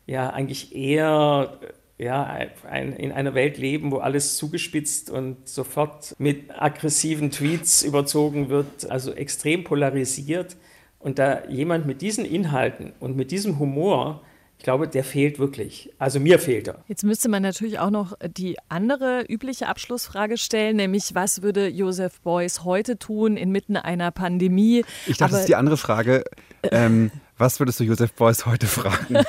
ja 0.07 0.29
eigentlich 0.29 0.75
eher 0.75 1.59
ja, 1.99 2.37
in 2.71 3.11
einer 3.11 3.35
Welt 3.35 3.57
leben, 3.57 3.91
wo 3.91 3.97
alles 3.97 4.37
zugespitzt 4.37 5.09
und 5.09 5.49
sofort 5.49 6.15
mit 6.17 6.49
aggressiven 6.57 7.29
Tweets 7.29 7.83
überzogen 7.83 8.47
wird, 8.47 8.89
also 8.89 9.11
extrem 9.11 9.65
polarisiert. 9.65 10.55
Und 10.99 11.17
da 11.17 11.45
jemand 11.47 11.85
mit 11.85 12.01
diesen 12.01 12.25
Inhalten 12.25 12.91
und 12.99 13.15
mit 13.15 13.31
diesem 13.31 13.57
Humor, 13.57 14.21
ich 14.57 14.65
glaube, 14.65 14.89
der 14.89 15.05
fehlt 15.05 15.39
wirklich. 15.39 15.89
Also 15.97 16.19
mir 16.19 16.37
fehlt 16.37 16.67
er. 16.67 16.83
Jetzt 16.89 17.05
müsste 17.05 17.29
man 17.29 17.41
natürlich 17.41 17.79
auch 17.79 17.89
noch 17.89 18.13
die 18.37 18.57
andere 18.67 19.23
übliche 19.29 19.67
Abschlussfrage 19.67 20.37
stellen, 20.37 20.75
nämlich 20.75 21.15
was 21.15 21.41
würde 21.41 21.69
Joseph 21.69 22.19
Beuys 22.19 22.65
heute 22.65 22.99
tun 22.99 23.37
inmitten 23.37 23.77
einer 23.77 24.11
Pandemie? 24.11 24.83
Ich 25.07 25.17
dachte, 25.17 25.23
Aber, 25.23 25.31
das 25.31 25.39
ist 25.41 25.49
die 25.49 25.55
andere 25.55 25.77
Frage. 25.77 26.25
Ähm, 26.63 27.11
Was 27.39 27.57
würdest 27.61 27.79
du 27.79 27.85
Josef 27.85 28.11
Beuys 28.11 28.45
heute 28.45 28.67
fragen? 28.67 29.15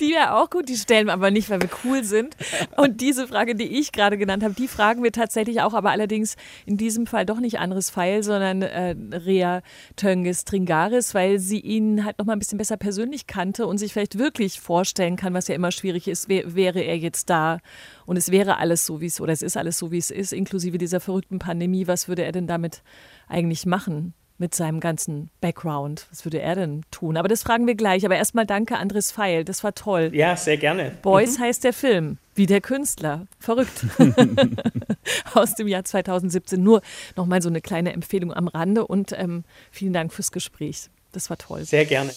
Die 0.00 0.10
wäre 0.12 0.34
auch 0.34 0.50
gut, 0.50 0.68
die 0.68 0.76
stellen 0.76 1.06
wir 1.06 1.14
aber 1.14 1.30
nicht, 1.30 1.48
weil 1.48 1.62
wir 1.62 1.70
cool 1.82 2.04
sind. 2.04 2.36
Und 2.76 3.00
diese 3.00 3.26
Frage, 3.26 3.54
die 3.54 3.78
ich 3.78 3.90
gerade 3.90 4.18
genannt 4.18 4.44
habe, 4.44 4.52
die 4.52 4.68
fragen 4.68 5.02
wir 5.02 5.10
tatsächlich 5.10 5.62
auch, 5.62 5.72
aber 5.72 5.90
allerdings 5.90 6.36
in 6.66 6.76
diesem 6.76 7.06
Fall 7.06 7.24
doch 7.24 7.40
nicht 7.40 7.58
anderes 7.58 7.90
Pfeil, 7.90 8.22
sondern 8.22 8.60
äh, 8.60 8.94
Rea 9.12 9.62
Tönges 9.96 10.44
Tringaris, 10.44 11.14
weil 11.14 11.38
sie 11.38 11.58
ihn 11.58 12.04
halt 12.04 12.18
noch 12.18 12.26
mal 12.26 12.34
ein 12.34 12.38
bisschen 12.38 12.58
besser 12.58 12.76
persönlich 12.76 13.26
kannte 13.26 13.66
und 13.66 13.78
sich 13.78 13.94
vielleicht 13.94 14.18
wirklich 14.18 14.60
vorstellen 14.60 15.16
kann, 15.16 15.32
was 15.32 15.48
ja 15.48 15.54
immer 15.54 15.72
schwierig 15.72 16.06
ist, 16.06 16.28
wär, 16.28 16.54
wäre 16.54 16.80
er 16.80 16.98
jetzt 16.98 17.30
da 17.30 17.60
und 18.04 18.18
es 18.18 18.30
wäre 18.30 18.58
alles 18.58 18.84
so, 18.84 19.00
wie 19.00 19.06
es, 19.06 19.22
oder 19.22 19.32
es 19.32 19.40
ist 19.40 19.56
alles 19.56 19.78
so, 19.78 19.90
wie 19.90 19.98
es 19.98 20.10
ist, 20.10 20.34
inklusive 20.34 20.76
dieser 20.76 21.00
verrückten 21.00 21.38
Pandemie. 21.38 21.86
Was 21.86 22.08
würde 22.08 22.24
er 22.24 22.32
denn 22.32 22.46
damit 22.46 22.82
eigentlich 23.26 23.64
machen? 23.64 24.12
Mit 24.38 24.54
seinem 24.54 24.80
ganzen 24.80 25.30
Background. 25.40 26.06
Was 26.10 26.24
würde 26.24 26.40
er 26.40 26.54
denn 26.54 26.82
tun? 26.90 27.16
Aber 27.16 27.28
das 27.28 27.42
fragen 27.42 27.66
wir 27.66 27.74
gleich. 27.74 28.04
Aber 28.04 28.16
erstmal 28.16 28.46
danke, 28.46 28.78
Andres 28.78 29.10
Feil. 29.10 29.44
Das 29.44 29.64
war 29.64 29.74
toll. 29.74 30.10
Ja, 30.12 30.36
sehr 30.36 30.56
gerne. 30.56 30.92
Boys 31.02 31.38
mhm. 31.38 31.42
heißt 31.42 31.64
der 31.64 31.72
Film, 31.72 32.18
wie 32.34 32.46
der 32.46 32.60
Künstler. 32.60 33.26
Verrückt. 33.38 33.84
Aus 35.34 35.54
dem 35.54 35.68
Jahr 35.68 35.84
2017. 35.84 36.62
Nur 36.62 36.82
nochmal 37.16 37.42
so 37.42 37.48
eine 37.48 37.60
kleine 37.60 37.92
Empfehlung 37.92 38.32
am 38.32 38.48
Rande 38.48 38.86
und 38.86 39.12
ähm, 39.12 39.44
vielen 39.70 39.92
Dank 39.92 40.12
fürs 40.12 40.32
Gespräch. 40.32 40.88
Das 41.12 41.30
war 41.30 41.38
toll. 41.38 41.64
Sehr 41.64 41.84
gerne. 41.84 42.12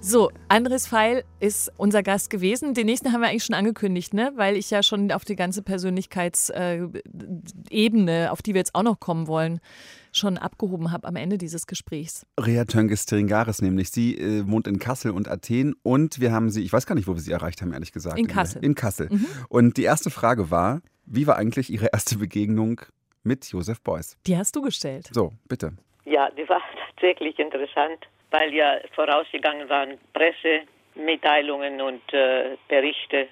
So, 0.00 0.30
Andres 0.48 0.86
Feil 0.86 1.24
ist 1.40 1.72
unser 1.78 2.02
Gast 2.02 2.28
gewesen. 2.30 2.74
Den 2.74 2.86
nächsten 2.86 3.12
haben 3.12 3.22
wir 3.22 3.28
eigentlich 3.28 3.44
schon 3.44 3.56
angekündigt, 3.56 4.14
ne? 4.14 4.32
weil 4.36 4.56
ich 4.56 4.70
ja 4.70 4.82
schon 4.82 5.10
auf 5.10 5.24
die 5.24 5.34
ganze 5.34 5.62
Persönlichkeitsebene, 5.62 8.24
äh, 8.24 8.28
auf 8.28 8.42
die 8.42 8.54
wir 8.54 8.60
jetzt 8.60 8.74
auch 8.74 8.84
noch 8.84 9.00
kommen 9.00 9.26
wollen, 9.26 9.60
schon 10.12 10.38
abgehoben 10.38 10.92
habe 10.92 11.08
am 11.08 11.16
Ende 11.16 11.38
dieses 11.38 11.66
Gesprächs. 11.66 12.24
Rea 12.40 12.64
Tönges-Tringaris 12.64 13.62
nämlich. 13.62 13.90
Sie 13.90 14.16
äh, 14.16 14.48
wohnt 14.48 14.68
in 14.68 14.78
Kassel 14.78 15.10
und 15.10 15.28
Athen 15.28 15.74
und 15.82 16.20
wir 16.20 16.30
haben 16.30 16.50
sie, 16.50 16.62
ich 16.62 16.72
weiß 16.72 16.86
gar 16.86 16.94
nicht, 16.94 17.08
wo 17.08 17.14
wir 17.14 17.20
sie 17.20 17.32
erreicht 17.32 17.62
haben, 17.62 17.72
ehrlich 17.72 17.90
gesagt. 17.92 18.18
In 18.18 18.28
Kassel. 18.28 18.64
In 18.64 18.76
Kassel. 18.76 19.08
Mhm. 19.10 19.26
Und 19.48 19.76
die 19.76 19.84
erste 19.84 20.10
Frage 20.10 20.50
war, 20.50 20.82
wie 21.04 21.26
war 21.26 21.36
eigentlich 21.36 21.70
Ihre 21.70 21.88
erste 21.92 22.18
Begegnung 22.18 22.80
mit 23.24 23.46
Josef 23.46 23.80
Beuys? 23.80 24.16
Die 24.26 24.36
hast 24.36 24.54
du 24.54 24.62
gestellt. 24.62 25.08
So, 25.12 25.32
bitte. 25.48 25.72
Ja, 26.04 26.30
die 26.30 26.48
war 26.48 26.60
tatsächlich 26.94 27.36
interessant 27.38 28.06
weil 28.30 28.52
ja 28.54 28.78
vorausgegangen 28.94 29.68
waren 29.68 29.98
Pressemitteilungen 30.12 31.80
und 31.80 32.12
äh, 32.12 32.56
Berichte, 32.68 33.28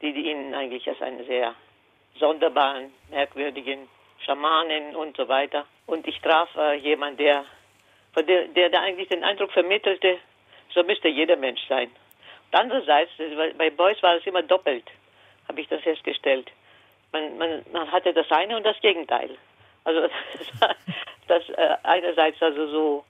die 0.00 0.08
ihn 0.08 0.54
eigentlich 0.54 0.88
als 0.88 1.00
einen 1.00 1.24
sehr 1.26 1.54
sonderbaren, 2.18 2.92
merkwürdigen 3.10 3.88
Schamanen 4.24 4.94
und 4.96 5.16
so 5.16 5.28
weiter. 5.28 5.66
Und 5.86 6.06
ich 6.06 6.20
traf 6.20 6.48
äh, 6.56 6.74
jemanden, 6.74 7.18
der, 7.18 7.44
der, 8.16 8.48
der 8.48 8.70
da 8.70 8.80
eigentlich 8.80 9.08
den 9.08 9.24
Eindruck 9.24 9.52
vermittelte, 9.52 10.18
so 10.74 10.82
müsste 10.82 11.08
jeder 11.08 11.36
Mensch 11.36 11.60
sein. 11.68 11.88
Und 11.88 12.58
andererseits, 12.58 13.10
bei 13.56 13.70
Beuys 13.70 14.02
war 14.02 14.16
es 14.16 14.26
immer 14.26 14.42
doppelt, 14.42 14.84
habe 15.48 15.60
ich 15.60 15.68
das 15.68 15.80
festgestellt. 15.82 16.50
Man, 17.12 17.36
man, 17.38 17.64
man 17.72 17.90
hatte 17.90 18.12
das 18.12 18.30
eine 18.30 18.56
und 18.56 18.64
das 18.64 18.80
Gegenteil. 18.80 19.30
Also 19.84 20.00
das, 20.00 20.10
das 21.28 21.48
äh, 21.50 21.76
einerseits 21.82 22.40
also 22.42 22.66
so 22.68 23.04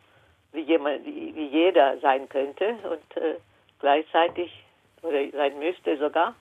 wie, 0.53 0.61
jemand, 0.61 1.05
wie, 1.05 1.35
wie 1.35 1.47
jeder 1.47 1.99
sein 1.99 2.29
könnte 2.29 2.77
und 2.85 3.23
äh, 3.23 3.37
gleichzeitig, 3.81 4.51
oder 5.03 5.19
sein 5.33 5.59
müsste 5.59 5.97
sogar, 5.99 6.35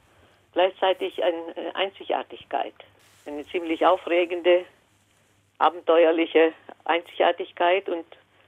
gleichzeitig 0.54 1.24
eine 1.24 1.76
Einzigartigkeit. 1.76 2.74
Eine 3.26 3.46
ziemlich 3.48 3.86
aufregende, 3.86 4.66
abenteuerliche 5.60 6.54
Einzigartigkeit 6.86 7.88
und 7.88 8.06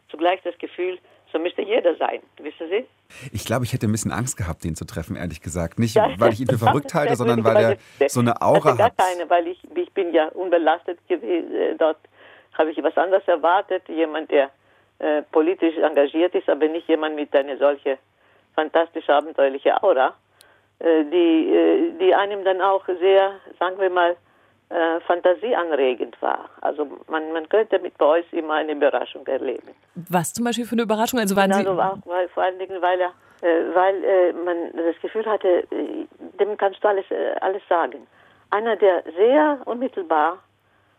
zugleich 0.10 0.42
das 0.44 0.58
Gefühl, 0.58 0.98
so 1.32 1.40
müsste 1.40 1.64
jeder 1.64 1.96
sein, 1.96 2.22
wissen 2.38 2.70
Sie? 2.70 2.86
Ich 3.32 3.44
glaube, 3.44 3.66
ich 3.66 3.74
hätte 3.74 3.88
ein 3.88 3.92
bisschen 3.92 4.12
Angst 4.12 4.38
gehabt, 4.38 4.64
den 4.64 4.76
zu 4.76 4.86
treffen, 4.86 5.16
ehrlich 5.16 5.42
gesagt. 5.42 5.80
Nicht, 5.80 5.96
weil 5.96 6.34
ich 6.34 6.40
ihn 6.40 6.48
für 6.48 6.60
verrückt 6.60 6.94
halte, 6.94 7.16
sondern 7.16 7.44
weil 7.44 7.80
er 8.00 8.10
so 8.10 8.20
eine 8.20 8.40
Aura 8.42 8.76
gar 8.76 8.88
hat. 8.88 8.98
keine, 8.98 9.30
weil 9.30 9.48
ich, 9.48 9.60
ich 9.76 9.92
bin 9.94 10.14
ja 10.14 10.28
unbelastet 10.30 11.00
gewesen. 11.08 11.54
Äh, 11.56 11.76
dort 11.76 11.98
habe 12.54 12.72
ich 12.72 12.84
was 12.84 12.96
anderes 12.96 13.28
erwartet. 13.28 13.84
Jemand, 13.90 14.30
der 14.30 14.52
äh, 15.04 15.22
politisch 15.34 15.78
engagiert 15.78 16.34
ist, 16.34 16.48
aber 16.48 16.68
nicht 16.70 16.88
jemand 16.88 17.16
mit 17.16 17.36
einer 17.36 17.58
solche 17.58 17.98
fantastisch 18.56 19.10
abenteuerliche 19.10 19.84
Aura, 19.84 20.14
äh, 20.80 21.04
die, 21.04 21.50
äh, 21.54 21.92
die 22.00 22.16
einem 22.16 22.46
dann 22.46 22.62
auch 22.62 22.86
sehr, 22.86 23.34
sagen 23.60 23.78
wir 23.80 23.90
mal, 23.90 24.16
äh, 24.70 25.02
fantasieanregend 25.02 26.22
war. 26.22 26.50
Also 26.62 26.88
man, 27.10 27.34
man 27.34 27.50
könnte 27.50 27.80
mit 27.80 27.98
Beuys 27.98 28.26
immer 28.32 28.54
eine 28.54 28.72
Überraschung 28.72 29.28
erleben. 29.28 29.72
Was 30.10 30.32
zum 30.32 30.46
Beispiel 30.46 30.66
für 30.66 30.76
eine 30.76 30.84
Überraschung? 30.84 31.20
Also 31.20 31.36
waren 31.36 31.52
also 31.52 31.72
auch, 31.72 31.98
weil, 32.06 32.30
vor 32.30 32.44
allen 32.44 32.60
Dingen, 32.60 32.82
weil 32.82 33.02
er, 33.02 33.12
äh, 33.42 33.76
weil 33.76 34.34
man 34.46 34.72
das 34.74 35.00
Gefühl 35.02 35.26
hatte, 35.26 35.68
dem 36.40 36.56
kannst 36.58 36.82
du 36.82 36.88
alles, 36.88 37.06
alles 37.42 37.62
sagen. 37.68 38.08
Einer, 38.52 38.78
der 38.78 39.04
sehr 39.18 39.60
unmittelbar 39.66 40.40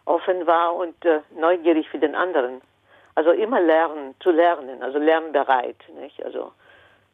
offen 0.05 0.47
war 0.47 0.75
und 0.75 0.95
neugierig 1.35 1.89
für 1.89 1.99
den 1.99 2.15
anderen 2.15 2.61
also 3.15 3.31
immer 3.31 3.61
lernen, 3.61 4.15
zu 4.21 4.31
lernen, 4.31 4.83
also 4.83 4.99
lernbereit. 4.99 5.77
Nicht? 6.01 6.25
Also 6.25 6.53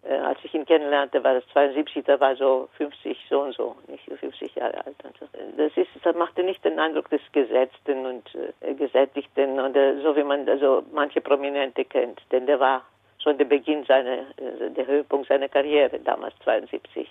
äh, 0.03 0.15
als 0.15 0.39
ich 0.43 0.55
ihn 0.55 0.65
kennenlernte, 0.65 1.23
war 1.23 1.35
das 1.35 1.47
72, 1.53 2.05
da 2.05 2.19
war 2.21 2.35
so 2.37 2.69
50 2.77 3.19
so 3.29 3.43
und 3.43 3.55
so, 3.55 3.77
nicht 3.87 4.05
50 4.05 4.55
Jahre 4.55 4.85
alt. 4.87 4.97
Also, 5.05 5.27
das 5.57 5.77
ist, 5.77 5.91
das 6.03 6.17
machte 6.17 6.43
nicht 6.43 6.65
den 6.65 6.79
Eindruck 6.79 7.11
des 7.11 7.21
Gesetzten 7.33 8.07
und 8.07 8.25
äh, 8.61 8.75
Gesättigten 8.75 9.61
und 9.61 9.77
äh, 9.77 10.01
so 10.03 10.17
wie 10.17 10.23
man 10.23 10.49
also 10.49 10.83
manche 10.93 11.21
Prominente 11.21 11.85
kennt, 11.85 12.21
denn 12.33 12.47
der 12.47 12.59
war 12.59 12.83
schon 13.23 13.37
der 13.37 13.45
Beginn 13.45 13.85
seiner, 13.85 14.21
äh, 14.39 14.71
der 14.71 14.87
Höhepunkt 14.87 15.29
seiner 15.29 15.49
Karriere 15.49 15.99
damals 15.99 16.35
72. 16.45 17.07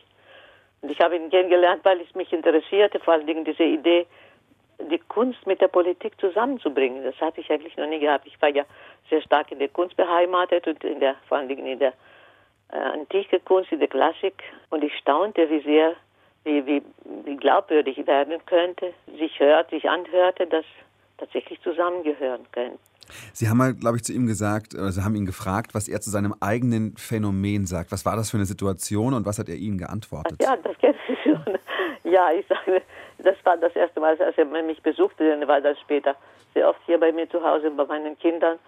Und 0.82 0.92
ich 0.92 1.00
habe 1.00 1.16
ihn 1.16 1.30
kennengelernt, 1.30 1.82
weil 1.84 2.02
es 2.02 2.16
mich 2.16 2.32
interessierte, 2.34 3.00
vor 3.00 3.14
allen 3.14 3.28
Dingen 3.28 3.46
diese 3.46 3.64
Idee, 3.64 4.08
die 4.92 5.00
Kunst 5.08 5.46
mit 5.46 5.62
der 5.62 5.68
Politik 5.68 6.20
zusammenzubringen. 6.20 7.04
Das 7.04 7.16
hatte 7.20 7.42
ich 7.42 7.50
eigentlich 7.52 7.76
noch 7.78 7.88
nie 7.88 8.00
gehabt. 8.00 8.26
Ich 8.26 8.42
war 8.42 8.50
ja 8.50 8.64
sehr 9.10 9.22
stark 9.22 9.52
in 9.52 9.60
der 9.60 9.70
Kunst 9.70 9.96
beheimatet 9.96 10.68
und 10.68 10.84
in 10.84 11.00
der, 11.00 11.16
vor 11.28 11.38
allen 11.38 11.50
Dingen 11.50 11.66
in 11.66 11.80
der 11.80 11.94
äh, 12.72 12.78
antike 12.78 13.40
Kunst, 13.40 13.72
in 13.72 13.80
der 13.80 13.88
Klassik. 13.88 14.42
Und 14.70 14.84
ich 14.84 14.94
staunte, 14.98 15.50
wie 15.50 15.62
sehr, 15.62 15.96
wie, 16.44 16.66
wie, 16.66 16.82
wie 17.26 17.36
glaubwürdig 17.36 18.06
werden 18.08 18.38
könnte, 18.46 18.94
sich 19.18 19.40
hört, 19.40 19.70
sich 19.70 19.90
anhörte, 19.90 20.48
dass 20.48 20.66
tatsächlich 21.18 21.62
zusammengehören 21.62 22.46
können. 22.52 22.80
Sie 23.34 23.50
haben 23.50 23.58
mal, 23.58 23.74
glaube 23.74 23.98
ich, 23.98 24.04
zu 24.04 24.14
ihm 24.14 24.28
gesagt, 24.28 24.76
oder 24.76 24.92
Sie 24.92 25.04
haben 25.04 25.16
ihn 25.16 25.26
gefragt, 25.26 25.74
was 25.74 25.88
er 25.88 26.00
zu 26.00 26.10
seinem 26.10 26.36
eigenen 26.40 26.96
Phänomen 26.96 27.66
sagt. 27.66 27.92
Was 27.92 28.06
war 28.06 28.16
das 28.16 28.30
für 28.30 28.38
eine 28.38 28.46
Situation 28.46 29.14
und 29.14 29.26
was 29.26 29.40
hat 29.40 29.50
er 29.50 29.56
Ihnen 29.56 29.78
geantwortet? 29.78 30.38
Ja, 30.42 30.56
das 30.58 30.78
kennen 30.78 30.98
Sie 31.08 31.16
schon. 31.24 31.58
Ja, 32.04 32.32
ich 32.32 32.46
sage, 32.48 32.82
das 33.24 33.36
war 33.44 33.58
das 33.58 33.76
erste 33.76 34.00
Mal, 34.00 34.20
als 34.22 34.38
er 34.38 34.46
mich 34.46 34.82
besuchte, 34.82 35.30
dann 35.30 35.48
war 35.48 35.62
das 35.62 35.80
später 35.80 36.16
sehr 36.54 36.68
oft 36.70 36.80
hier 36.86 37.00
bei 37.00 37.12
mir 37.12 37.30
zu 37.30 37.44
Hause, 37.44 37.70
bei 37.72 37.86
meinen 37.86 38.18
Kindern. 38.20 38.60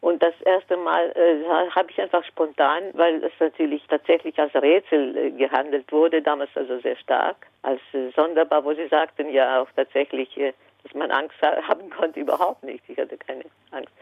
Und 0.00 0.22
das 0.22 0.34
erste 0.42 0.76
Mal 0.76 1.10
äh, 1.16 1.70
habe 1.74 1.90
ich 1.90 2.00
einfach 2.00 2.24
spontan, 2.24 2.84
weil 2.92 3.24
es 3.24 3.32
natürlich 3.40 3.82
tatsächlich 3.88 4.38
als 4.38 4.54
Rätsel 4.54 5.16
äh, 5.16 5.30
gehandelt 5.30 5.90
wurde, 5.90 6.22
damals 6.22 6.50
also 6.54 6.78
sehr 6.80 6.96
stark, 6.96 7.46
als 7.62 7.80
äh, 7.92 8.10
sonderbar, 8.14 8.64
wo 8.64 8.74
Sie 8.74 8.86
sagten 8.88 9.30
ja 9.30 9.62
auch 9.62 9.68
tatsächlich, 9.74 10.36
äh, 10.36 10.52
dass 10.82 10.94
man 10.94 11.10
Angst 11.10 11.36
haben 11.42 11.90
konnte, 11.90 12.20
überhaupt 12.26 12.62
nicht. 12.62 12.84
Ich 12.88 12.98
hatte 12.98 13.16
keine 13.16 13.44
Angst. 13.72 13.92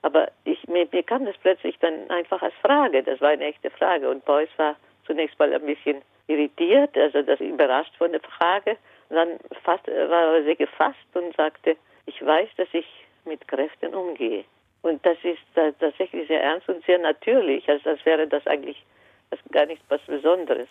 Aber 0.00 0.28
ich, 0.44 0.66
mir, 0.66 0.88
mir 0.90 1.02
kam 1.02 1.26
das 1.26 1.36
plötzlich 1.40 1.78
dann 1.78 2.10
einfach 2.10 2.42
als 2.42 2.54
Frage. 2.60 3.02
Das 3.02 3.20
war 3.20 3.28
eine 3.28 3.44
echte 3.44 3.70
Frage. 3.70 4.08
Und 4.08 4.24
Beuys 4.24 4.48
war 4.56 4.74
zunächst 5.06 5.38
mal 5.38 5.52
ein 5.52 5.64
bisschen 5.64 6.02
irritiert, 6.26 6.96
also 6.96 7.22
das 7.22 7.40
überrascht 7.40 7.94
von 7.98 8.10
der 8.10 8.20
Frage. 8.20 8.76
Und 9.12 9.18
dann 9.18 9.38
fast, 9.62 9.86
war 9.88 10.36
er 10.36 10.42
sehr 10.42 10.56
gefasst 10.56 10.96
und 11.12 11.36
sagte, 11.36 11.76
ich 12.06 12.24
weiß, 12.24 12.48
dass 12.56 12.68
ich 12.72 12.86
mit 13.26 13.46
Kräften 13.46 13.94
umgehe. 13.94 14.44
Und 14.80 15.04
das 15.04 15.18
ist 15.22 15.42
tatsächlich 15.54 16.26
sehr 16.28 16.42
ernst 16.42 16.66
und 16.70 16.82
sehr 16.86 16.98
natürlich, 16.98 17.68
als, 17.68 17.86
als 17.86 18.02
wäre 18.06 18.26
das 18.26 18.46
eigentlich 18.46 18.82
das 19.28 19.38
gar 19.52 19.66
nichts 19.66 19.84
was 19.90 20.00
Besonderes. 20.06 20.68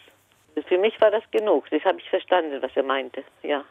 Für 0.67 0.79
mich 0.79 0.99
war 0.99 1.11
das 1.11 1.21
genug. 1.29 1.69
Das 1.69 1.83
habe 1.83 1.99
ich 1.99 2.09
verstanden, 2.09 2.59
was 2.63 2.71
er 2.73 2.81
meinte. 2.81 3.23
Ja. 3.43 3.63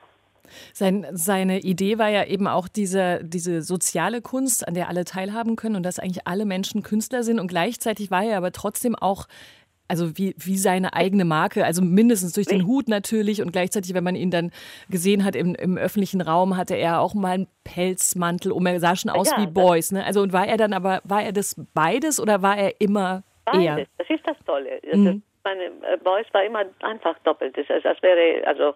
Sein, 0.72 1.04
seine 1.10 1.58
Idee 1.58 1.98
war 1.98 2.08
ja 2.08 2.24
eben 2.24 2.46
auch 2.46 2.68
diese, 2.68 3.24
diese 3.24 3.62
soziale 3.62 4.22
Kunst, 4.22 4.66
an 4.68 4.74
der 4.74 4.88
alle 4.88 5.04
teilhaben 5.04 5.56
können 5.56 5.76
und 5.76 5.82
dass 5.82 5.98
eigentlich 5.98 6.28
alle 6.28 6.44
Menschen 6.44 6.84
Künstler 6.84 7.24
sind. 7.24 7.40
Und 7.40 7.48
gleichzeitig 7.48 8.12
war 8.12 8.22
er 8.22 8.36
aber 8.36 8.52
trotzdem 8.52 8.94
auch 8.94 9.26
also 9.91 10.16
wie, 10.16 10.34
wie 10.38 10.57
seine 10.57 10.95
eigene 10.95 11.24
Marke, 11.24 11.64
also 11.64 11.82
mindestens 11.82 12.32
durch 12.32 12.47
den 12.47 12.66
Hut 12.66 12.88
natürlich 12.88 13.43
und 13.43 13.53
gleichzeitig, 13.53 13.93
wenn 13.93 14.05
man 14.05 14.14
ihn 14.14 14.30
dann 14.30 14.53
gesehen 14.88 15.24
hat 15.24 15.34
im, 15.36 15.55
im 15.55 15.76
öffentlichen 15.76 16.20
Raum, 16.20 16.57
hatte 16.57 16.76
er 16.76 17.01
auch 17.01 17.14
mal 17.14 17.32
einen 17.32 17.49
Pelzmantel 17.64 18.53
um, 18.53 18.64
er 18.66 18.80
sah 18.80 18.97
schon 18.97 19.11
aus 19.11 19.30
ja, 19.30 19.43
wie 19.43 19.47
Boys, 19.47 19.93
ne? 19.93 20.05
Also 20.05 20.22
und 20.22 20.32
war 20.32 20.47
er 20.47 20.57
dann 20.57 20.72
aber, 20.72 21.01
war 21.05 21.22
er 21.22 21.32
das 21.32 21.57
beides 21.74 22.20
oder 22.20 22.41
war 22.41 22.57
er 22.57 22.80
immer 22.80 23.22
beides. 23.45 23.62
eher? 23.64 23.86
Das 23.99 24.09
ist 24.09 24.26
das 24.26 24.36
Tolle. 24.47 24.80
Mhm. 24.93 25.05
Das, 25.05 25.14
meine, 25.45 25.64
äh, 25.64 25.97
Boys 26.03 26.26
war 26.32 26.45
immer 26.45 26.64
einfach 26.82 27.18
doppelt. 27.24 27.57
Das, 27.57 27.66
das 27.82 28.03
wäre 28.03 28.47
also 28.47 28.74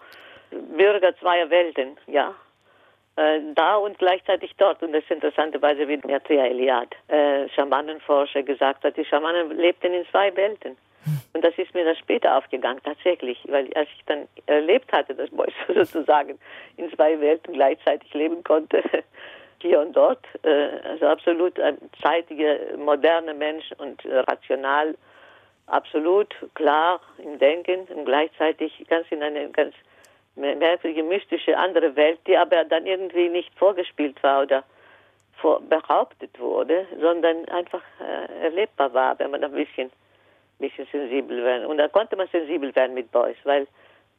Bürger 0.77 1.17
zweier 1.19 1.49
Welten, 1.51 1.97
ja. 2.07 2.35
Äh, 3.17 3.41
da 3.55 3.77
und 3.77 3.99
gleichzeitig 3.99 4.55
dort. 4.57 4.83
Und 4.83 4.93
das 4.93 5.05
ist 5.05 5.11
interessanterweise, 5.11 5.87
wie 5.87 6.01
Mircea 6.05 6.47
Eliade, 6.47 6.91
äh, 7.09 7.49
Schamanenforscher, 7.51 8.43
gesagt 8.43 8.83
hat, 8.83 8.97
die 8.97 9.05
Schamanen 9.05 9.57
lebten 9.57 9.93
in 9.93 10.05
zwei 10.11 10.35
Welten. 10.35 10.77
Und 11.33 11.45
das 11.45 11.57
ist 11.59 11.75
mir 11.75 11.85
dann 11.85 11.97
später 11.97 12.37
aufgegangen, 12.37 12.81
tatsächlich, 12.85 13.39
weil 13.49 13.73
als 13.75 13.89
ich 13.97 14.05
dann 14.07 14.29
erlebt 14.47 14.93
hatte, 14.93 15.15
dass 15.15 15.31
Beuys 15.31 15.53
sozusagen 15.69 16.39
in 16.77 16.91
zwei 16.93 17.21
Welten 17.21 17.55
gleichzeitig 17.55 18.13
leben 18.15 18.43
konnte, 18.45 18.83
hier 19.61 19.81
und 19.81 19.95
dort, 19.95 20.25
äh, 20.43 20.71
also 20.85 21.07
absolut 21.07 21.59
ein 21.59 21.79
zeitiger, 22.03 22.77
moderner 22.77 23.35
Mensch 23.35 23.65
und 23.79 24.05
äh, 24.05 24.19
rational, 24.19 24.95
absolut 25.67 26.35
klar 26.55 27.01
im 27.19 27.39
Denken 27.39 27.81
und 27.95 28.05
gleichzeitig 28.05 28.85
ganz 28.89 29.07
in 29.11 29.23
eine 29.23 29.49
ganz 29.51 29.75
merkwürdige, 30.37 31.03
mystische 31.03 31.57
andere 31.57 31.95
Welt, 31.97 32.19
die 32.27 32.37
aber 32.37 32.65
dann 32.65 32.87
irgendwie 32.87 33.29
nicht 33.29 33.57
vorgespielt 33.59 34.23
war 34.23 34.43
oder 34.43 34.65
vor, 35.37 35.61
behauptet 35.61 36.39
wurde, 36.39 36.87
sondern 37.01 37.45
einfach 37.49 37.83
äh, 38.01 38.45
erlebbar 38.45 38.93
war, 38.93 39.19
wenn 39.19 39.31
man 39.31 39.45
ein 39.45 39.53
bisschen, 39.53 39.91
bisschen 40.69 40.87
sensibel 40.91 41.43
werden. 41.45 41.67
Und 41.67 41.79
da 41.79 41.89
konnte 41.89 42.17
man 42.17 42.29
sensibel 42.29 42.75
werden 42.75 42.95
mit 42.95 43.11
Beuys, 43.13 43.37
weil 43.45 43.67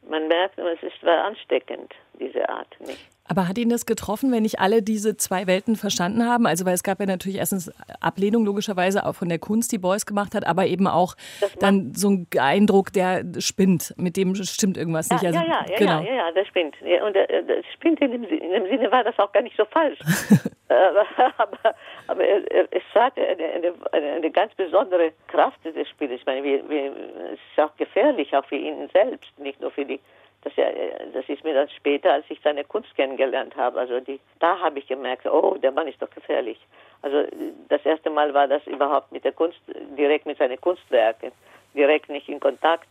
man 0.08 0.28
merkt, 0.28 0.58
es 0.58 0.82
ist 0.82 1.02
war 1.02 1.24
ansteckend, 1.24 1.94
diese 2.18 2.48
Art. 2.48 2.76
Nicht? 2.80 2.98
Aber 3.28 3.48
hat 3.48 3.58
ihn 3.58 3.68
das 3.68 3.86
getroffen, 3.86 4.30
wenn 4.32 4.42
nicht 4.42 4.60
alle 4.60 4.82
diese 4.82 5.16
zwei 5.16 5.46
Welten 5.46 5.76
verstanden 5.76 6.24
haben? 6.24 6.46
Also, 6.46 6.64
weil 6.64 6.74
es 6.74 6.82
gab 6.82 7.00
ja 7.00 7.06
natürlich 7.06 7.38
erstens 7.38 7.72
Ablehnung 8.00 8.44
logischerweise 8.44 9.04
auch 9.04 9.14
von 9.14 9.28
der 9.28 9.38
Kunst, 9.38 9.72
die 9.72 9.78
Beuys 9.78 10.06
gemacht 10.06 10.34
hat, 10.34 10.46
aber 10.46 10.66
eben 10.66 10.86
auch 10.86 11.16
dann 11.58 11.92
so 11.94 12.10
ein 12.10 12.26
Eindruck, 12.38 12.92
der 12.92 13.24
spinnt, 13.38 13.94
mit 13.96 14.16
dem 14.16 14.34
stimmt 14.36 14.76
irgendwas 14.76 15.08
ja, 15.08 15.16
nicht. 15.16 15.26
Also, 15.26 15.38
ja, 15.38 15.44
ja, 15.44 15.66
ja, 15.68 15.76
genau. 15.76 16.00
ja, 16.02 16.14
ja, 16.14 16.32
das 16.32 16.46
spinnt. 16.46 16.76
Und 16.80 17.16
äh, 17.16 17.44
das 17.44 17.64
spinnt 17.74 18.00
in 18.00 18.12
dem, 18.12 18.24
in 18.24 18.50
dem 18.50 18.66
Sinne 18.66 18.90
war 18.92 19.02
das 19.02 19.18
auch 19.18 19.32
gar 19.32 19.42
nicht 19.42 19.56
so 19.56 19.64
falsch. 19.64 19.98
aber, 20.68 21.06
aber, 21.38 21.74
aber 22.06 22.24
es 22.24 22.82
hat 22.94 23.14
eine, 23.16 23.72
eine, 23.92 24.14
eine, 24.16 24.30
ganz 24.30 24.54
besondere 24.54 25.12
Kraft 25.28 25.64
des 25.64 25.88
Spiels. 25.88 26.12
Ich 26.12 26.26
meine, 26.26 26.42
wir, 26.42 26.68
wir, 26.68 26.92
es 27.32 27.40
ist 27.52 27.60
auch 27.62 27.74
gefährlich, 27.76 28.34
auch 28.36 28.44
für 28.44 28.56
ihn 28.56 28.88
selbst, 28.92 29.36
nicht 29.38 29.60
nur 29.60 29.70
für 29.70 29.84
die 29.84 30.00
das, 30.46 30.54
ja, 30.54 30.66
das 31.12 31.28
ist 31.28 31.42
mir 31.42 31.54
dann 31.54 31.68
später, 31.70 32.12
als 32.12 32.24
ich 32.28 32.38
seine 32.42 32.62
Kunst 32.62 32.94
kennengelernt 32.94 33.56
habe. 33.56 33.80
Also 33.80 33.98
die, 33.98 34.20
da 34.38 34.56
habe 34.60 34.78
ich 34.78 34.86
gemerkt, 34.86 35.26
oh, 35.26 35.56
der 35.60 35.72
Mann 35.72 35.88
ist 35.88 36.00
doch 36.00 36.10
gefährlich. 36.10 36.58
Also 37.02 37.24
das 37.68 37.84
erste 37.84 38.10
Mal 38.10 38.32
war 38.32 38.46
das 38.46 38.64
überhaupt 38.66 39.10
mit 39.10 39.24
der 39.24 39.32
Kunst, 39.32 39.58
direkt 39.98 40.24
mit 40.24 40.38
seinen 40.38 40.60
Kunstwerken, 40.60 41.32
direkt 41.74 42.08
nicht 42.08 42.28
in 42.28 42.38
Kontakt. 42.38 42.86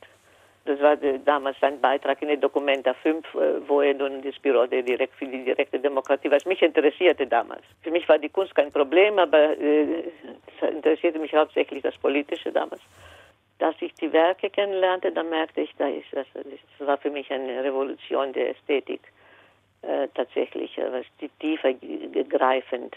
Das 0.65 0.81
war 0.81 0.97
damals 0.97 1.57
sein 1.61 1.79
Beitrag 1.79 2.21
in 2.21 2.27
den 2.27 2.41
Dokumenta 2.41 2.93
5, 2.93 3.25
äh, 3.35 3.37
wo 3.69 3.81
er 3.81 3.93
nun 3.93 4.21
das 4.21 4.37
Büro 4.39 4.65
der 4.65 4.81
direkt 4.81 5.13
für 5.13 5.27
die 5.27 5.45
direkte 5.45 5.79
Demokratie, 5.79 6.29
was 6.29 6.43
mich 6.43 6.61
interessierte 6.61 7.25
damals. 7.25 7.63
Für 7.83 7.91
mich 7.91 8.09
war 8.09 8.17
die 8.17 8.29
Kunst 8.29 8.53
kein 8.53 8.71
Problem, 8.71 9.17
aber 9.17 9.57
äh, 9.57 10.11
es 10.59 10.69
interessierte 10.69 11.19
mich 11.19 11.33
hauptsächlich 11.33 11.83
das 11.83 11.97
Politische 11.99 12.51
damals 12.51 12.81
dass 13.59 13.75
ich 13.79 13.93
die 13.95 14.11
Werke 14.11 14.49
kennenlernte, 14.49 15.11
dann 15.11 15.29
merkte 15.29 15.61
ich, 15.61 15.73
da 15.77 15.87
ist 15.87 16.07
das, 16.11 16.27
das 16.33 16.87
war 16.87 16.97
für 16.97 17.09
mich 17.09 17.31
eine 17.31 17.63
Revolution 17.63 18.33
der 18.33 18.51
Ästhetik 18.51 19.01
äh, 19.81 20.07
tatsächlich, 20.13 20.77
äh, 20.77 20.91
was 20.91 21.05
die 21.21 21.29
tiefer 21.39 21.73
greifend. 22.29 22.95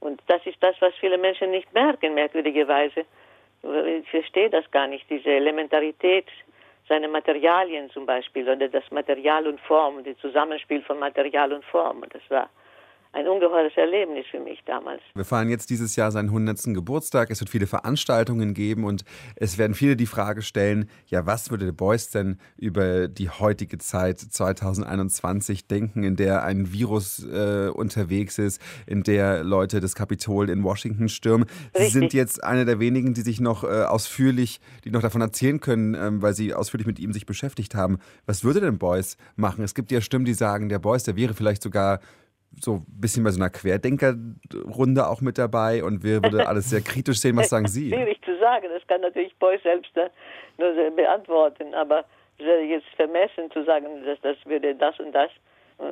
Und 0.00 0.20
das 0.26 0.44
ist 0.46 0.56
das, 0.60 0.74
was 0.80 0.94
viele 0.94 1.18
Menschen 1.18 1.50
nicht 1.50 1.72
merken, 1.74 2.14
merkwürdigerweise. 2.14 3.04
Ich 3.62 4.10
verstehe 4.10 4.50
das 4.50 4.68
gar 4.70 4.88
nicht, 4.88 5.08
diese 5.08 5.30
Elementarität 5.30 6.26
seiner 6.88 7.08
Materialien 7.08 7.88
zum 7.90 8.06
Beispiel 8.06 8.48
oder 8.48 8.68
das 8.68 8.90
Material 8.90 9.46
und 9.46 9.60
Form, 9.60 10.02
das 10.02 10.16
Zusammenspiel 10.18 10.82
von 10.82 10.98
Material 10.98 11.52
und 11.52 11.64
Form. 11.64 12.04
Das 12.10 12.22
war 12.28 12.50
ein 13.12 13.28
ungeheures 13.28 13.72
Erlebnis 13.76 14.24
für 14.30 14.40
mich 14.40 14.60
damals. 14.64 15.02
Wir 15.14 15.24
feiern 15.24 15.50
jetzt 15.50 15.68
dieses 15.68 15.96
Jahr 15.96 16.10
seinen 16.10 16.28
100. 16.28 16.74
Geburtstag. 16.74 17.30
Es 17.30 17.40
wird 17.40 17.50
viele 17.50 17.66
Veranstaltungen 17.66 18.54
geben 18.54 18.84
und 18.84 19.04
es 19.36 19.58
werden 19.58 19.74
viele 19.74 19.96
die 19.96 20.06
Frage 20.06 20.40
stellen, 20.40 20.88
ja, 21.06 21.26
was 21.26 21.50
würde 21.50 21.66
der 21.66 21.72
Beuys 21.72 22.10
denn 22.10 22.38
über 22.56 23.08
die 23.08 23.28
heutige 23.28 23.76
Zeit 23.78 24.18
2021 24.18 25.66
denken, 25.66 26.04
in 26.04 26.16
der 26.16 26.42
ein 26.44 26.72
Virus 26.72 27.26
äh, 27.26 27.68
unterwegs 27.68 28.38
ist, 28.38 28.62
in 28.86 29.02
der 29.02 29.44
Leute 29.44 29.80
das 29.80 29.94
Kapitol 29.94 30.48
in 30.48 30.64
Washington 30.64 31.10
stürmen. 31.10 31.46
Sie 31.74 31.88
sind 31.88 32.14
jetzt 32.14 32.42
einer 32.42 32.64
der 32.64 32.80
wenigen, 32.80 33.12
die 33.12 33.20
sich 33.20 33.40
noch 33.40 33.62
äh, 33.64 33.82
ausführlich, 33.82 34.60
die 34.84 34.90
noch 34.90 35.02
davon 35.02 35.20
erzählen 35.20 35.60
können, 35.60 35.94
ähm, 35.94 36.22
weil 36.22 36.32
sie 36.32 36.54
ausführlich 36.54 36.86
mit 36.86 36.98
ihm 36.98 37.12
sich 37.12 37.26
beschäftigt 37.26 37.74
haben. 37.74 37.98
Was 38.24 38.42
würde 38.42 38.60
denn 38.60 38.78
Beuys 38.78 39.18
machen? 39.36 39.62
Es 39.64 39.74
gibt 39.74 39.90
ja 39.92 40.00
Stimmen, 40.00 40.24
die 40.24 40.34
sagen, 40.34 40.70
der 40.70 40.78
Beuys, 40.78 41.04
der 41.04 41.16
wäre 41.16 41.34
vielleicht 41.34 41.62
sogar 41.62 42.00
so 42.60 42.74
ein 42.74 42.86
bisschen 43.00 43.24
bei 43.24 43.30
so 43.30 43.40
einer 43.40 43.50
Querdenkerrunde 43.50 45.08
auch 45.08 45.20
mit 45.20 45.38
dabei 45.38 45.82
und 45.84 46.04
wir 46.04 46.22
würde 46.22 46.46
alles 46.48 46.70
sehr 46.70 46.80
kritisch 46.80 47.18
sehen. 47.18 47.36
Was 47.36 47.50
sagen 47.50 47.66
Sie? 47.66 47.90
Schwierig 47.90 48.22
zu 48.24 48.38
sagen, 48.38 48.66
das 48.72 48.86
kann 48.86 49.00
natürlich 49.00 49.34
Beuys 49.36 49.62
selbst 49.62 49.90
nur 50.58 50.90
beantworten, 50.90 51.74
aber 51.74 52.04
jetzt 52.38 52.86
vermessen 52.96 53.50
zu 53.52 53.64
sagen, 53.64 53.86
dass 54.04 54.20
das 54.20 54.36
würde 54.44 54.74
das 54.74 54.98
und 54.98 55.12
das, 55.12 55.30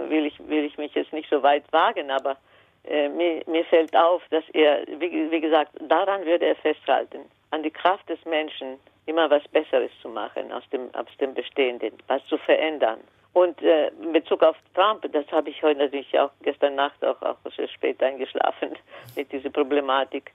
will 0.09 0.27
ich, 0.27 0.39
will 0.49 0.65
ich 0.65 0.77
mich 0.79 0.95
jetzt 0.95 1.13
nicht 1.13 1.29
so 1.31 1.43
weit 1.43 1.65
wagen, 1.73 2.11
aber 2.11 2.37
äh, 2.85 3.09
mir, 3.09 3.43
mir 3.47 3.65
fällt 3.65 3.95
auf, 3.95 4.23
dass 4.31 4.45
er, 4.53 4.87
wie, 4.99 5.31
wie 5.31 5.41
gesagt, 5.41 5.73
daran 5.89 6.25
würde 6.25 6.47
er 6.47 6.57
festhalten, 6.57 7.21
an 7.51 7.63
die 7.63 7.71
Kraft 7.71 8.09
des 8.09 8.25
Menschen, 8.25 8.79
immer 9.07 9.29
was 9.31 9.47
Besseres 9.49 9.91
zu 10.01 10.09
machen 10.09 10.53
aus 10.53 10.63
dem, 10.71 10.95
aus 10.95 11.07
dem 11.21 11.35
Bestehenden, 11.35 11.93
was 12.07 12.25
zu 12.27 12.39
verändern. 12.39 13.01
Und 13.33 13.63
äh, 13.63 13.89
in 14.03 14.13
Bezug 14.13 14.43
auf 14.43 14.57
Trump, 14.75 15.07
das 15.13 15.27
habe 15.31 15.51
ich 15.51 15.63
heute 15.63 15.81
natürlich 15.81 16.19
auch 16.19 16.31
gestern 16.43 16.75
Nacht 16.75 17.05
auch, 17.05 17.21
auch 17.23 17.37
sehr 17.57 17.69
spät 17.69 18.03
eingeschlafen 18.03 18.71
mit 19.17 19.31
dieser 19.31 19.51
Problematik. 19.51 20.33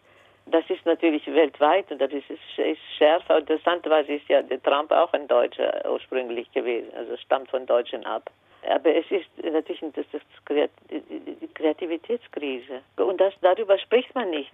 Das 0.47 0.63
ist 0.69 0.85
natürlich 0.85 1.25
weltweit 1.25 1.91
und 1.91 1.99
das 1.99 2.11
ist, 2.11 2.29
ist 2.29 2.79
schärfer. 2.97 3.39
Interessanterweise 3.39 4.13
ist 4.13 4.29
ja 4.29 4.43
der 4.43 4.61
Trump 4.61 4.91
auch 4.91 5.11
ein 5.13 5.27
Deutscher 5.27 5.83
ursprünglich 5.91 6.51
gewesen, 6.51 6.91
also 6.95 7.17
stammt 7.17 7.49
von 7.49 7.65
Deutschen 7.65 8.05
ab. 8.05 8.29
Aber 8.69 8.95
es 8.95 9.05
ist 9.09 9.27
natürlich 9.43 9.81
die 9.81 11.47
Kreativitätskrise. 11.53 12.81
Und 12.97 13.19
das, 13.19 13.33
darüber 13.41 13.77
spricht 13.77 14.13
man 14.15 14.29
nicht. 14.29 14.51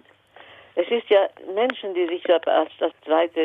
Es 0.76 0.90
ist 0.90 1.10
ja 1.10 1.28
Menschen, 1.54 1.94
die 1.94 2.08
sich 2.08 2.30
als 2.30 2.72
das 2.80 2.94
zweite 3.04 3.42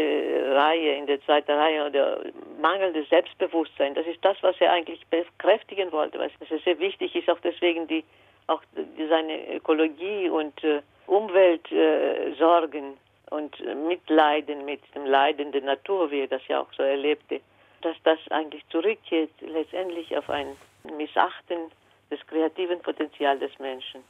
Reihe, 0.55 0.97
in 0.97 1.07
der 1.07 1.21
zweiten 1.23 1.51
Reihe 1.51 1.87
oder 1.87 2.21
mangelndes 2.61 3.09
Selbstbewusstsein, 3.09 3.95
das 3.95 4.07
ist 4.07 4.25
das, 4.25 4.37
was 4.43 4.55
er 4.61 4.73
eigentlich 4.73 5.05
bekräftigen 5.09 5.91
wollte, 5.91 6.19
was 6.19 6.31
sehr 6.65 6.79
wichtig 6.79 7.15
ist, 7.17 7.29
auch 7.29 7.41
deswegen 7.41 7.89
die, 7.89 8.05
auch 8.47 8.63
die, 8.77 9.07
seine 9.09 9.57
Ökologie 9.57 10.29
und 10.29 10.63
äh, 10.63 10.83
Umweltsorgen 11.09 12.93
äh, 12.93 13.35
und 13.35 13.59
Mitleiden 13.89 14.65
mit 14.65 14.81
dem 14.95 15.07
Leiden 15.07 15.51
der 15.51 15.63
Natur, 15.63 16.11
wie 16.13 16.21
er 16.21 16.29
das 16.29 16.47
ja 16.47 16.61
auch 16.61 16.73
so 16.77 16.85
erlebte, 16.85 17.41
dass 17.83 17.97
das 18.05 18.19
eigentlich 18.31 18.63
zurückgeht 18.69 19.31
letztendlich 19.41 20.17
auf 20.17 20.31
ein 20.31 20.57
Missachten 20.97 21.73
des 22.09 22.25
kreativen 22.29 22.81
Potenzials 22.81 23.41
des 23.41 23.59
Menschen, 23.59 24.05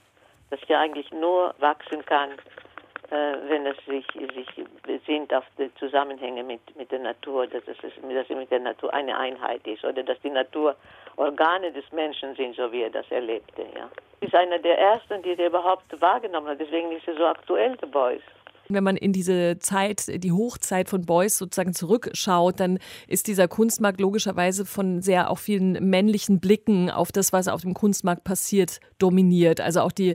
das 0.50 0.60
ja 0.68 0.80
eigentlich 0.80 1.10
nur 1.12 1.54
wachsen 1.58 2.04
kann, 2.04 2.32
äh, 2.32 2.75
wenn 3.10 3.66
es 3.66 3.76
sich, 3.86 4.06
sich 4.34 4.64
besinnt 4.82 5.32
auf 5.32 5.44
die 5.58 5.72
Zusammenhänge 5.74 6.42
mit, 6.42 6.60
mit 6.76 6.90
der 6.90 7.00
Natur, 7.00 7.46
dass 7.46 7.62
es, 7.66 7.76
dass 7.78 7.94
es 8.28 8.36
mit 8.36 8.50
der 8.50 8.60
Natur 8.60 8.92
eine 8.92 9.16
Einheit 9.16 9.66
ist 9.66 9.84
oder 9.84 10.02
dass 10.02 10.20
die 10.20 10.30
Natur 10.30 10.76
Organe 11.16 11.72
des 11.72 11.90
Menschen 11.92 12.34
sind, 12.36 12.56
so 12.56 12.70
wie 12.72 12.82
er 12.82 12.90
das 12.90 13.10
erlebte. 13.10 13.62
Ja. 13.74 13.88
Ist 14.20 14.34
einer 14.34 14.58
der 14.58 14.78
ersten, 14.78 15.22
die 15.22 15.30
er 15.38 15.46
überhaupt 15.46 16.00
wahrgenommen 16.00 16.48
hat. 16.48 16.60
Deswegen 16.60 16.92
ist 16.92 17.08
er 17.08 17.14
so 17.14 17.24
aktuell, 17.24 17.76
der 17.76 17.86
Beuys. 17.86 18.22
Wenn 18.68 18.84
man 18.84 18.96
in 18.96 19.12
diese 19.12 19.58
Zeit, 19.58 20.22
die 20.22 20.32
Hochzeit 20.32 20.88
von 20.88 21.02
Beuys 21.02 21.38
sozusagen 21.38 21.74
zurückschaut, 21.74 22.60
dann 22.60 22.78
ist 23.06 23.26
dieser 23.26 23.48
Kunstmarkt 23.48 24.00
logischerweise 24.00 24.64
von 24.64 25.02
sehr 25.02 25.30
auch 25.30 25.38
vielen 25.38 25.72
männlichen 25.88 26.40
Blicken 26.40 26.90
auf 26.90 27.12
das, 27.12 27.32
was 27.32 27.48
auf 27.48 27.62
dem 27.62 27.74
Kunstmarkt 27.74 28.24
passiert, 28.24 28.80
dominiert. 28.98 29.60
Also 29.60 29.80
auch 29.80 29.92
die 29.92 30.14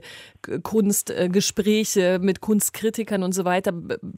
Kunstgespräche 0.62 2.18
mit 2.20 2.40
Kunstkritikern 2.40 3.22
und 3.22 3.32
so 3.32 3.44
weiter 3.44 3.72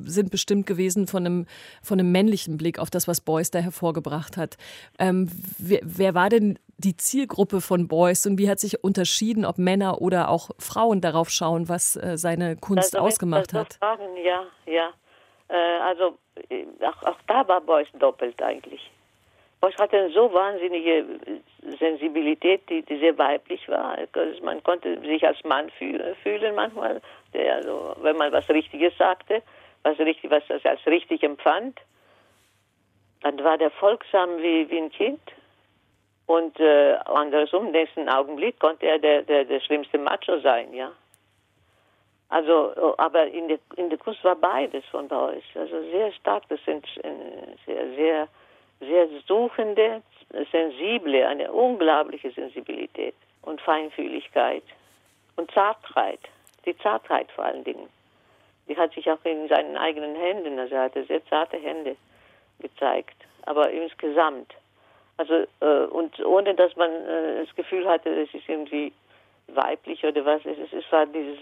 sind 0.04 0.30
bestimmt 0.30 0.66
gewesen 0.66 1.06
von 1.06 1.26
einem, 1.26 1.46
von 1.82 2.00
einem 2.00 2.12
männlichen 2.12 2.56
Blick 2.56 2.78
auf 2.78 2.90
das, 2.90 3.06
was 3.06 3.20
Beuys 3.20 3.50
da 3.50 3.58
hervorgebracht 3.58 4.36
hat. 4.36 4.56
Ähm, 4.98 5.28
wer, 5.58 5.80
wer 5.82 6.14
war 6.14 6.28
denn 6.28 6.58
die 6.78 6.96
Zielgruppe 6.96 7.60
von 7.60 7.88
Beuys 7.88 8.26
und 8.26 8.38
wie 8.38 8.48
hat 8.48 8.60
sich 8.60 8.82
unterschieden, 8.82 9.44
ob 9.44 9.58
Männer 9.58 10.00
oder 10.00 10.28
auch 10.28 10.50
Frauen 10.58 11.00
darauf 11.00 11.30
schauen, 11.30 11.68
was 11.68 11.96
äh, 11.96 12.16
seine 12.16 12.56
Kunst 12.56 12.94
also, 12.94 13.06
ausgemacht 13.06 13.52
hat? 13.52 13.74
Fragen, 13.74 14.16
ja, 14.24 14.44
ja. 14.66 14.90
Äh, 15.48 15.80
also 15.82 16.18
äh, 16.48 16.64
auch, 16.84 17.02
auch, 17.02 17.18
da 17.26 17.46
war 17.48 17.60
Beuys 17.60 17.88
doppelt 17.98 18.40
eigentlich. 18.42 18.90
Beuys 19.60 19.76
hatte 19.78 19.96
eine 19.96 20.10
so 20.10 20.32
wahnsinnige 20.32 21.04
Sensibilität, 21.78 22.68
die, 22.68 22.82
die 22.82 22.98
sehr 22.98 23.16
weiblich 23.16 23.66
war. 23.68 23.96
Also 24.12 24.44
man 24.44 24.62
konnte 24.62 25.00
sich 25.00 25.26
als 25.26 25.42
Mann 25.44 25.70
fühlen, 25.70 26.14
fühlen 26.22 26.54
manchmal, 26.54 27.00
der, 27.32 27.56
also, 27.56 27.96
wenn 28.02 28.16
man 28.16 28.32
was 28.32 28.48
Richtiges 28.50 28.96
sagte, 28.98 29.42
was, 29.82 29.98
richtig, 29.98 30.30
was 30.30 30.42
er 30.48 30.70
als 30.70 30.86
richtig 30.86 31.22
empfand. 31.22 31.80
Dann 33.22 33.42
war 33.42 33.56
der 33.56 33.70
folgsam 33.70 34.36
wie, 34.38 34.68
wie 34.68 34.78
ein 34.78 34.90
Kind 34.90 35.20
Und 36.26 36.58
äh, 36.58 36.94
andersrum, 37.04 37.70
nächsten 37.70 38.08
Augenblick 38.08 38.58
konnte 38.58 38.86
er 38.86 38.98
der, 38.98 39.22
der, 39.22 39.44
der 39.44 39.60
schlimmste 39.60 39.98
Macho 39.98 40.40
sein, 40.40 40.72
ja. 40.72 40.90
Also, 42.30 42.72
äh, 42.72 42.94
aber 42.96 43.26
in 43.26 43.48
der, 43.48 43.58
in 43.76 43.90
der 43.90 43.98
Kunst 43.98 44.24
war 44.24 44.34
beides 44.34 44.84
von 44.86 45.06
Beuys. 45.06 45.44
Also 45.54 45.82
sehr 45.90 46.12
stark, 46.12 46.44
das 46.48 46.60
sind 46.64 46.84
äh, 47.04 47.12
sehr, 47.66 47.94
sehr, 47.94 48.28
sehr 48.80 49.08
suchende, 49.26 50.02
sensible, 50.50 51.26
eine 51.26 51.52
unglaubliche 51.52 52.30
Sensibilität 52.30 53.14
und 53.42 53.60
Feinfühligkeit 53.60 54.64
und 55.36 55.50
Zartheit. 55.52 56.20
Die 56.64 56.76
Zartheit 56.78 57.30
vor 57.32 57.44
allen 57.44 57.64
Dingen. 57.64 57.88
Die 58.66 58.76
hat 58.76 58.92
sich 58.94 59.10
auch 59.10 59.22
in 59.24 59.46
seinen 59.48 59.76
eigenen 59.76 60.16
Händen, 60.16 60.58
also 60.58 60.74
er 60.74 60.84
hatte 60.84 61.04
sehr 61.04 61.24
zarte 61.26 61.58
Hände 61.58 61.96
gezeigt, 62.58 63.16
aber 63.44 63.70
insgesamt. 63.70 64.54
Also, 65.16 65.44
äh, 65.60 65.86
und 65.90 66.18
ohne 66.24 66.54
dass 66.54 66.74
man 66.76 66.90
äh, 66.90 67.44
das 67.44 67.54
Gefühl 67.54 67.86
hatte, 67.88 68.10
es 68.10 68.32
ist 68.34 68.48
irgendwie 68.48 68.92
weiblich 69.48 70.04
oder 70.04 70.24
was, 70.24 70.40
es, 70.44 70.72
es 70.72 70.92
war 70.92 71.06
dieses 71.06 71.38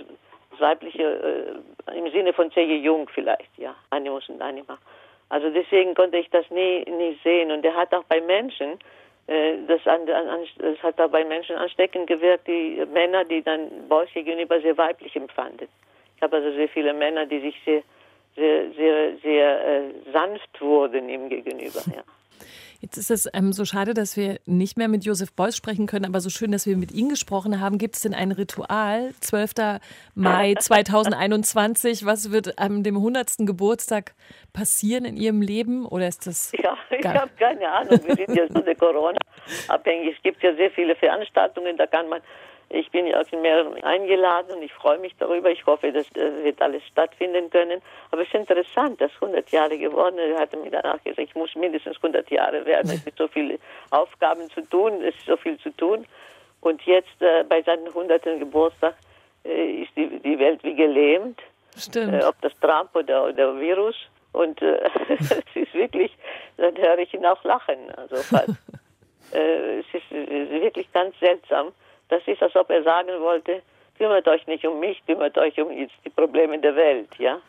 weibliche 0.59 1.59
äh, 1.87 1.99
im 1.99 2.11
Sinne 2.11 2.33
von 2.33 2.51
C.J. 2.53 2.85
Jung 2.85 3.09
vielleicht, 3.09 3.57
ja, 3.57 3.75
Animus 3.91 4.29
und 4.29 4.43
Anima. 4.43 4.79
Also 5.29 5.49
deswegen 5.51 5.95
konnte 5.95 6.19
ich 6.19 6.29
das 6.31 6.49
nie, 6.51 6.85
nie 6.85 7.19
sehen. 7.25 7.51
Und 7.51 7.65
er 7.65 7.75
hat 7.75 7.95
auch 7.95 8.05
bei 8.05 8.21
Menschen, 8.21 8.79
äh, 9.29 9.57
das, 9.67 9.87
an, 9.87 10.09
an, 10.11 10.45
das 10.59 10.83
hat 10.83 11.01
auch 11.01 11.09
bei 11.09 11.25
Menschen 11.25 11.57
ansteckend 11.57 12.07
gewirkt, 12.07 12.47
die 12.47 12.85
Männer, 12.93 13.25
die 13.25 13.43
dann 13.43 13.89
Beuys 13.89 14.11
gegenüber 14.13 14.61
sehr 14.61 14.77
weiblich 14.77 15.17
empfanden. 15.17 15.69
Ich 16.17 16.23
habe 16.23 16.37
also 16.37 16.53
sehr 16.53 16.69
viele 16.69 16.93
Männer, 16.93 17.25
die 17.25 17.41
sich 17.41 17.57
sehr, 17.65 17.83
sehr, 18.37 18.71
sehr, 18.73 19.17
sehr 19.23 19.67
äh, 19.67 19.83
sanft 20.13 20.61
wurden 20.61 21.09
ihm 21.09 21.29
gegenüber. 21.31 21.81
Ja. 21.95 22.03
Jetzt 22.83 22.97
ist 22.97 23.13
es 23.13 23.31
ähm, 23.33 23.53
so 23.53 23.65
schade, 23.65 23.95
dass 23.95 24.17
wir 24.17 24.41
nicht 24.45 24.77
mehr 24.77 24.89
mit 24.89 25.05
Josef 25.05 25.33
Beuys 25.33 25.57
sprechen 25.57 25.87
können, 25.87 26.05
aber 26.05 26.19
so 26.19 26.31
schön, 26.31 26.51
dass 26.51 26.67
wir 26.67 26.77
mit 26.77 26.91
Ihnen 26.91 27.11
gesprochen 27.11 27.61
haben. 27.61 27.79
Gibt 27.79 27.95
es 27.95 28.01
denn 28.01 28.13
ein 28.13 28.33
Ritual, 28.33 29.13
12. 29.21 29.81
Mai 30.17 30.55
2021? 30.59 32.05
Was 32.05 32.33
wird 32.33 32.59
an 32.59 32.83
dem 32.83 32.97
100. 32.97 33.47
Geburtstag 33.47 34.15
passieren 34.53 35.05
in 35.05 35.17
Ihrem 35.17 35.43
Leben? 35.43 35.87
Oder 35.87 36.09
ist 36.09 36.27
das. 36.27 36.51
Ja, 36.61 36.77
ich 36.91 37.07
habe 37.07 37.31
keine 37.39 37.71
Ahnung. 37.73 38.01
Wir 38.05 38.17
sind 38.17 38.35
ja 38.35 38.49
so 38.49 38.61
der 38.61 38.75
Corona 38.75 39.19
abhängig. 39.69 40.17
Es 40.17 40.23
gibt 40.25 40.43
ja 40.43 40.53
sehr 40.57 40.73
viele 40.73 40.97
Veranstaltungen, 40.97 41.77
da 41.77 41.87
kann 41.87 42.09
man 42.09 42.21
ich 42.73 42.91
bin 42.91 43.07
ja 43.07 43.21
auch 43.21 43.33
in 43.33 43.43
mehreren 43.43 43.75
eingeladen 43.85 44.57
und 44.57 44.63
ich 44.63 44.73
freue 44.73 44.99
mich 44.99 45.15
darüber. 45.19 45.51
Ich 45.51 45.67
hoffe, 45.67 45.93
das 45.93 46.07
wird 46.15 46.61
alles 46.63 46.83
stattfinden 46.87 47.51
können. 47.51 47.83
Aber 48.11 48.23
es 48.23 48.29
ist 48.29 48.35
interessant, 48.35 49.01
dass 49.01 49.13
100 49.21 49.51
Jahre 49.51 49.77
geworden 49.77 50.19
ist. 50.19 50.31
Er 50.31 50.41
hatte 50.41 50.57
mir 50.57 50.71
danach 50.71 51.03
gesagt, 51.05 51.29
ich 51.29 51.35
muss 51.35 51.55
mindestens 51.55 51.97
100 51.97 52.31
Jahre 52.31 52.65
werden. 52.65 52.91
Es 52.91 53.05
gibt 53.05 53.19
so 53.19 53.29
viele 53.29 53.59
Aufgaben 53.91 54.49
zu 54.51 54.63
tun, 54.63 55.03
es 55.03 55.15
ist 55.15 55.27
so 55.27 55.37
viel 55.37 55.59
zu 55.59 55.71
tun. 55.77 56.07
Und 56.63 56.81
jetzt 56.83 57.21
äh, 57.21 57.45
bei 57.45 57.61
seinem 57.63 57.89
100. 57.89 58.23
Geburtstag 58.39 58.95
äh, 59.45 59.83
ist 59.83 59.91
die, 59.95 60.19
die 60.21 60.39
Welt 60.39 60.65
wie 60.65 60.75
gelähmt. 60.75 61.41
Stimmt. 61.77 62.15
Äh, 62.15 62.25
ob 62.25 62.41
das 62.41 62.53
Trump 62.61 62.95
oder 62.95 63.33
der 63.35 63.59
Virus. 63.61 63.97
Und 64.33 64.63
äh, 64.63 64.81
es 65.09 65.31
ist 65.55 65.75
wirklich, 65.75 66.17
dann 66.57 66.75
höre 66.79 66.99
ich 66.99 67.13
ihn 67.13 67.27
auch 67.27 67.45
lachen. 67.45 67.91
Also 67.97 68.17
fast. 68.17 68.49
äh, 69.35 69.81
es 69.81 69.87
ist 69.93 70.11
wirklich 70.11 70.91
ganz 70.93 71.19
seltsam. 71.21 71.73
Das 72.13 72.21
ist, 72.27 72.43
als 72.43 72.55
ob 72.57 72.69
er 72.69 72.83
sagen 72.83 73.09
wollte, 73.21 73.63
kümmert 73.97 74.29
euch 74.29 74.47
nicht 74.47 74.67
um 74.67 74.79
mich, 74.81 75.03
kümmert 75.07 75.39
euch 75.39 75.59
um 75.59 75.71
jetzt 75.71 75.95
die 76.05 76.11
Probleme 76.11 76.59
der 76.59 76.77
Welt, 76.77 77.09
ja? 77.19 77.41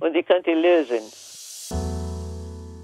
Und 0.00 0.14
die 0.14 0.22
könnt 0.22 0.46
ihr 0.46 0.56
lösen. 0.56 1.02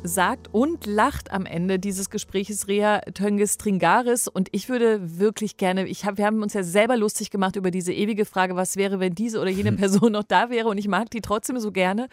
Sagt 0.02 0.52
und 0.52 0.84
lacht 0.84 1.32
am 1.32 1.46
Ende 1.46 1.78
dieses 1.78 2.10
Gesprächs 2.10 2.68
Rea 2.68 3.00
Tönges 3.14 3.56
Tringaris. 3.56 4.28
Und 4.28 4.50
ich 4.52 4.68
würde 4.68 5.18
wirklich 5.18 5.56
gerne, 5.56 5.86
ich 5.86 6.04
hab, 6.04 6.18
wir 6.18 6.26
haben 6.26 6.42
uns 6.42 6.52
ja 6.52 6.62
selber 6.62 6.98
lustig 6.98 7.30
gemacht 7.30 7.56
über 7.56 7.70
diese 7.70 7.94
ewige 7.94 8.26
Frage, 8.26 8.54
was 8.54 8.76
wäre, 8.76 9.00
wenn 9.00 9.14
diese 9.14 9.40
oder 9.40 9.48
jene 9.48 9.72
Person 9.78 10.12
noch 10.12 10.24
da 10.24 10.50
wäre. 10.50 10.68
Und 10.68 10.76
ich 10.76 10.88
mag 10.88 11.08
die 11.08 11.22
trotzdem 11.22 11.58
so 11.58 11.72
gerne. 11.72 12.08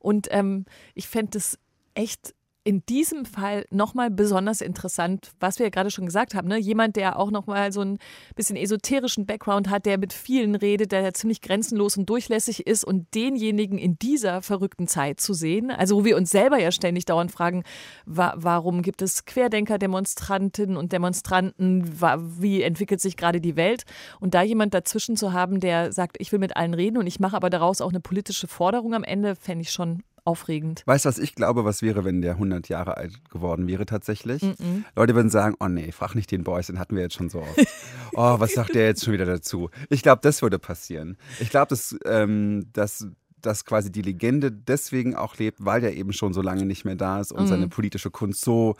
Und 0.00 0.28
ähm, 0.30 0.64
ich 0.94 1.06
fände 1.06 1.36
es 1.36 1.58
echt 1.94 2.32
in 2.68 2.84
diesem 2.84 3.24
Fall 3.24 3.64
nochmal 3.70 4.10
besonders 4.10 4.60
interessant, 4.60 5.30
was 5.40 5.58
wir 5.58 5.64
ja 5.64 5.70
gerade 5.70 5.90
schon 5.90 6.04
gesagt 6.04 6.34
haben. 6.34 6.48
Ne? 6.48 6.58
Jemand, 6.58 6.96
der 6.96 7.18
auch 7.18 7.30
nochmal 7.30 7.72
so 7.72 7.80
ein 7.80 7.98
bisschen 8.36 8.56
esoterischen 8.56 9.24
Background 9.24 9.70
hat, 9.70 9.86
der 9.86 9.96
mit 9.96 10.12
vielen 10.12 10.54
redet, 10.54 10.92
der 10.92 11.14
ziemlich 11.14 11.40
grenzenlos 11.40 11.96
und 11.96 12.10
durchlässig 12.10 12.66
ist 12.66 12.84
und 12.84 13.14
denjenigen 13.14 13.78
in 13.78 13.98
dieser 13.98 14.42
verrückten 14.42 14.86
Zeit 14.86 15.18
zu 15.18 15.32
sehen. 15.32 15.70
Also, 15.70 15.96
wo 15.96 16.04
wir 16.04 16.18
uns 16.18 16.28
selber 16.28 16.60
ja 16.60 16.70
ständig 16.70 17.06
dauernd 17.06 17.32
fragen, 17.32 17.62
wa 18.04 18.34
warum 18.36 18.82
gibt 18.82 19.00
es 19.00 19.24
Querdenker, 19.24 19.78
Demonstrantinnen 19.78 20.76
und 20.76 20.92
Demonstranten? 20.92 21.90
Wie 22.38 22.60
entwickelt 22.60 23.00
sich 23.00 23.16
gerade 23.16 23.40
die 23.40 23.56
Welt? 23.56 23.84
Und 24.20 24.34
da 24.34 24.42
jemand 24.42 24.74
dazwischen 24.74 25.16
zu 25.16 25.32
haben, 25.32 25.60
der 25.60 25.90
sagt, 25.94 26.18
ich 26.20 26.32
will 26.32 26.38
mit 26.38 26.58
allen 26.58 26.74
reden 26.74 26.98
und 26.98 27.06
ich 27.06 27.18
mache 27.18 27.34
aber 27.34 27.48
daraus 27.48 27.80
auch 27.80 27.88
eine 27.88 28.00
politische 28.00 28.46
Forderung 28.46 28.92
am 28.92 29.04
Ende, 29.04 29.36
fände 29.36 29.62
ich 29.62 29.70
schon 29.70 30.02
aufregend. 30.28 30.82
Weißt 30.84 31.04
du, 31.06 31.08
was 31.08 31.18
ich 31.18 31.34
glaube, 31.34 31.64
was 31.64 31.80
wäre, 31.80 32.04
wenn 32.04 32.20
der 32.20 32.32
100 32.32 32.68
Jahre 32.68 32.98
alt 32.98 33.30
geworden 33.30 33.66
wäre 33.66 33.86
tatsächlich? 33.86 34.42
Mm 34.42 34.46
-mm. 34.46 34.84
Leute 34.94 35.14
würden 35.14 35.30
sagen, 35.30 35.56
oh 35.58 35.68
nee, 35.68 35.90
frag 35.90 36.14
nicht 36.14 36.30
den 36.30 36.44
Boys, 36.44 36.66
den 36.66 36.78
hatten 36.78 36.94
wir 36.94 37.02
jetzt 37.02 37.14
schon 37.14 37.30
so 37.30 37.40
oft. 37.40 37.66
oh, 38.12 38.38
was 38.38 38.52
sagt 38.52 38.74
der 38.74 38.86
jetzt 38.86 39.02
schon 39.02 39.14
wieder 39.14 39.24
dazu? 39.24 39.70
Ich 39.88 40.02
glaube, 40.02 40.20
das 40.22 40.42
würde 40.42 40.58
passieren. 40.58 41.16
Ich 41.40 41.48
glaube, 41.48 41.68
dass, 41.68 41.96
ähm, 42.04 42.66
dass 42.74 43.06
dass 43.40 43.64
quasi 43.64 43.90
die 43.92 44.02
Legende 44.02 44.50
deswegen 44.50 45.14
auch 45.14 45.36
lebt, 45.36 45.64
weil 45.64 45.84
er 45.84 45.94
eben 45.94 46.12
schon 46.12 46.32
so 46.32 46.42
lange 46.42 46.66
nicht 46.66 46.84
mehr 46.84 46.96
da 46.96 47.20
ist 47.20 47.32
und 47.32 47.44
mhm. 47.44 47.48
seine 47.48 47.68
politische 47.68 48.10
Kunst 48.10 48.44
so, 48.44 48.74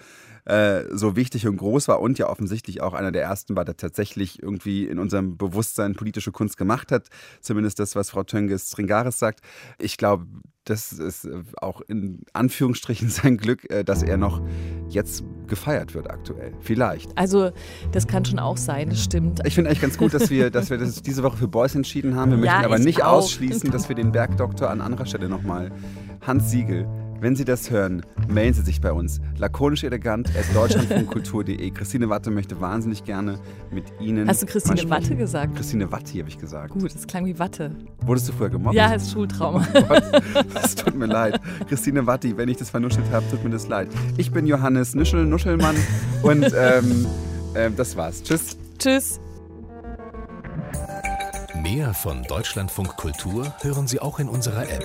äh, 0.45 0.85
so 0.93 1.17
wichtig 1.17 1.47
und 1.47 1.57
groß 1.57 1.89
war 1.89 2.01
und 2.01 2.19
ja 2.19 2.29
offensichtlich 2.29 2.81
auch 2.81 2.95
einer 2.95 3.13
der 3.13 3.23
ersten 3.23 3.57
war, 3.57 3.65
der 3.65 3.77
tatsächlich 3.77 4.43
irgendwie 4.43 4.87
in 4.87 4.99
unserem 4.99 5.37
Bewusstsein 5.37 5.95
politische 5.95 6.33
Kunst 6.33 6.57
gemacht 6.57 6.93
hat. 6.93 7.09
Zumindest 7.41 7.79
das, 7.79 7.97
was 7.97 8.11
Frau 8.11 8.25
Tönges 8.25 8.69
Stringaris 8.69 9.19
sagt. 9.19 9.41
Ich 9.79 9.97
glaube, 9.97 10.27
das 10.65 10.93
ist 10.93 11.25
äh, 11.25 11.43
auch 11.61 11.81
in 11.83 12.23
Anführungsstrichen 12.33 13.09
sein 13.09 13.37
Glück, 13.37 13.71
äh, 13.71 13.85
dass 13.85 14.03
er 14.03 14.17
noch 14.17 14.41
jetzt 14.89 15.25
gefeiert 15.47 15.95
wird 15.95 16.11
aktuell. 16.11 16.53
Vielleicht. 16.61 17.17
Also 17.17 17.51
das 17.93 18.07
kann 18.07 18.25
schon 18.25 18.39
auch 18.39 18.57
sein, 18.57 18.91
das 18.91 19.03
stimmt. 19.03 19.41
Ich 19.45 19.55
finde 19.55 19.71
eigentlich 19.71 19.83
ganz 19.83 19.99
gut, 19.99 20.15
dass 20.15 20.31
wir, 20.31 20.51
dass 20.51 20.71
wir 20.71 20.79
das 20.79 21.03
diese 21.03 21.23
Woche 21.23 21.37
für 21.37 21.49
Boys 21.49 21.75
entschieden 21.75 22.17
haben. 22.17 22.31
Wir 22.33 22.39
ja, 22.39 22.53
möchten 22.53 22.65
aber 22.65 22.79
nicht 22.79 23.03
auch. 23.03 23.19
ausschließen, 23.19 23.71
dass 23.71 23.89
wir 23.89 23.97
den 23.97 24.13
Bergdoktor 24.13 24.71
an 24.71 24.81
anderer 24.81 25.07
Stelle 25.07 25.29
nochmal 25.29 25.71
Hans 26.21 26.51
Siegel 26.51 26.87
wenn 27.21 27.35
Sie 27.35 27.45
das 27.45 27.71
hören, 27.71 28.03
melden 28.29 28.55
Sie 28.55 28.63
sich 28.63 28.81
bei 28.81 28.93
uns. 28.93 29.21
Lakonisch 29.37 29.83
elegant 29.85 30.29
at 30.37 30.45
deutschlandfunkkultur.de. 30.55 31.71
Christine 31.71 32.09
Watte 32.09 32.31
möchte 32.31 32.61
wahnsinnig 32.61 33.05
gerne 33.05 33.39
mit 33.71 33.85
Ihnen. 34.01 34.29
Hast 34.29 34.43
du 34.43 34.47
Christine 34.47 34.89
Watte 34.89 35.17
gesagt? 35.17 35.57
Christine 35.57 35.91
Watte 35.91 36.19
habe 36.19 36.29
ich 36.29 36.39
gesagt. 36.39 36.73
Gut, 36.73 36.95
das 36.95 37.07
klang 37.07 37.27
wie 37.27 37.39
Watte. 37.39 37.73
Wurdest 38.03 38.29
du 38.29 38.33
vorher 38.33 38.51
gemobbt? 38.51 38.77
Ja, 38.77 38.93
ist 38.93 39.13
Schultrauma. 39.13 39.67
Oh 39.79 40.41
es 40.63 40.75
tut 40.75 40.95
mir 40.95 41.07
leid. 41.07 41.41
Christine 41.69 42.07
Watti, 42.07 42.37
wenn 42.37 42.49
ich 42.49 42.57
das 42.57 42.71
vernuschelt 42.71 43.11
habe, 43.11 43.25
tut 43.31 43.43
mir 43.43 43.51
das 43.51 43.69
leid. 43.69 43.89
Ich 44.17 44.31
bin 44.31 44.47
Johannes 44.47 44.95
Nuschel, 44.95 45.25
Nuschelmann 45.25 45.77
und 46.23 46.53
ähm, 46.57 47.07
äh, 47.55 47.71
das 47.71 47.97
war's. 47.97 48.23
Tschüss. 48.23 48.57
Tschüss. 48.79 49.21
Mehr 51.63 51.95
von 51.95 52.23
Deutschlandfunk 52.25 52.97
Kultur 52.97 53.53
hören 53.63 53.87
Sie 53.87 54.01
auch 54.01 54.19
in 54.19 54.29
unserer 54.29 54.63
App 54.63 54.85